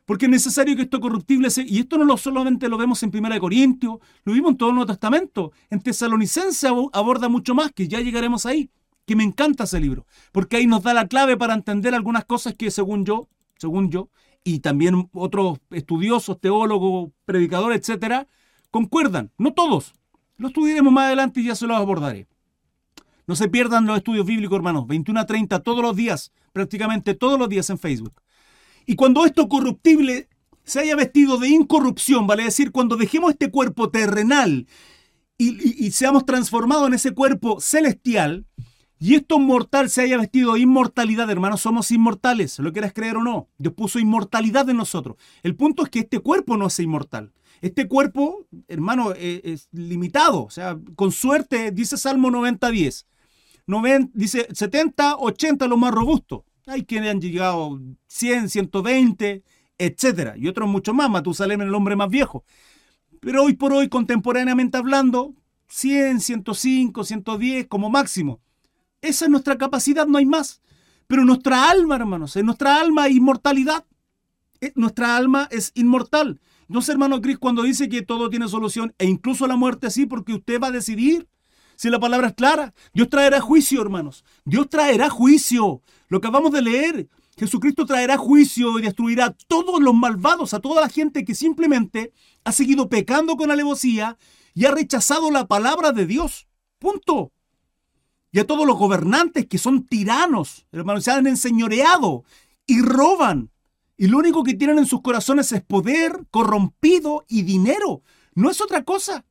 Porque 0.04 0.26
es 0.26 0.30
necesario 0.30 0.76
que 0.76 0.82
esto 0.82 1.00
corruptible 1.00 1.48
sea, 1.50 1.64
y 1.66 1.78
esto 1.78 1.96
no 1.96 2.04
lo 2.04 2.16
solamente 2.16 2.68
lo 2.68 2.76
vemos 2.76 3.02
en 3.02 3.10
1 3.14 3.40
Corintios, 3.40 3.98
lo 4.24 4.32
vimos 4.32 4.52
en 4.52 4.56
todo 4.58 4.68
el 4.68 4.74
Nuevo 4.74 4.92
Testamento. 4.92 5.52
En 5.70 5.80
Tesalonicense 5.80 6.68
aborda 6.92 7.28
mucho 7.28 7.54
más, 7.54 7.72
que 7.72 7.88
ya 7.88 8.00
llegaremos 8.00 8.44
ahí, 8.44 8.70
que 9.06 9.16
me 9.16 9.24
encanta 9.24 9.64
ese 9.64 9.80
libro, 9.80 10.06
porque 10.32 10.58
ahí 10.58 10.66
nos 10.66 10.82
da 10.82 10.92
la 10.92 11.08
clave 11.08 11.36
para 11.36 11.54
entender 11.54 11.94
algunas 11.94 12.24
cosas 12.26 12.54
que 12.54 12.70
según 12.70 13.04
yo, 13.04 13.28
según 13.58 13.90
yo, 13.90 14.10
y 14.44 14.60
también 14.60 15.08
otros 15.12 15.58
estudiosos, 15.70 16.38
teólogos, 16.38 17.10
predicadores, 17.24 17.80
etcétera, 17.80 18.28
concuerdan. 18.70 19.30
No 19.38 19.54
todos, 19.54 19.94
lo 20.36 20.48
estudiaremos 20.48 20.92
más 20.92 21.06
adelante 21.06 21.40
y 21.40 21.44
ya 21.44 21.54
se 21.54 21.66
los 21.66 21.78
abordaré. 21.78 22.26
No 23.26 23.36
se 23.36 23.48
pierdan 23.48 23.86
los 23.86 23.96
estudios 23.96 24.26
bíblicos, 24.26 24.56
hermanos. 24.56 24.86
21 24.86 25.18
a 25.20 25.24
30 25.24 25.60
todos 25.60 25.82
los 25.82 25.96
días, 25.96 26.30
prácticamente 26.52 27.14
todos 27.14 27.38
los 27.38 27.48
días 27.48 27.70
en 27.70 27.78
Facebook. 27.78 28.20
Y 28.86 28.96
cuando 28.96 29.24
esto 29.24 29.48
corruptible 29.48 30.28
se 30.64 30.80
haya 30.80 30.96
vestido 30.96 31.38
de 31.38 31.48
incorrupción, 31.48 32.26
vale 32.26 32.44
decir, 32.44 32.72
cuando 32.72 32.96
dejemos 32.96 33.32
este 33.32 33.50
cuerpo 33.50 33.90
terrenal 33.90 34.66
y, 35.36 35.90
seamos 35.90 36.24
transformados 36.24 36.86
en 36.86 36.94
ese 36.94 37.12
cuerpo 37.12 37.60
celestial, 37.60 38.46
y 38.98 39.16
esto 39.16 39.38
mortal 39.38 39.90
se 39.90 40.02
haya 40.02 40.16
vestido 40.16 40.54
de 40.54 40.60
inmortalidad, 40.60 41.30
hermanos, 41.30 41.60
somos 41.60 41.90
inmortales, 41.90 42.58
lo 42.60 42.72
quieras 42.72 42.92
creer 42.94 43.16
o 43.16 43.22
no. 43.22 43.48
Dios 43.58 43.74
puso 43.74 43.98
inmortalidad 43.98 44.68
en 44.70 44.78
nosotros. 44.78 45.16
El 45.42 45.56
punto 45.56 45.82
es 45.82 45.90
que 45.90 45.98
este 46.00 46.20
cuerpo 46.20 46.56
no 46.56 46.68
es 46.68 46.78
inmortal. 46.78 47.32
Este 47.60 47.86
cuerpo, 47.86 48.46
hermano, 48.68 49.12
es, 49.12 49.40
es 49.44 49.68
limitado. 49.72 50.44
O 50.44 50.50
sea, 50.50 50.78
con 50.94 51.12
suerte, 51.12 51.70
dice 51.70 51.98
Salmo 51.98 52.30
90-10. 52.30 53.04
dice 54.14 54.48
70, 54.50 55.16
80 55.16 55.66
lo 55.66 55.76
más 55.76 55.92
robusto. 55.92 56.46
Hay 56.66 56.84
quienes 56.84 57.10
han 57.10 57.20
llegado 57.20 57.78
100, 58.06 58.48
120, 58.48 59.42
etcétera, 59.76 60.34
y 60.36 60.48
otros 60.48 60.68
mucho 60.68 60.94
más. 60.94 61.10
Matusalem 61.10 61.60
el 61.60 61.74
hombre 61.74 61.94
más 61.94 62.08
viejo. 62.08 62.44
Pero 63.20 63.44
hoy 63.44 63.54
por 63.54 63.72
hoy, 63.72 63.88
contemporáneamente 63.88 64.78
hablando, 64.78 65.34
100, 65.68 66.20
105, 66.20 67.04
110 67.04 67.66
como 67.66 67.90
máximo. 67.90 68.40
Esa 69.02 69.26
es 69.26 69.30
nuestra 69.30 69.58
capacidad, 69.58 70.06
no 70.06 70.18
hay 70.18 70.26
más. 70.26 70.62
Pero 71.06 71.24
nuestra 71.24 71.70
alma, 71.70 71.96
hermanos, 71.96 72.36
en 72.36 72.46
nuestra 72.46 72.80
alma 72.80 73.08
inmortalidad. 73.08 73.84
Nuestra 74.74 75.16
alma 75.16 75.48
es 75.50 75.72
inmortal. 75.74 76.40
No 76.68 76.80
sé, 76.80 76.92
hermano 76.92 77.20
Cris, 77.20 77.38
cuando 77.38 77.62
dice 77.62 77.90
que 77.90 78.00
todo 78.00 78.30
tiene 78.30 78.48
solución, 78.48 78.94
e 78.96 79.04
incluso 79.04 79.46
la 79.46 79.56
muerte 79.56 79.90
sí, 79.90 80.06
porque 80.06 80.32
usted 80.32 80.58
va 80.58 80.68
a 80.68 80.72
decidir. 80.72 81.28
Si 81.76 81.90
la 81.90 82.00
palabra 82.00 82.28
es 82.28 82.34
clara, 82.34 82.74
Dios 82.92 83.08
traerá 83.08 83.40
juicio, 83.40 83.82
hermanos. 83.82 84.24
Dios 84.44 84.68
traerá 84.68 85.10
juicio. 85.10 85.82
Lo 86.08 86.20
que 86.20 86.28
acabamos 86.28 86.52
de 86.52 86.62
leer, 86.62 87.08
Jesucristo 87.36 87.84
traerá 87.84 88.16
juicio 88.16 88.78
y 88.78 88.82
destruirá 88.82 89.26
a 89.26 89.36
todos 89.48 89.80
los 89.80 89.94
malvados, 89.94 90.54
a 90.54 90.60
toda 90.60 90.80
la 90.80 90.88
gente 90.88 91.24
que 91.24 91.34
simplemente 91.34 92.12
ha 92.44 92.52
seguido 92.52 92.88
pecando 92.88 93.36
con 93.36 93.50
alevosía 93.50 94.16
y 94.54 94.66
ha 94.66 94.70
rechazado 94.70 95.30
la 95.30 95.46
palabra 95.46 95.92
de 95.92 96.06
Dios. 96.06 96.46
Punto. 96.78 97.32
Y 98.30 98.38
a 98.38 98.46
todos 98.46 98.66
los 98.66 98.78
gobernantes 98.78 99.46
que 99.46 99.58
son 99.58 99.84
tiranos, 99.84 100.66
hermanos, 100.72 101.04
se 101.04 101.10
han 101.10 101.26
enseñoreado 101.26 102.24
y 102.66 102.80
roban 102.80 103.50
Y 103.96 104.08
lo 104.08 104.18
único 104.18 104.42
que 104.42 104.54
tienen 104.54 104.78
en 104.78 104.86
sus 104.86 105.02
corazones 105.02 105.52
es 105.52 105.62
poder 105.62 106.26
corrompido 106.30 107.24
y 107.28 107.42
dinero. 107.42 108.02
No 108.34 108.50
es 108.50 108.60
otra 108.60 108.82
cosa. 108.82 109.24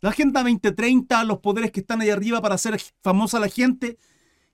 La 0.00 0.10
Agenda 0.10 0.42
2030, 0.42 1.24
los 1.24 1.38
poderes 1.38 1.70
que 1.70 1.80
están 1.80 2.00
ahí 2.00 2.10
arriba 2.10 2.40
para 2.40 2.54
hacer 2.54 2.80
famosa 3.02 3.38
la 3.38 3.48
gente. 3.48 3.98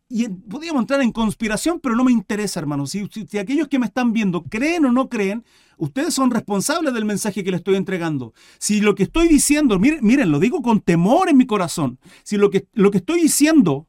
Y 0.08 0.28
podríamos 0.28 0.82
entrar 0.82 1.00
en 1.02 1.12
conspiración, 1.12 1.80
pero 1.80 1.96
no 1.96 2.04
me 2.04 2.12
interesa, 2.12 2.60
hermanos. 2.60 2.90
Si, 2.90 3.08
si, 3.08 3.38
aquellos 3.38 3.68
que 3.68 3.78
me 3.78 3.86
están 3.86 4.12
viendo 4.12 4.42
creen 4.44 4.86
o 4.86 4.92
no 4.92 5.08
creen, 5.08 5.44
ustedes 5.78 6.14
son 6.14 6.30
responsables 6.30 6.94
del 6.94 7.04
mensaje 7.04 7.42
que 7.42 7.50
les 7.50 7.58
estoy 7.58 7.76
entregando. 7.76 8.32
Si 8.58 8.80
lo 8.80 8.94
que 8.94 9.04
estoy 9.04 9.28
diciendo, 9.28 9.78
miren, 9.78 10.00
miren 10.02 10.30
lo 10.30 10.38
digo 10.38 10.62
con 10.62 10.80
temor 10.80 11.28
en 11.28 11.36
mi 11.36 11.46
corazón, 11.46 11.98
si 12.22 12.36
lo 12.36 12.50
que, 12.50 12.68
lo 12.72 12.90
que 12.90 12.98
estoy 12.98 13.20
diciendo 13.20 13.88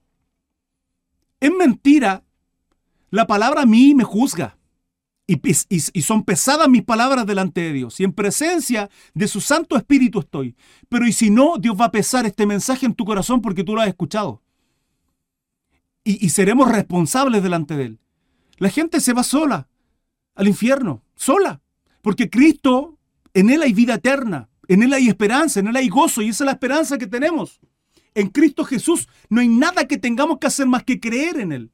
es 1.40 1.52
mentira, 1.52 2.24
la 3.12 3.28
palabra 3.28 3.62
a 3.62 3.68
mí 3.68 3.94
me 3.94 4.04
juzga. 4.04 4.57
Y, 5.30 6.02
son 6.02 6.24
pesadas 6.24 6.70
mis 6.70 6.84
palabras 6.84 7.26
delante 7.26 7.60
de 7.60 7.74
Dios. 7.74 8.00
Y 8.00 8.06
en 8.06 8.14
presencia 8.14 8.90
de 9.14 9.28
su 9.28 9.42
Santo 9.42 9.76
Espíritu 9.76 10.20
estoy. 10.20 10.56
Pero 10.88 11.06
y 11.06 11.12
si 11.12 11.30
no, 11.30 11.58
Dios 11.58 11.76
va 11.80 11.86
a 11.86 11.92
pesar 11.92 12.26
este 12.26 12.46
mensaje 12.46 12.86
en 12.86 12.94
tu 12.94 13.04
corazón 13.04 13.42
porque 13.42 13.66
tú 13.66 13.76
lo 13.76 13.82
has 13.82 13.90
escuchado. 13.90 14.42
Y, 16.06 16.26
y 16.26 16.30
seremos 16.30 16.72
responsables 16.72 17.44
delante 17.44 17.76
de 17.76 17.84
Él. 17.84 18.00
La 18.58 18.70
gente 18.70 19.02
se 19.02 19.12
va 19.12 19.24
sola 19.24 19.68
al 20.34 20.48
infierno, 20.48 21.04
sola. 21.16 21.62
Porque 22.02 22.30
Cristo, 22.30 22.98
en 23.34 23.50
Él 23.50 23.64
hay 23.64 23.74
vida 23.74 23.96
eterna. 23.96 24.48
En 24.70 24.82
Él 24.82 24.94
hay 24.94 25.10
esperanza, 25.10 25.60
en 25.60 25.68
Él 25.68 25.76
hay 25.76 25.90
gozo. 25.90 26.22
Y 26.22 26.30
esa 26.30 26.46
es 26.46 26.46
la 26.46 26.54
esperanza 26.54 26.98
que 26.98 27.08
tenemos. 27.08 27.60
En 28.16 28.30
Cristo 28.30 28.64
Jesús 28.64 29.10
no 29.30 29.42
hay 29.42 29.50
nada 29.50 29.88
que 29.88 29.98
tengamos 29.98 30.38
que 30.40 30.48
hacer 30.48 30.68
más 30.68 30.84
que 30.84 31.02
creer 31.02 31.38
en 31.40 31.52
Él. 31.52 31.72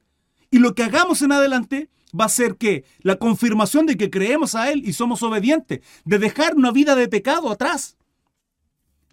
Y 0.54 0.60
lo 0.60 0.76
que 0.76 0.84
hagamos 0.84 1.20
en 1.22 1.32
adelante 1.32 1.90
va 2.18 2.26
a 2.26 2.28
ser 2.28 2.54
que 2.54 2.84
la 3.00 3.16
confirmación 3.16 3.86
de 3.86 3.96
que 3.96 4.08
creemos 4.08 4.54
a 4.54 4.70
Él 4.70 4.84
y 4.86 4.92
somos 4.92 5.20
obedientes, 5.24 5.80
de 6.04 6.20
dejar 6.20 6.54
una 6.54 6.70
vida 6.70 6.94
de 6.94 7.08
pecado 7.08 7.50
atrás. 7.50 7.96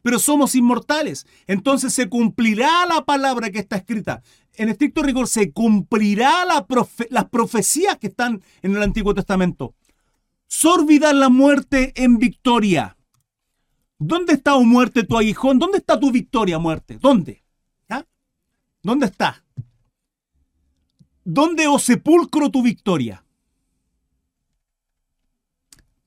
Pero 0.03 0.19
somos 0.19 0.53
inmortales. 0.53 1.25
Entonces 1.47 1.93
se 1.93 2.09
cumplirá 2.09 2.85
la 2.85 3.05
palabra 3.05 3.49
que 3.49 3.57
está 3.57 3.77
escrita. 3.77 4.21
En 4.53 4.69
estricto 4.69 5.01
rigor, 5.01 5.27
se 5.27 5.51
cumplirá 5.51 6.45
la 6.45 6.63
las 7.09 7.25
profecías 7.29 7.97
que 7.97 8.05
están 8.05 8.43
en 8.61 8.75
el 8.75 8.83
Antiguo 8.83 9.15
Testamento. 9.15 9.73
Sórbida 10.45 11.11
la 11.11 11.29
muerte 11.29 11.91
en 11.95 12.19
victoria. 12.19 12.97
¿Dónde 13.97 14.33
está, 14.33 14.53
o 14.53 14.63
muerte, 14.63 15.05
tu 15.05 15.17
aguijón? 15.17 15.57
¿Dónde 15.57 15.79
está 15.79 15.99
tu 15.99 16.11
victoria, 16.11 16.59
muerte? 16.59 16.99
¿Dónde? 17.01 17.43
¿Ah? 17.89 18.05
¿Dónde 18.83 19.07
está? 19.07 19.40
¿Dónde, 21.23 21.67
o 21.67 21.77
sepulcro, 21.79 22.49
tu 22.49 22.63
victoria? 22.63 23.23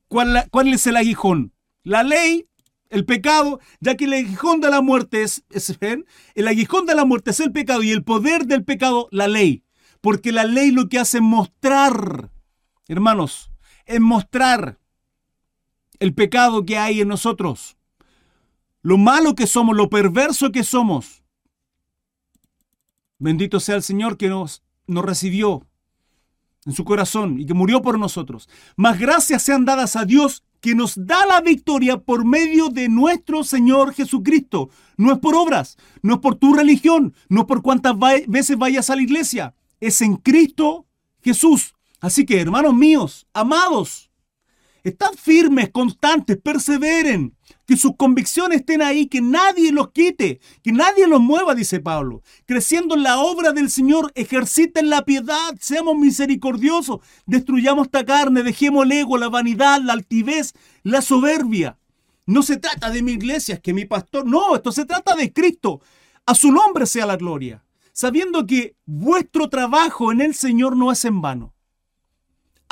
¿Cuál, 0.08 0.48
¿Cuál, 0.50 0.72
es 0.72 0.86
el 0.86 0.96
aguijón? 0.96 1.52
La 1.82 2.02
ley, 2.02 2.48
el 2.88 3.04
pecado, 3.04 3.60
ya 3.80 3.96
que 3.96 4.04
el 4.04 4.12
aguijón 4.14 4.60
de 4.60 4.70
la 4.70 4.80
muerte 4.80 5.22
es, 5.22 5.44
es, 5.50 5.76
el 6.34 6.48
aguijón 6.48 6.86
de 6.86 6.94
la 6.94 7.04
muerte 7.04 7.30
es 7.30 7.40
el 7.40 7.52
pecado 7.52 7.82
y 7.82 7.90
el 7.90 8.04
poder 8.04 8.46
del 8.46 8.64
pecado, 8.64 9.08
la 9.10 9.28
ley. 9.28 9.64
Porque 10.00 10.32
la 10.32 10.44
ley 10.44 10.70
lo 10.70 10.88
que 10.88 10.98
hace 10.98 11.18
es 11.18 11.22
mostrar, 11.22 12.30
hermanos, 12.88 13.50
es 13.86 14.00
mostrar 14.00 14.78
el 15.98 16.14
pecado 16.14 16.64
que 16.64 16.76
hay 16.76 17.00
en 17.00 17.08
nosotros, 17.08 17.76
lo 18.82 18.98
malo 18.98 19.34
que 19.34 19.46
somos, 19.46 19.76
lo 19.76 19.88
perverso 19.88 20.52
que 20.52 20.64
somos. 20.64 21.22
Bendito 23.18 23.60
sea 23.60 23.76
el 23.76 23.82
Señor 23.82 24.18
que 24.18 24.28
nos 24.28 24.63
nos 24.86 25.04
recibió 25.04 25.66
en 26.66 26.72
su 26.72 26.84
corazón 26.84 27.40
y 27.40 27.46
que 27.46 27.54
murió 27.54 27.82
por 27.82 27.98
nosotros. 27.98 28.48
Más 28.76 28.98
gracias 28.98 29.42
sean 29.42 29.64
dadas 29.64 29.96
a 29.96 30.04
Dios 30.04 30.42
que 30.60 30.74
nos 30.74 30.94
da 30.96 31.26
la 31.26 31.42
victoria 31.42 31.98
por 31.98 32.24
medio 32.24 32.70
de 32.70 32.88
nuestro 32.88 33.44
Señor 33.44 33.92
Jesucristo. 33.92 34.70
No 34.96 35.12
es 35.12 35.18
por 35.18 35.34
obras, 35.34 35.76
no 36.00 36.14
es 36.14 36.20
por 36.20 36.36
tu 36.36 36.54
religión, 36.54 37.14
no 37.28 37.42
es 37.42 37.46
por 37.46 37.60
cuántas 37.60 37.94
veces 38.26 38.56
vayas 38.56 38.88
a 38.88 38.96
la 38.96 39.02
iglesia. 39.02 39.54
Es 39.80 40.00
en 40.00 40.16
Cristo 40.16 40.86
Jesús. 41.22 41.74
Así 42.00 42.24
que, 42.24 42.40
hermanos 42.40 42.74
míos, 42.74 43.26
amados, 43.34 44.10
están 44.82 45.14
firmes, 45.16 45.70
constantes, 45.70 46.38
perseveren, 46.38 47.36
que 47.66 47.76
sus 47.76 47.96
convicciones 47.96 48.60
estén 48.60 48.82
ahí, 48.82 49.06
que 49.06 49.20
nadie 49.20 49.72
los 49.72 49.90
quite, 49.90 50.40
que 50.62 50.72
nadie 50.72 51.06
los 51.06 51.20
mueva, 51.20 51.54
dice 51.54 51.80
Pablo. 51.80 52.22
Creciendo 52.46 52.94
en 52.94 53.02
la 53.02 53.18
obra 53.18 53.52
del 53.52 53.70
Señor, 53.70 54.12
ejerciten 54.14 54.90
la 54.90 55.04
piedad, 55.04 55.54
seamos 55.60 55.96
misericordiosos, 55.96 57.00
destruyamos 57.26 57.86
esta 57.86 58.04
carne, 58.04 58.42
dejemos 58.42 58.84
el 58.84 58.92
ego, 58.92 59.16
la 59.16 59.28
vanidad, 59.28 59.80
la 59.82 59.94
altivez, 59.94 60.54
la 60.82 61.00
soberbia. 61.00 61.78
No 62.26 62.42
se 62.42 62.56
trata 62.56 62.90
de 62.90 63.02
mi 63.02 63.12
iglesia, 63.12 63.54
es 63.54 63.60
que 63.60 63.74
mi 63.74 63.84
pastor, 63.84 64.26
no, 64.26 64.56
esto 64.56 64.72
se 64.72 64.86
trata 64.86 65.14
de 65.14 65.32
Cristo. 65.32 65.80
A 66.26 66.34
su 66.34 66.50
nombre 66.52 66.86
sea 66.86 67.06
la 67.06 67.16
gloria, 67.16 67.64
sabiendo 67.92 68.46
que 68.46 68.76
vuestro 68.86 69.48
trabajo 69.50 70.10
en 70.10 70.20
el 70.22 70.34
Señor 70.34 70.76
no 70.76 70.90
es 70.90 71.04
en 71.04 71.20
vano. 71.20 71.53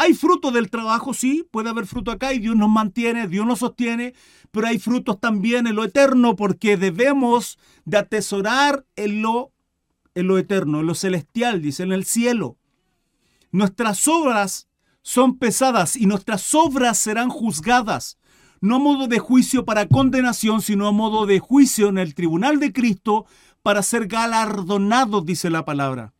Hay 0.02 0.14
fruto 0.14 0.50
del 0.50 0.68
trabajo, 0.68 1.14
sí, 1.14 1.46
puede 1.48 1.70
haber 1.70 1.86
fruto 1.86 2.10
acá 2.10 2.32
y 2.32 2.40
Dios 2.40 2.56
nos 2.56 2.68
mantiene, 2.68 3.28
Dios 3.28 3.46
nos 3.46 3.60
sostiene, 3.60 4.14
pero 4.50 4.66
hay 4.66 4.80
frutos 4.80 5.20
también 5.20 5.68
en 5.68 5.76
lo 5.76 5.84
eterno 5.84 6.34
porque 6.34 6.76
debemos 6.76 7.56
de 7.84 7.98
atesorar 7.98 8.84
en 8.96 9.22
lo, 9.22 9.52
en 10.16 10.26
lo 10.26 10.38
eterno, 10.38 10.80
en 10.80 10.86
lo 10.86 10.96
celestial, 10.96 11.62
dice, 11.62 11.84
en 11.84 11.92
el 11.92 12.04
cielo. 12.04 12.56
Nuestras 13.52 14.08
obras 14.08 14.66
son 15.02 15.38
pesadas 15.38 15.94
y 15.94 16.06
nuestras 16.06 16.52
obras 16.52 16.98
serán 16.98 17.28
juzgadas, 17.28 18.18
no 18.60 18.74
a 18.74 18.80
modo 18.80 19.06
de 19.06 19.20
juicio 19.20 19.64
para 19.64 19.86
condenación, 19.86 20.62
sino 20.62 20.88
a 20.88 20.92
modo 20.92 21.26
de 21.26 21.38
juicio 21.38 21.86
en 21.86 21.98
el 21.98 22.16
tribunal 22.16 22.58
de 22.58 22.72
Cristo 22.72 23.26
para 23.62 23.84
ser 23.84 24.08
galardonados, 24.08 25.24
dice 25.24 25.48
la 25.48 25.64
palabra, 25.64 26.12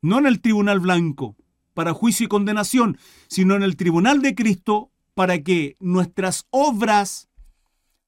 no 0.00 0.18
en 0.18 0.26
el 0.26 0.40
tribunal 0.40 0.80
blanco 0.80 1.36
para 1.78 1.94
juicio 1.94 2.24
y 2.24 2.28
condenación, 2.28 2.98
sino 3.28 3.54
en 3.54 3.62
el 3.62 3.76
tribunal 3.76 4.20
de 4.20 4.34
Cristo 4.34 4.90
para 5.14 5.40
que 5.44 5.76
nuestras 5.78 6.48
obras 6.50 7.28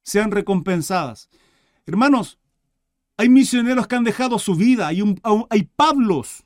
sean 0.03 0.33
recompensadas. 0.33 1.29
Hermanos, 1.87 2.41
hay 3.17 3.29
misioneros 3.29 3.87
que 3.87 3.95
han 3.95 4.03
dejado 4.03 4.41
su 4.41 4.57
vida, 4.57 4.89
hay, 4.89 5.05
hay 5.51 5.69
Pablos 5.77 6.43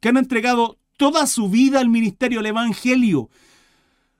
que 0.00 0.08
han 0.08 0.16
entregado 0.16 0.78
toda 0.96 1.26
su 1.26 1.50
vida 1.50 1.78
al 1.78 1.90
ministerio, 1.90 2.40
al 2.40 2.46
Evangelio, 2.46 3.28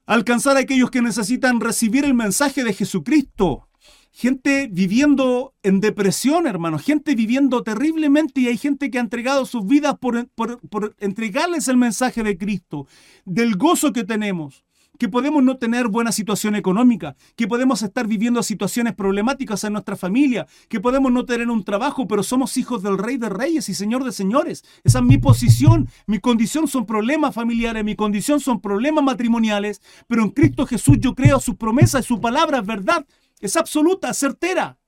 alcanzar 0.05 0.59
a 0.59 0.61
aquellos 0.61 0.91
que 0.91 1.01
necesitan 1.01 1.59
recibir 1.59 2.05
el 2.05 2.13
mensaje 2.13 2.65
de 2.65 2.75
Jesucristo 2.75 3.67
gente 4.13 4.69
viviendo 4.71 5.55
en 5.63 5.81
depresión, 5.81 6.47
hermano, 6.47 6.79
gente 6.79 7.15
viviendo 7.15 7.63
terriblemente 7.63 8.41
y 8.41 8.49
hay 8.49 8.57
gente 8.57 8.91
que 8.91 8.99
ha 8.99 9.03
entregado 9.03 9.47
sus 9.47 9.67
vidas 9.67 9.97
por, 9.99 10.29
entregarles 10.99 11.69
el 11.69 11.77
mensaje 11.77 12.23
de 12.23 12.37
Cristo, 12.37 12.87
del 13.25 13.57
gozo 13.57 13.93
que 13.93 14.05
tenemos, 14.05 14.65
que 14.99 15.09
podemos 15.09 15.43
no 15.43 15.57
tener 15.57 15.89
buena 15.89 16.13
situación 16.13 16.55
económica, 16.57 17.17
que 17.35 17.49
podemos 17.49 17.83
estar 17.83 18.07
viviendo 18.07 18.43
situaciones 18.43 18.95
problemáticas 18.95 19.65
en 19.65 19.73
nuestra 19.73 19.97
familia, 19.97 20.47
que 20.69 20.81
podemos 20.81 21.11
no 21.11 21.25
tener 21.25 21.49
un 21.49 21.65
trabajo, 21.65 22.07
pero 22.07 22.23
somos 22.23 22.57
hijos 22.59 22.83
del 22.83 22.99
Rey 22.99 23.17
de 23.17 23.31
Reyes 23.31 23.71
y 23.71 23.75
Señor 23.75 24.05
de 24.05 24.13
Señores. 24.13 24.63
Esa 24.85 24.99
es 24.99 25.05
mi 25.05 25.17
posición, 25.17 25.89
mi 26.07 26.19
condición 26.19 26.69
son 26.69 26.85
problemas 26.85 27.35
familiares, 27.35 27.83
mi 27.83 27.97
condición 27.97 28.41
son 28.41 28.61
problemas 28.61 29.03
matrimoniales, 29.03 29.81
pero 30.07 30.23
en 30.23 30.31
Cristo 30.31 30.67
Jesús 30.67 30.99
yo 31.01 31.15
creo 31.15 31.41
sus 31.41 31.55
promesas 31.55 32.05
su 32.05 32.21
palabra 32.21 32.59
es 32.59 32.67
verdad 32.67 33.07
es 33.41 33.57
absoluta, 33.57 34.13
certera. 34.15 34.79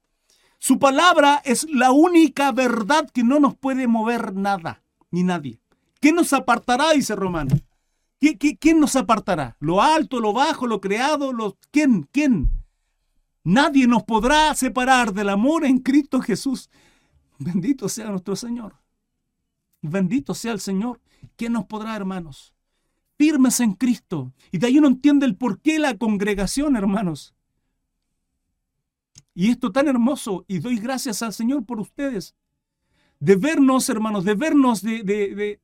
Su 0.59 0.78
palabra 0.78 1.42
es 1.44 1.66
la 1.70 1.90
única 1.90 2.53
verdad 2.53 3.11
que 3.11 3.24
no 3.24 3.40
nos 3.40 3.57
puede 3.57 3.88
mover 3.88 4.34
nada, 4.34 4.82
ni 5.11 5.24
nadie. 5.24 5.61
¿Qué 6.00 6.12
nos 6.12 6.32
apartará? 6.32 6.92
Dice 6.92 7.16
Romano. 7.16 7.57
¿Qué, 8.20 8.57
quién 8.57 8.78
nos 8.78 8.94
apartará? 8.94 9.57
¿Lo 9.59 9.82
alto, 9.82 10.20
lo 10.20 10.32
bajo, 10.32 10.68
lo 10.68 10.80
creado? 10.80 11.32
Lo, 11.32 11.59
¿Quién? 11.72 12.09
¿Quién? 12.12 12.50
Nadie 13.42 13.88
nos 13.88 14.05
podrá 14.05 14.55
separar 14.55 15.12
del 15.12 15.28
amor 15.30 15.64
en 15.64 15.78
Cristo 15.78 16.20
Jesús. 16.20 16.70
Bendito 17.38 17.88
sea 17.88 18.11
nuestro 18.11 18.36
Señor. 18.36 18.76
Bendito 19.80 20.34
sea 20.34 20.53
el 20.53 20.61
Señor. 20.61 21.00
¿Quién 21.36 21.55
nos 21.55 21.64
podrá, 21.64 21.96
hermanos? 21.96 22.55
Firmes 23.18 23.59
en 23.59 23.72
Cristo. 23.72 24.32
Y 24.53 24.59
de 24.59 24.68
ahí 24.68 24.78
uno 24.78 24.86
entiende 24.86 25.26
el 25.26 25.36
por 25.36 25.61
qué 25.61 25.80
la 25.80 25.96
congregación, 25.96 26.76
hermanos. 26.76 27.34
Y 29.34 29.50
esto 29.50 29.72
tan 29.72 29.88
hermoso, 29.88 30.44
y 30.46 30.58
doy 30.58 30.78
gracias 30.78 31.22
al 31.22 31.32
Señor 31.32 31.64
por 31.64 31.80
ustedes, 31.80 32.34
de 33.18 33.36
vernos, 33.36 33.88
hermanos, 33.88 34.24
de 34.24 34.34
vernos, 34.34 34.82
de, 34.82 35.02
de, 35.02 35.60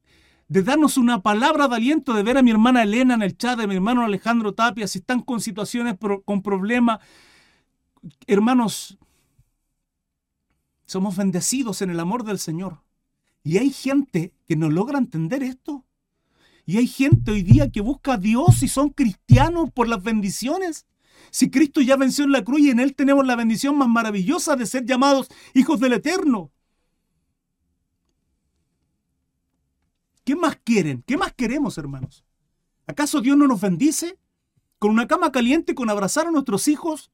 de, 0.49 0.63
darnos 0.63 0.97
una 0.97 1.23
palabra 1.23 1.69
de 1.69 1.77
aliento, 1.77 2.15
de 2.15 2.23
ver 2.23 2.39
a 2.39 2.43
mi 2.43 2.51
hermana 2.51 2.83
Elena 2.83 3.15
en 3.15 3.23
el 3.23 3.37
chat, 3.37 3.59
de 3.59 3.67
mi 3.67 3.75
hermano 3.75 4.05
Alejandro 4.05 4.55
Tapia, 4.55 4.87
si 4.87 5.01
están 5.01 5.21
con 5.21 5.41
situaciones, 5.41 5.97
con 6.25 6.43
problemas. 6.43 7.01
Hermanos, 8.27 8.97
somos 10.87 11.17
bendecidos 11.17 11.83
en 11.83 11.91
el 11.91 12.01
amor 12.01 12.25
del 12.25 12.39
Señor. 12.39 12.83
Y 13.45 13.59
hay 13.59 13.71
gente 13.71 14.33
que 14.47 14.57
no 14.57 14.71
logra 14.71 14.99
entender 14.99 15.43
esto. 15.43 15.85
Y 16.65 16.79
hay 16.79 16.87
gente 16.87 17.31
hoy 17.31 17.43
día 17.43 17.71
que 17.71 17.81
busca 17.81 18.15
a 18.15 18.19
Dios 18.19 18.63
y 18.63 18.69
son 18.69 18.91
cristianos 18.91 19.71
por 19.71 19.89
las 19.89 20.03
bendiciones. 20.03 20.87
Si 21.31 21.51
Cristo 21.51 21.81
ya 21.81 21.97
venció 21.97 22.25
en 22.25 22.33
la 22.33 22.45
cruz 22.45 22.61
y 22.61 22.71
en 22.71 22.81
Él 22.81 22.95
tenemos 22.95 23.27
la 23.27 23.37
bendición 23.37 23.77
más 23.77 23.89
maravillosa 23.89 24.57
de 24.57 24.67
ser 24.67 24.85
llamados 24.85 25.29
hijos 25.55 25.81
del 25.81 25.95
Eterno. 25.95 26.51
¿Qué 30.25 30.37
más 30.37 30.57
quieren? 30.63 31.03
¿Qué 31.07 31.17
más 31.17 31.33
queremos, 31.33 31.79
hermanos? 31.79 32.25
¿Acaso 32.87 33.21
Dios 33.21 33.37
no 33.37 33.47
nos 33.47 33.61
bendice? 33.61 34.19
¿Con 34.79 34.91
una 34.91 35.07
cama 35.07 35.33
caliente, 35.33 35.75
con 35.75 35.91
abrazar 35.91 36.27
a 36.27 36.31
nuestros 36.31 36.69
hijos? 36.69 37.11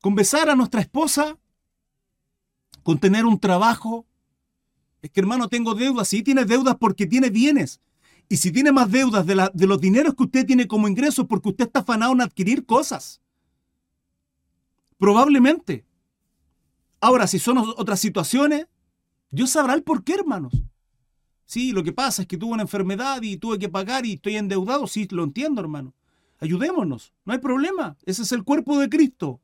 ¿Con 0.00 0.14
besar 0.14 0.50
a 0.50 0.56
nuestra 0.56 0.80
esposa? 0.80 1.38
¿Con 2.82 2.98
tener 2.98 3.26
un 3.26 3.38
trabajo? 3.38 4.06
Es 5.02 5.10
que 5.10 5.20
hermano, 5.20 5.48
tengo 5.48 5.74
deudas. 5.74 6.08
Sí, 6.08 6.22
tiene 6.22 6.44
deudas 6.44 6.76
porque 6.78 7.06
tiene 7.06 7.30
bienes. 7.30 7.80
Y 8.32 8.38
si 8.38 8.50
tiene 8.50 8.72
más 8.72 8.90
deudas 8.90 9.26
de, 9.26 9.66
los 9.66 9.78
dineros 9.78 10.14
que 10.14 10.22
usted 10.22 10.46
tiene 10.46 10.66
como 10.66 10.88
ingresos 10.88 11.26
porque 11.26 11.50
usted 11.50 11.66
está 11.66 11.80
afanado 11.80 12.14
en 12.14 12.22
adquirir 12.22 12.64
cosas. 12.64 13.20
Probablemente. 14.96 15.84
Ahora, 16.98 17.26
si 17.26 17.38
son 17.38 17.58
otras 17.58 18.00
situaciones, 18.00 18.68
Dios 19.30 19.50
sabrá 19.50 19.74
el 19.74 19.82
por 19.82 20.02
qué, 20.02 20.14
hermanos. 20.14 20.54
Sí, 21.44 21.72
lo 21.72 21.82
que 21.82 21.92
pasa 21.92 22.22
es 22.22 22.28
que 22.28 22.38
tuve 22.38 22.54
una 22.54 22.62
enfermedad 22.62 23.20
y 23.20 23.36
tuve 23.36 23.58
que 23.58 23.68
pagar 23.68 24.06
y 24.06 24.14
estoy 24.14 24.36
endeudado. 24.36 24.86
Sí, 24.86 25.06
lo 25.10 25.24
entiendo, 25.24 25.60
hermano. 25.60 25.92
Ayudémonos. 26.40 27.12
No 27.26 27.34
hay 27.34 27.38
problema. 27.38 27.98
Ese 28.06 28.22
es 28.22 28.32
el 28.32 28.44
cuerpo 28.44 28.78
de 28.78 28.88
Cristo. 28.88 29.42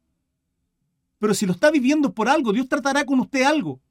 Pero 1.18 1.34
si 1.34 1.44
lo 1.44 1.52
está 1.52 1.70
viviendo 1.70 2.14
por 2.14 2.30
algo, 2.30 2.54
Dios 2.54 2.70
tratará 2.70 3.04
con 3.04 3.20
usted 3.20 3.42
algo. 3.42 3.82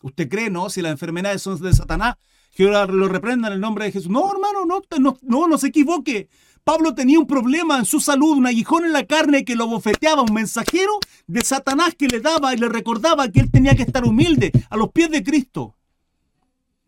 ¿Usted 0.00 0.26
cree, 0.26 0.48
no? 0.48 0.70
Si 0.70 0.80
las 0.80 0.92
enfermedades 0.92 1.42
son 1.42 1.60
de 1.60 1.74
Satanás, 1.74 2.16
que 2.54 2.64
lo 2.64 3.08
reprenda 3.08 3.48
en 3.48 3.54
el 3.54 3.60
nombre 3.60 3.84
de 3.84 3.92
Jesús. 3.92 4.10
No, 4.10 4.30
hermano, 4.30 4.64
no, 4.66 4.82
no, 4.98 5.16
no, 5.22 5.48
no 5.48 5.58
se 5.58 5.68
equivoque. 5.68 6.28
Pablo 6.64 6.94
tenía 6.94 7.18
un 7.18 7.26
problema 7.26 7.78
en 7.78 7.84
su 7.84 7.98
salud, 7.98 8.36
un 8.36 8.46
aguijón 8.46 8.84
en 8.84 8.92
la 8.92 9.06
carne 9.06 9.44
que 9.44 9.56
lo 9.56 9.66
bofeteaba, 9.66 10.22
un 10.22 10.34
mensajero 10.34 10.98
de 11.26 11.42
Satanás 11.42 11.94
que 11.94 12.08
le 12.08 12.20
daba 12.20 12.52
y 12.52 12.58
le 12.58 12.68
recordaba 12.68 13.30
que 13.30 13.40
él 13.40 13.50
tenía 13.50 13.74
que 13.74 13.84
estar 13.84 14.04
humilde 14.04 14.52
a 14.68 14.76
los 14.76 14.90
pies 14.90 15.10
de 15.10 15.24
Cristo. 15.24 15.76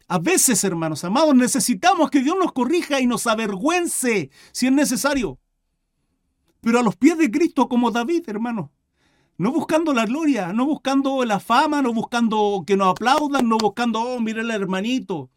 A 0.06 0.18
veces, 0.18 0.64
hermanos 0.64 1.04
amados, 1.04 1.34
necesitamos 1.34 2.10
que 2.10 2.20
Dios 2.20 2.36
nos 2.38 2.52
corrija 2.52 3.00
y 3.00 3.06
nos 3.06 3.26
avergüence 3.26 4.30
si 4.52 4.66
es 4.66 4.72
necesario. 4.72 5.38
Pero 6.60 6.80
a 6.80 6.82
los 6.82 6.96
pies 6.96 7.16
de 7.16 7.30
Cristo 7.30 7.68
como 7.68 7.90
David, 7.90 8.24
hermano. 8.26 8.72
No 9.38 9.52
buscando 9.52 9.94
la 9.94 10.04
gloria, 10.04 10.52
no 10.52 10.66
buscando 10.66 11.24
la 11.24 11.40
fama, 11.40 11.80
no 11.80 11.94
buscando 11.94 12.64
que 12.66 12.76
nos 12.76 12.88
aplaudan, 12.88 13.48
no 13.48 13.56
buscando, 13.56 14.00
oh, 14.00 14.20
mire 14.20 14.42
el 14.42 14.50
hermanito. 14.50 15.30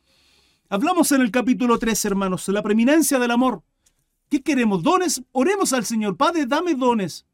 Hablamos 0.70 1.12
en 1.12 1.22
el 1.22 1.32
capítulo 1.32 1.78
3, 1.78 2.06
hermanos, 2.06 2.48
la 2.48 2.64
preeminencia 2.64 3.20
del 3.20 3.32
amor. 3.32 3.64
¿Qué 4.30 4.42
queremos? 4.42 4.82
Dones. 4.82 5.22
Oremos 5.32 5.74
al 5.74 5.86
Señor. 5.86 6.18
Padre, 6.18 6.46
dame 6.46 6.74
dones. 6.74 7.26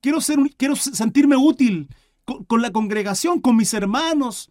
Quiero, 0.00 0.20
ser, 0.20 0.38
quiero 0.56 0.76
sentirme 0.76 1.36
útil 1.36 1.88
con 2.46 2.62
la 2.62 2.70
congregación, 2.70 3.40
con 3.40 3.56
mis 3.56 3.74
hermanos, 3.74 4.50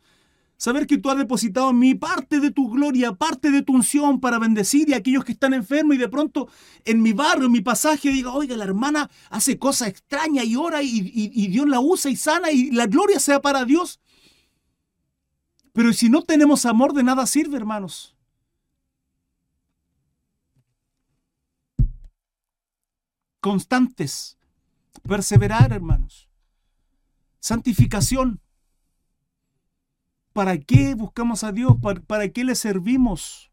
Saber 0.60 0.88
que 0.88 0.98
tú 0.98 1.10
has 1.10 1.18
depositado 1.18 1.70
en 1.70 1.80
mí 1.80 1.96
parte 1.96 2.42
de 2.42 2.52
tu 2.52 2.70
gloria, 2.70 3.14
parte 3.14 3.50
de 3.50 3.62
tu 3.62 3.74
unción 3.74 4.20
para 4.20 4.40
bendecir 4.40 4.90
y 4.90 4.94
a 4.94 4.98
aquellos 4.98 5.24
que 5.24 5.32
están 5.32 5.54
enfermos 5.54 5.96
y 5.96 6.00
de 6.00 6.10
pronto 6.10 6.50
en 6.84 7.02
mi 7.02 7.14
barrio, 7.14 7.46
en 7.46 7.54
mi 7.54 7.62
pasaje, 7.62 8.10
diga, 8.10 8.34
oiga, 8.34 8.58
la 8.58 8.66
hermana 8.66 9.10
hace 9.30 9.58
cosas 9.58 9.88
extrañas 9.88 10.44
y 10.44 10.58
ora 10.58 10.84
y, 10.84 10.90
y 11.14 11.48
Dios 11.48 11.66
la 11.66 11.80
usa 11.80 12.12
y 12.12 12.18
sana 12.18 12.52
y 12.52 12.72
la 12.72 12.88
gloria 12.88 13.22
sea 13.22 13.42
para 13.42 13.64
Dios. 13.64 14.02
Pero 15.80 15.94
si 15.94 16.10
no 16.10 16.24
tenemos 16.24 16.66
amor, 16.66 16.92
de 16.92 17.04
nada 17.04 17.26
sirve, 17.26 17.56
hermanos. 17.56 18.14
Constantes. 23.40 24.38
Perseverar, 25.08 25.72
hermanos. 25.72 26.28
Santificación. 27.40 28.42
¿Para 30.34 30.58
qué 30.58 30.96
buscamos 30.96 31.46
a 31.46 31.54
Dios? 31.54 31.78
¿Para, 32.06 32.28
qué 32.28 32.44
le 32.44 32.56
servimos? 32.56 33.50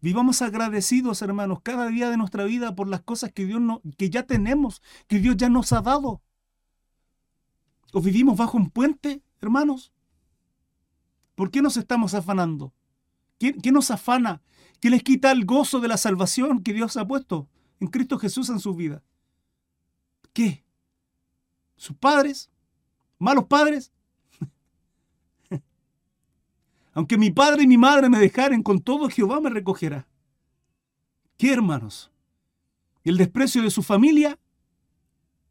Vivamos 0.00 0.42
agradecidos, 0.42 1.22
hermanos, 1.22 1.58
cada 1.64 1.88
día 1.88 2.08
de 2.08 2.18
nuestra 2.18 2.44
vida 2.44 2.76
por 2.76 2.86
las 2.86 3.00
cosas 3.00 3.32
que 3.32 3.46
Dios 3.46 3.60
no, 3.60 3.82
que 3.96 4.10
ya 4.10 4.22
tenemos, 4.22 4.80
que 5.08 5.18
Dios 5.18 5.36
ya 5.36 5.48
nos 5.48 5.72
ha 5.72 5.82
dado. 5.82 6.22
¿O 7.92 8.00
vivimos 8.00 8.36
bajo 8.36 8.56
un 8.56 8.70
puente, 8.70 9.24
hermanos? 9.40 9.92
¿Por 11.38 11.52
qué 11.52 11.62
nos 11.62 11.76
estamos 11.76 12.14
afanando? 12.14 12.74
¿Qué, 13.38 13.54
¿Qué, 13.54 13.70
nos 13.70 13.92
afana? 13.92 14.42
¿Qué 14.80 14.90
les 14.90 15.04
quita 15.04 15.30
el 15.30 15.44
gozo 15.44 15.78
de 15.78 15.86
la 15.86 15.96
salvación 15.96 16.64
que 16.64 16.72
Dios 16.72 16.96
ha 16.96 17.06
puesto 17.06 17.48
en 17.78 17.86
Cristo 17.86 18.18
Jesús 18.18 18.48
en 18.48 18.58
su 18.58 18.74
vida? 18.74 19.04
¿Qué? 20.32 20.64
¿Sus 21.76 21.94
padres? 21.94 22.50
¿Malos 23.20 23.44
padres? 23.44 23.92
Aunque 26.92 27.16
mi 27.16 27.30
padre 27.30 27.62
y 27.62 27.68
mi 27.68 27.78
madre 27.78 28.08
me 28.08 28.18
dejaren, 28.18 28.64
con 28.64 28.80
todo 28.80 29.08
Jehová 29.08 29.40
me 29.40 29.50
recogerá. 29.50 30.08
¿Qué 31.36 31.52
hermanos? 31.52 32.10
¿El 33.04 33.16
desprecio 33.16 33.62
de 33.62 33.70
su 33.70 33.84
familia? 33.84 34.40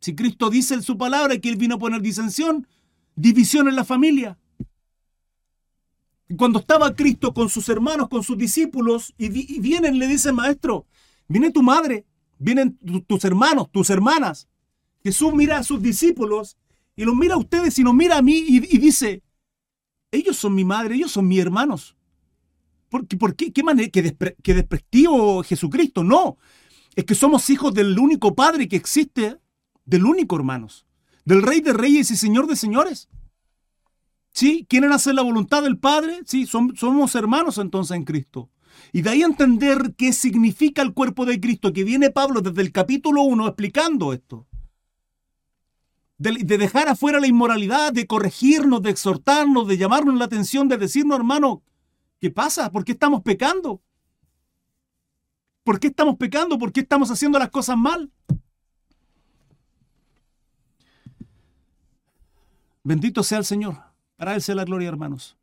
Si 0.01 0.13
Cristo 0.13 0.49
dice 0.49 0.73
en 0.73 0.83
su 0.83 0.97
palabra 0.97 1.37
que 1.37 1.47
Él 1.47 1.55
vino 1.55 1.75
a 1.75 1.79
poner 1.79 2.01
disensión, 2.01 2.67
división 3.15 3.69
en 3.69 3.77
la 3.77 3.85
familia. 3.85 4.37
Cuando 6.35 6.59
estaba 6.59 6.93
Cristo 6.93 7.33
con 7.33 7.49
sus 7.49 7.69
hermanos, 7.69 8.09
con 8.09 8.23
sus 8.23 8.37
discípulos, 8.37 9.13
y, 9.17 9.29
vienen, 9.59 9.97
le 9.97 10.07
dicen, 10.07 10.35
maestro, 10.35 10.85
viene 11.27 11.51
tu 11.51 11.63
madre, 11.63 12.05
vienen 12.37 12.77
tus 13.07 13.23
hermanos, 13.23 13.71
tus 13.71 13.89
hermanas. 13.89 14.47
Jesús 15.03 15.33
mira 15.33 15.59
a 15.59 15.63
sus 15.63 15.81
discípulos 15.81 16.57
y 16.95 17.05
los 17.05 17.15
mira 17.15 17.35
a 17.35 17.37
ustedes 17.37 17.79
y 17.79 17.83
nos 17.83 17.93
mira 17.93 18.17
a 18.17 18.21
mí 18.21 18.43
y 18.47 18.77
dice, 18.77 19.23
ellos 20.11 20.37
son 20.37 20.55
mi 20.55 20.65
madre, 20.65 20.95
ellos 20.95 21.11
son 21.11 21.27
mis 21.27 21.39
hermanos. 21.39 21.95
¿Por? 22.89 23.07
¿Por 23.07 23.35
qué? 23.35 23.51
¿Qué 23.51 23.63
manera? 23.63 23.89
¿Que, 23.89 24.53
desprestivo 24.53 25.43
Jesucristo? 25.43 26.03
No. 26.03 26.37
Es 26.95 27.05
que 27.05 27.15
somos 27.15 27.49
hijos 27.49 27.73
del 27.73 27.97
único 27.99 28.33
Padre 28.33 28.67
que 28.67 28.75
existe, 28.75 29.37
del 29.85 30.05
único 30.05 30.35
hermanos, 30.35 30.85
del 31.25 31.43
Rey 31.43 31.61
de 31.61 31.73
Reyes 31.73 32.09
y 32.11 32.15
Señor 32.15 32.47
de 32.47 32.55
Señores. 32.55 33.09
¿Sí? 34.37 34.67
¿Quieren 34.69 34.91
hacer 34.91 35.15
la 35.15 35.23
voluntad 35.23 35.63
del 35.63 35.79
Padre? 35.79 36.19
Sí, 36.27 36.45
somos 36.45 37.15
hermanos 37.15 37.57
entonces 37.57 37.97
en 37.97 38.03
Cristo. 38.03 38.51
Y 38.93 39.01
de 39.01 39.09
ahí 39.09 39.23
entender 39.23 39.95
qué 39.97 40.13
significa 40.13 40.83
el 40.83 40.93
cuerpo 40.93 41.25
de 41.25 41.39
Cristo, 41.39 41.73
que 41.73 41.83
viene 41.83 42.11
Pablo 42.11 42.41
desde 42.41 42.61
el 42.61 42.71
capítulo 42.71 43.23
1 43.23 43.47
explicando 43.47 44.13
esto 44.13 44.45
de, 46.19 46.57
dejar 46.59 46.87
afuera 46.87 47.19
la 47.19 47.25
inmoralidad, 47.25 47.91
de 47.91 48.05
corregirnos, 48.05 48.83
de 48.83 48.91
exhortarnos, 48.91 49.67
de 49.67 49.79
llamarnos 49.79 50.13
la 50.19 50.25
atención, 50.25 50.67
de 50.67 50.77
decirnos, 50.77 51.17
hermano, 51.17 51.63
¿qué 52.21 52.29
pasa? 52.29 52.71
¿Por 52.71 52.85
qué 52.85 52.91
estamos 52.91 53.23
pecando? 53.23 53.81
¿Por 55.63 55.79
qué 55.79 55.87
estamos 55.87 56.15
pecando? 56.15 56.59
¿Por 56.59 56.71
qué 56.71 56.81
estamos 56.81 57.09
haciendo 57.09 57.39
las 57.39 57.49
cosas 57.49 57.75
mal? 57.75 58.11
Bendito 62.83 63.23
sea 63.23 63.39
el 63.39 63.45
Señor. 63.45 63.86
Para 64.17 64.35
Él 64.35 64.41
sea 64.41 64.55
la 64.55 64.65
gloria, 64.65 64.89
hermanos. 64.89 65.37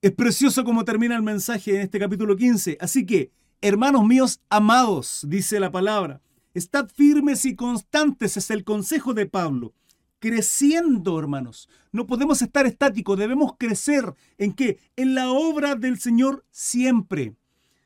Es 0.00 0.12
precioso 0.12 0.64
como 0.64 0.84
termina 0.84 1.16
el 1.16 1.22
mensaje 1.22 1.74
en 1.74 1.80
este 1.82 1.98
capítulo 1.98 2.36
15. 2.36 2.78
Así 2.80 3.04
que, 3.04 3.30
hermanos 3.60 4.04
míos 4.04 4.40
amados, 4.48 5.26
dice 5.28 5.60
la 5.60 5.70
palabra, 5.70 6.20
Estad 6.56 6.88
firmes 6.88 7.44
y 7.44 7.54
constantes 7.54 8.38
es 8.38 8.50
el 8.50 8.64
consejo 8.64 9.12
de 9.12 9.26
Pablo. 9.26 9.74
Creciendo, 10.20 11.18
hermanos. 11.18 11.68
No 11.92 12.06
podemos 12.06 12.40
estar 12.40 12.64
estáticos, 12.64 13.18
debemos 13.18 13.56
crecer. 13.58 14.14
¿En 14.38 14.54
qué? 14.54 14.78
En 14.96 15.14
la 15.14 15.30
obra 15.30 15.74
del 15.74 16.00
Señor 16.00 16.46
siempre. 16.50 17.34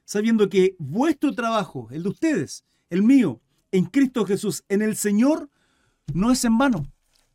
Sabiendo 0.05 0.49
que 0.49 0.77
vuestro 0.79 1.35
trabajo, 1.35 1.89
el 1.91 2.05
de 2.05 2.11
ustedes, 2.11 2.65
el 2.91 3.03
mío, 3.03 3.41
en 3.73 3.87
Cristo 3.87 4.25
Jesús, 4.25 4.63
en 4.69 4.83
el 4.83 4.95
Señor, 4.95 5.51
no 6.15 6.31
es 6.31 6.45
en 6.45 6.57
vano. 6.57 6.87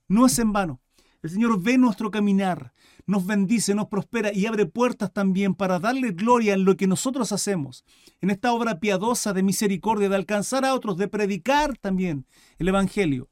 No 0.07 0.27
es 0.27 0.39
en 0.39 0.53
vano. 0.53 0.79
El 1.25 1.31
Señor 1.31 1.59
ve 1.59 1.79
nuestro 1.79 2.11
caminar, 2.11 2.71
nos 3.07 3.25
bendice, 3.25 3.73
nos 3.73 3.87
prospera 3.87 4.31
y 4.31 4.45
abre 4.45 4.67
puertas 4.67 5.11
también 5.11 5.55
para 5.55 5.79
darle 5.79 6.11
gloria 6.11 6.53
en 6.53 6.65
lo 6.65 6.77
que 6.77 6.85
nosotros 6.85 7.31
hacemos, 7.31 7.83
en 8.21 8.29
esta 8.29 8.53
obra 8.53 8.79
piadosa 8.79 9.33
de 9.33 9.41
misericordia, 9.41 10.07
de 10.07 10.17
alcanzar 10.17 10.65
a 10.65 10.75
otros, 10.75 10.97
de 10.97 11.07
predicar 11.07 11.79
también 11.79 12.27
el 12.59 12.67
Evangelio, 12.67 13.27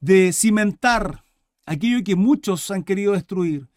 de 0.00 0.32
cimentar 0.32 1.26
aquello 1.66 2.02
que 2.02 2.16
muchos 2.16 2.70
han 2.70 2.84
querido 2.84 3.12
destruir, 3.12 3.68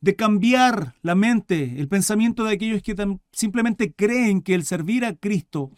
de 0.00 0.14
cambiar 0.14 0.94
la 1.02 1.16
mente, 1.16 1.80
el 1.80 1.88
pensamiento 1.88 2.44
de 2.44 2.54
aquellos 2.54 2.82
que 2.82 2.94
simplemente 3.32 3.92
creen 3.92 4.42
que 4.42 4.54
el 4.54 4.64
servir 4.64 5.04
a 5.04 5.16
Cristo, 5.16 5.72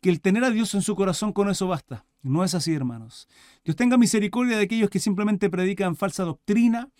que 0.00 0.08
el 0.08 0.22
tener 0.22 0.44
a 0.44 0.50
Dios 0.50 0.72
en 0.74 0.80
su 0.80 0.96
corazón 0.96 1.34
con 1.34 1.50
eso 1.50 1.68
basta. 1.68 2.06
No 2.22 2.44
es 2.44 2.54
así, 2.54 2.74
hermanos. 2.74 3.28
Dios 3.64 3.76
tenga 3.76 3.96
misericordia 3.96 4.56
de 4.56 4.64
aquellos 4.64 4.90
que 4.90 4.98
simplemente 4.98 5.48
predican 5.48 5.96
falsa 5.96 6.24
doctrina 6.24 6.90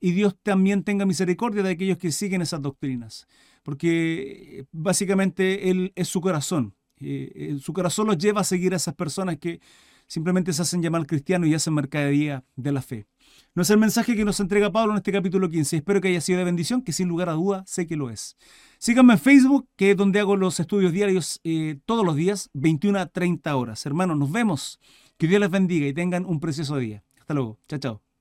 y 0.00 0.12
Dios 0.12 0.36
también 0.42 0.82
tenga 0.82 1.06
misericordia 1.06 1.62
de 1.62 1.70
aquellos 1.70 1.98
que 1.98 2.10
siguen 2.10 2.42
esas 2.42 2.62
doctrinas, 2.62 3.28
porque 3.62 4.60
eh, 4.60 4.64
básicamente 4.72 5.70
Él 5.70 5.92
es 5.94 6.08
su 6.08 6.20
corazón. 6.20 6.74
Eh, 6.98 7.58
su 7.60 7.72
corazón 7.72 8.06
los 8.06 8.18
lleva 8.18 8.40
a 8.40 8.44
seguir 8.44 8.72
a 8.72 8.76
esas 8.76 8.94
personas 8.94 9.38
que 9.38 9.60
simplemente 10.06 10.52
se 10.52 10.62
hacen 10.62 10.82
llamar 10.82 11.06
cristianos 11.06 11.48
y 11.48 11.54
hacen 11.54 11.74
mercadería 11.74 12.44
de 12.56 12.72
la 12.72 12.82
fe. 12.82 13.06
No 13.54 13.62
es 13.62 13.70
el 13.70 13.76
mensaje 13.76 14.16
que 14.16 14.24
nos 14.24 14.40
entrega 14.40 14.72
Pablo 14.72 14.92
en 14.92 14.96
este 14.96 15.12
capítulo 15.12 15.50
15. 15.50 15.76
Espero 15.76 16.00
que 16.00 16.08
haya 16.08 16.22
sido 16.22 16.38
de 16.38 16.44
bendición, 16.44 16.80
que 16.80 16.92
sin 16.92 17.08
lugar 17.08 17.28
a 17.28 17.32
duda 17.32 17.64
sé 17.66 17.86
que 17.86 17.96
lo 17.96 18.08
es. 18.08 18.36
Síganme 18.78 19.12
en 19.12 19.18
Facebook, 19.18 19.68
que 19.76 19.90
es 19.90 19.96
donde 19.96 20.20
hago 20.20 20.36
los 20.36 20.58
estudios 20.58 20.90
diarios 20.92 21.38
eh, 21.44 21.78
todos 21.84 22.04
los 22.04 22.16
días, 22.16 22.48
21 22.54 22.98
a 22.98 23.06
30 23.06 23.54
horas. 23.54 23.84
Hermanos, 23.84 24.16
nos 24.16 24.32
vemos. 24.32 24.80
Que 25.18 25.26
Dios 25.26 25.38
les 25.38 25.50
bendiga 25.50 25.86
y 25.86 25.92
tengan 25.92 26.24
un 26.24 26.40
precioso 26.40 26.78
día. 26.78 27.04
Hasta 27.20 27.34
luego. 27.34 27.58
Chao, 27.68 27.78
chao. 27.78 28.11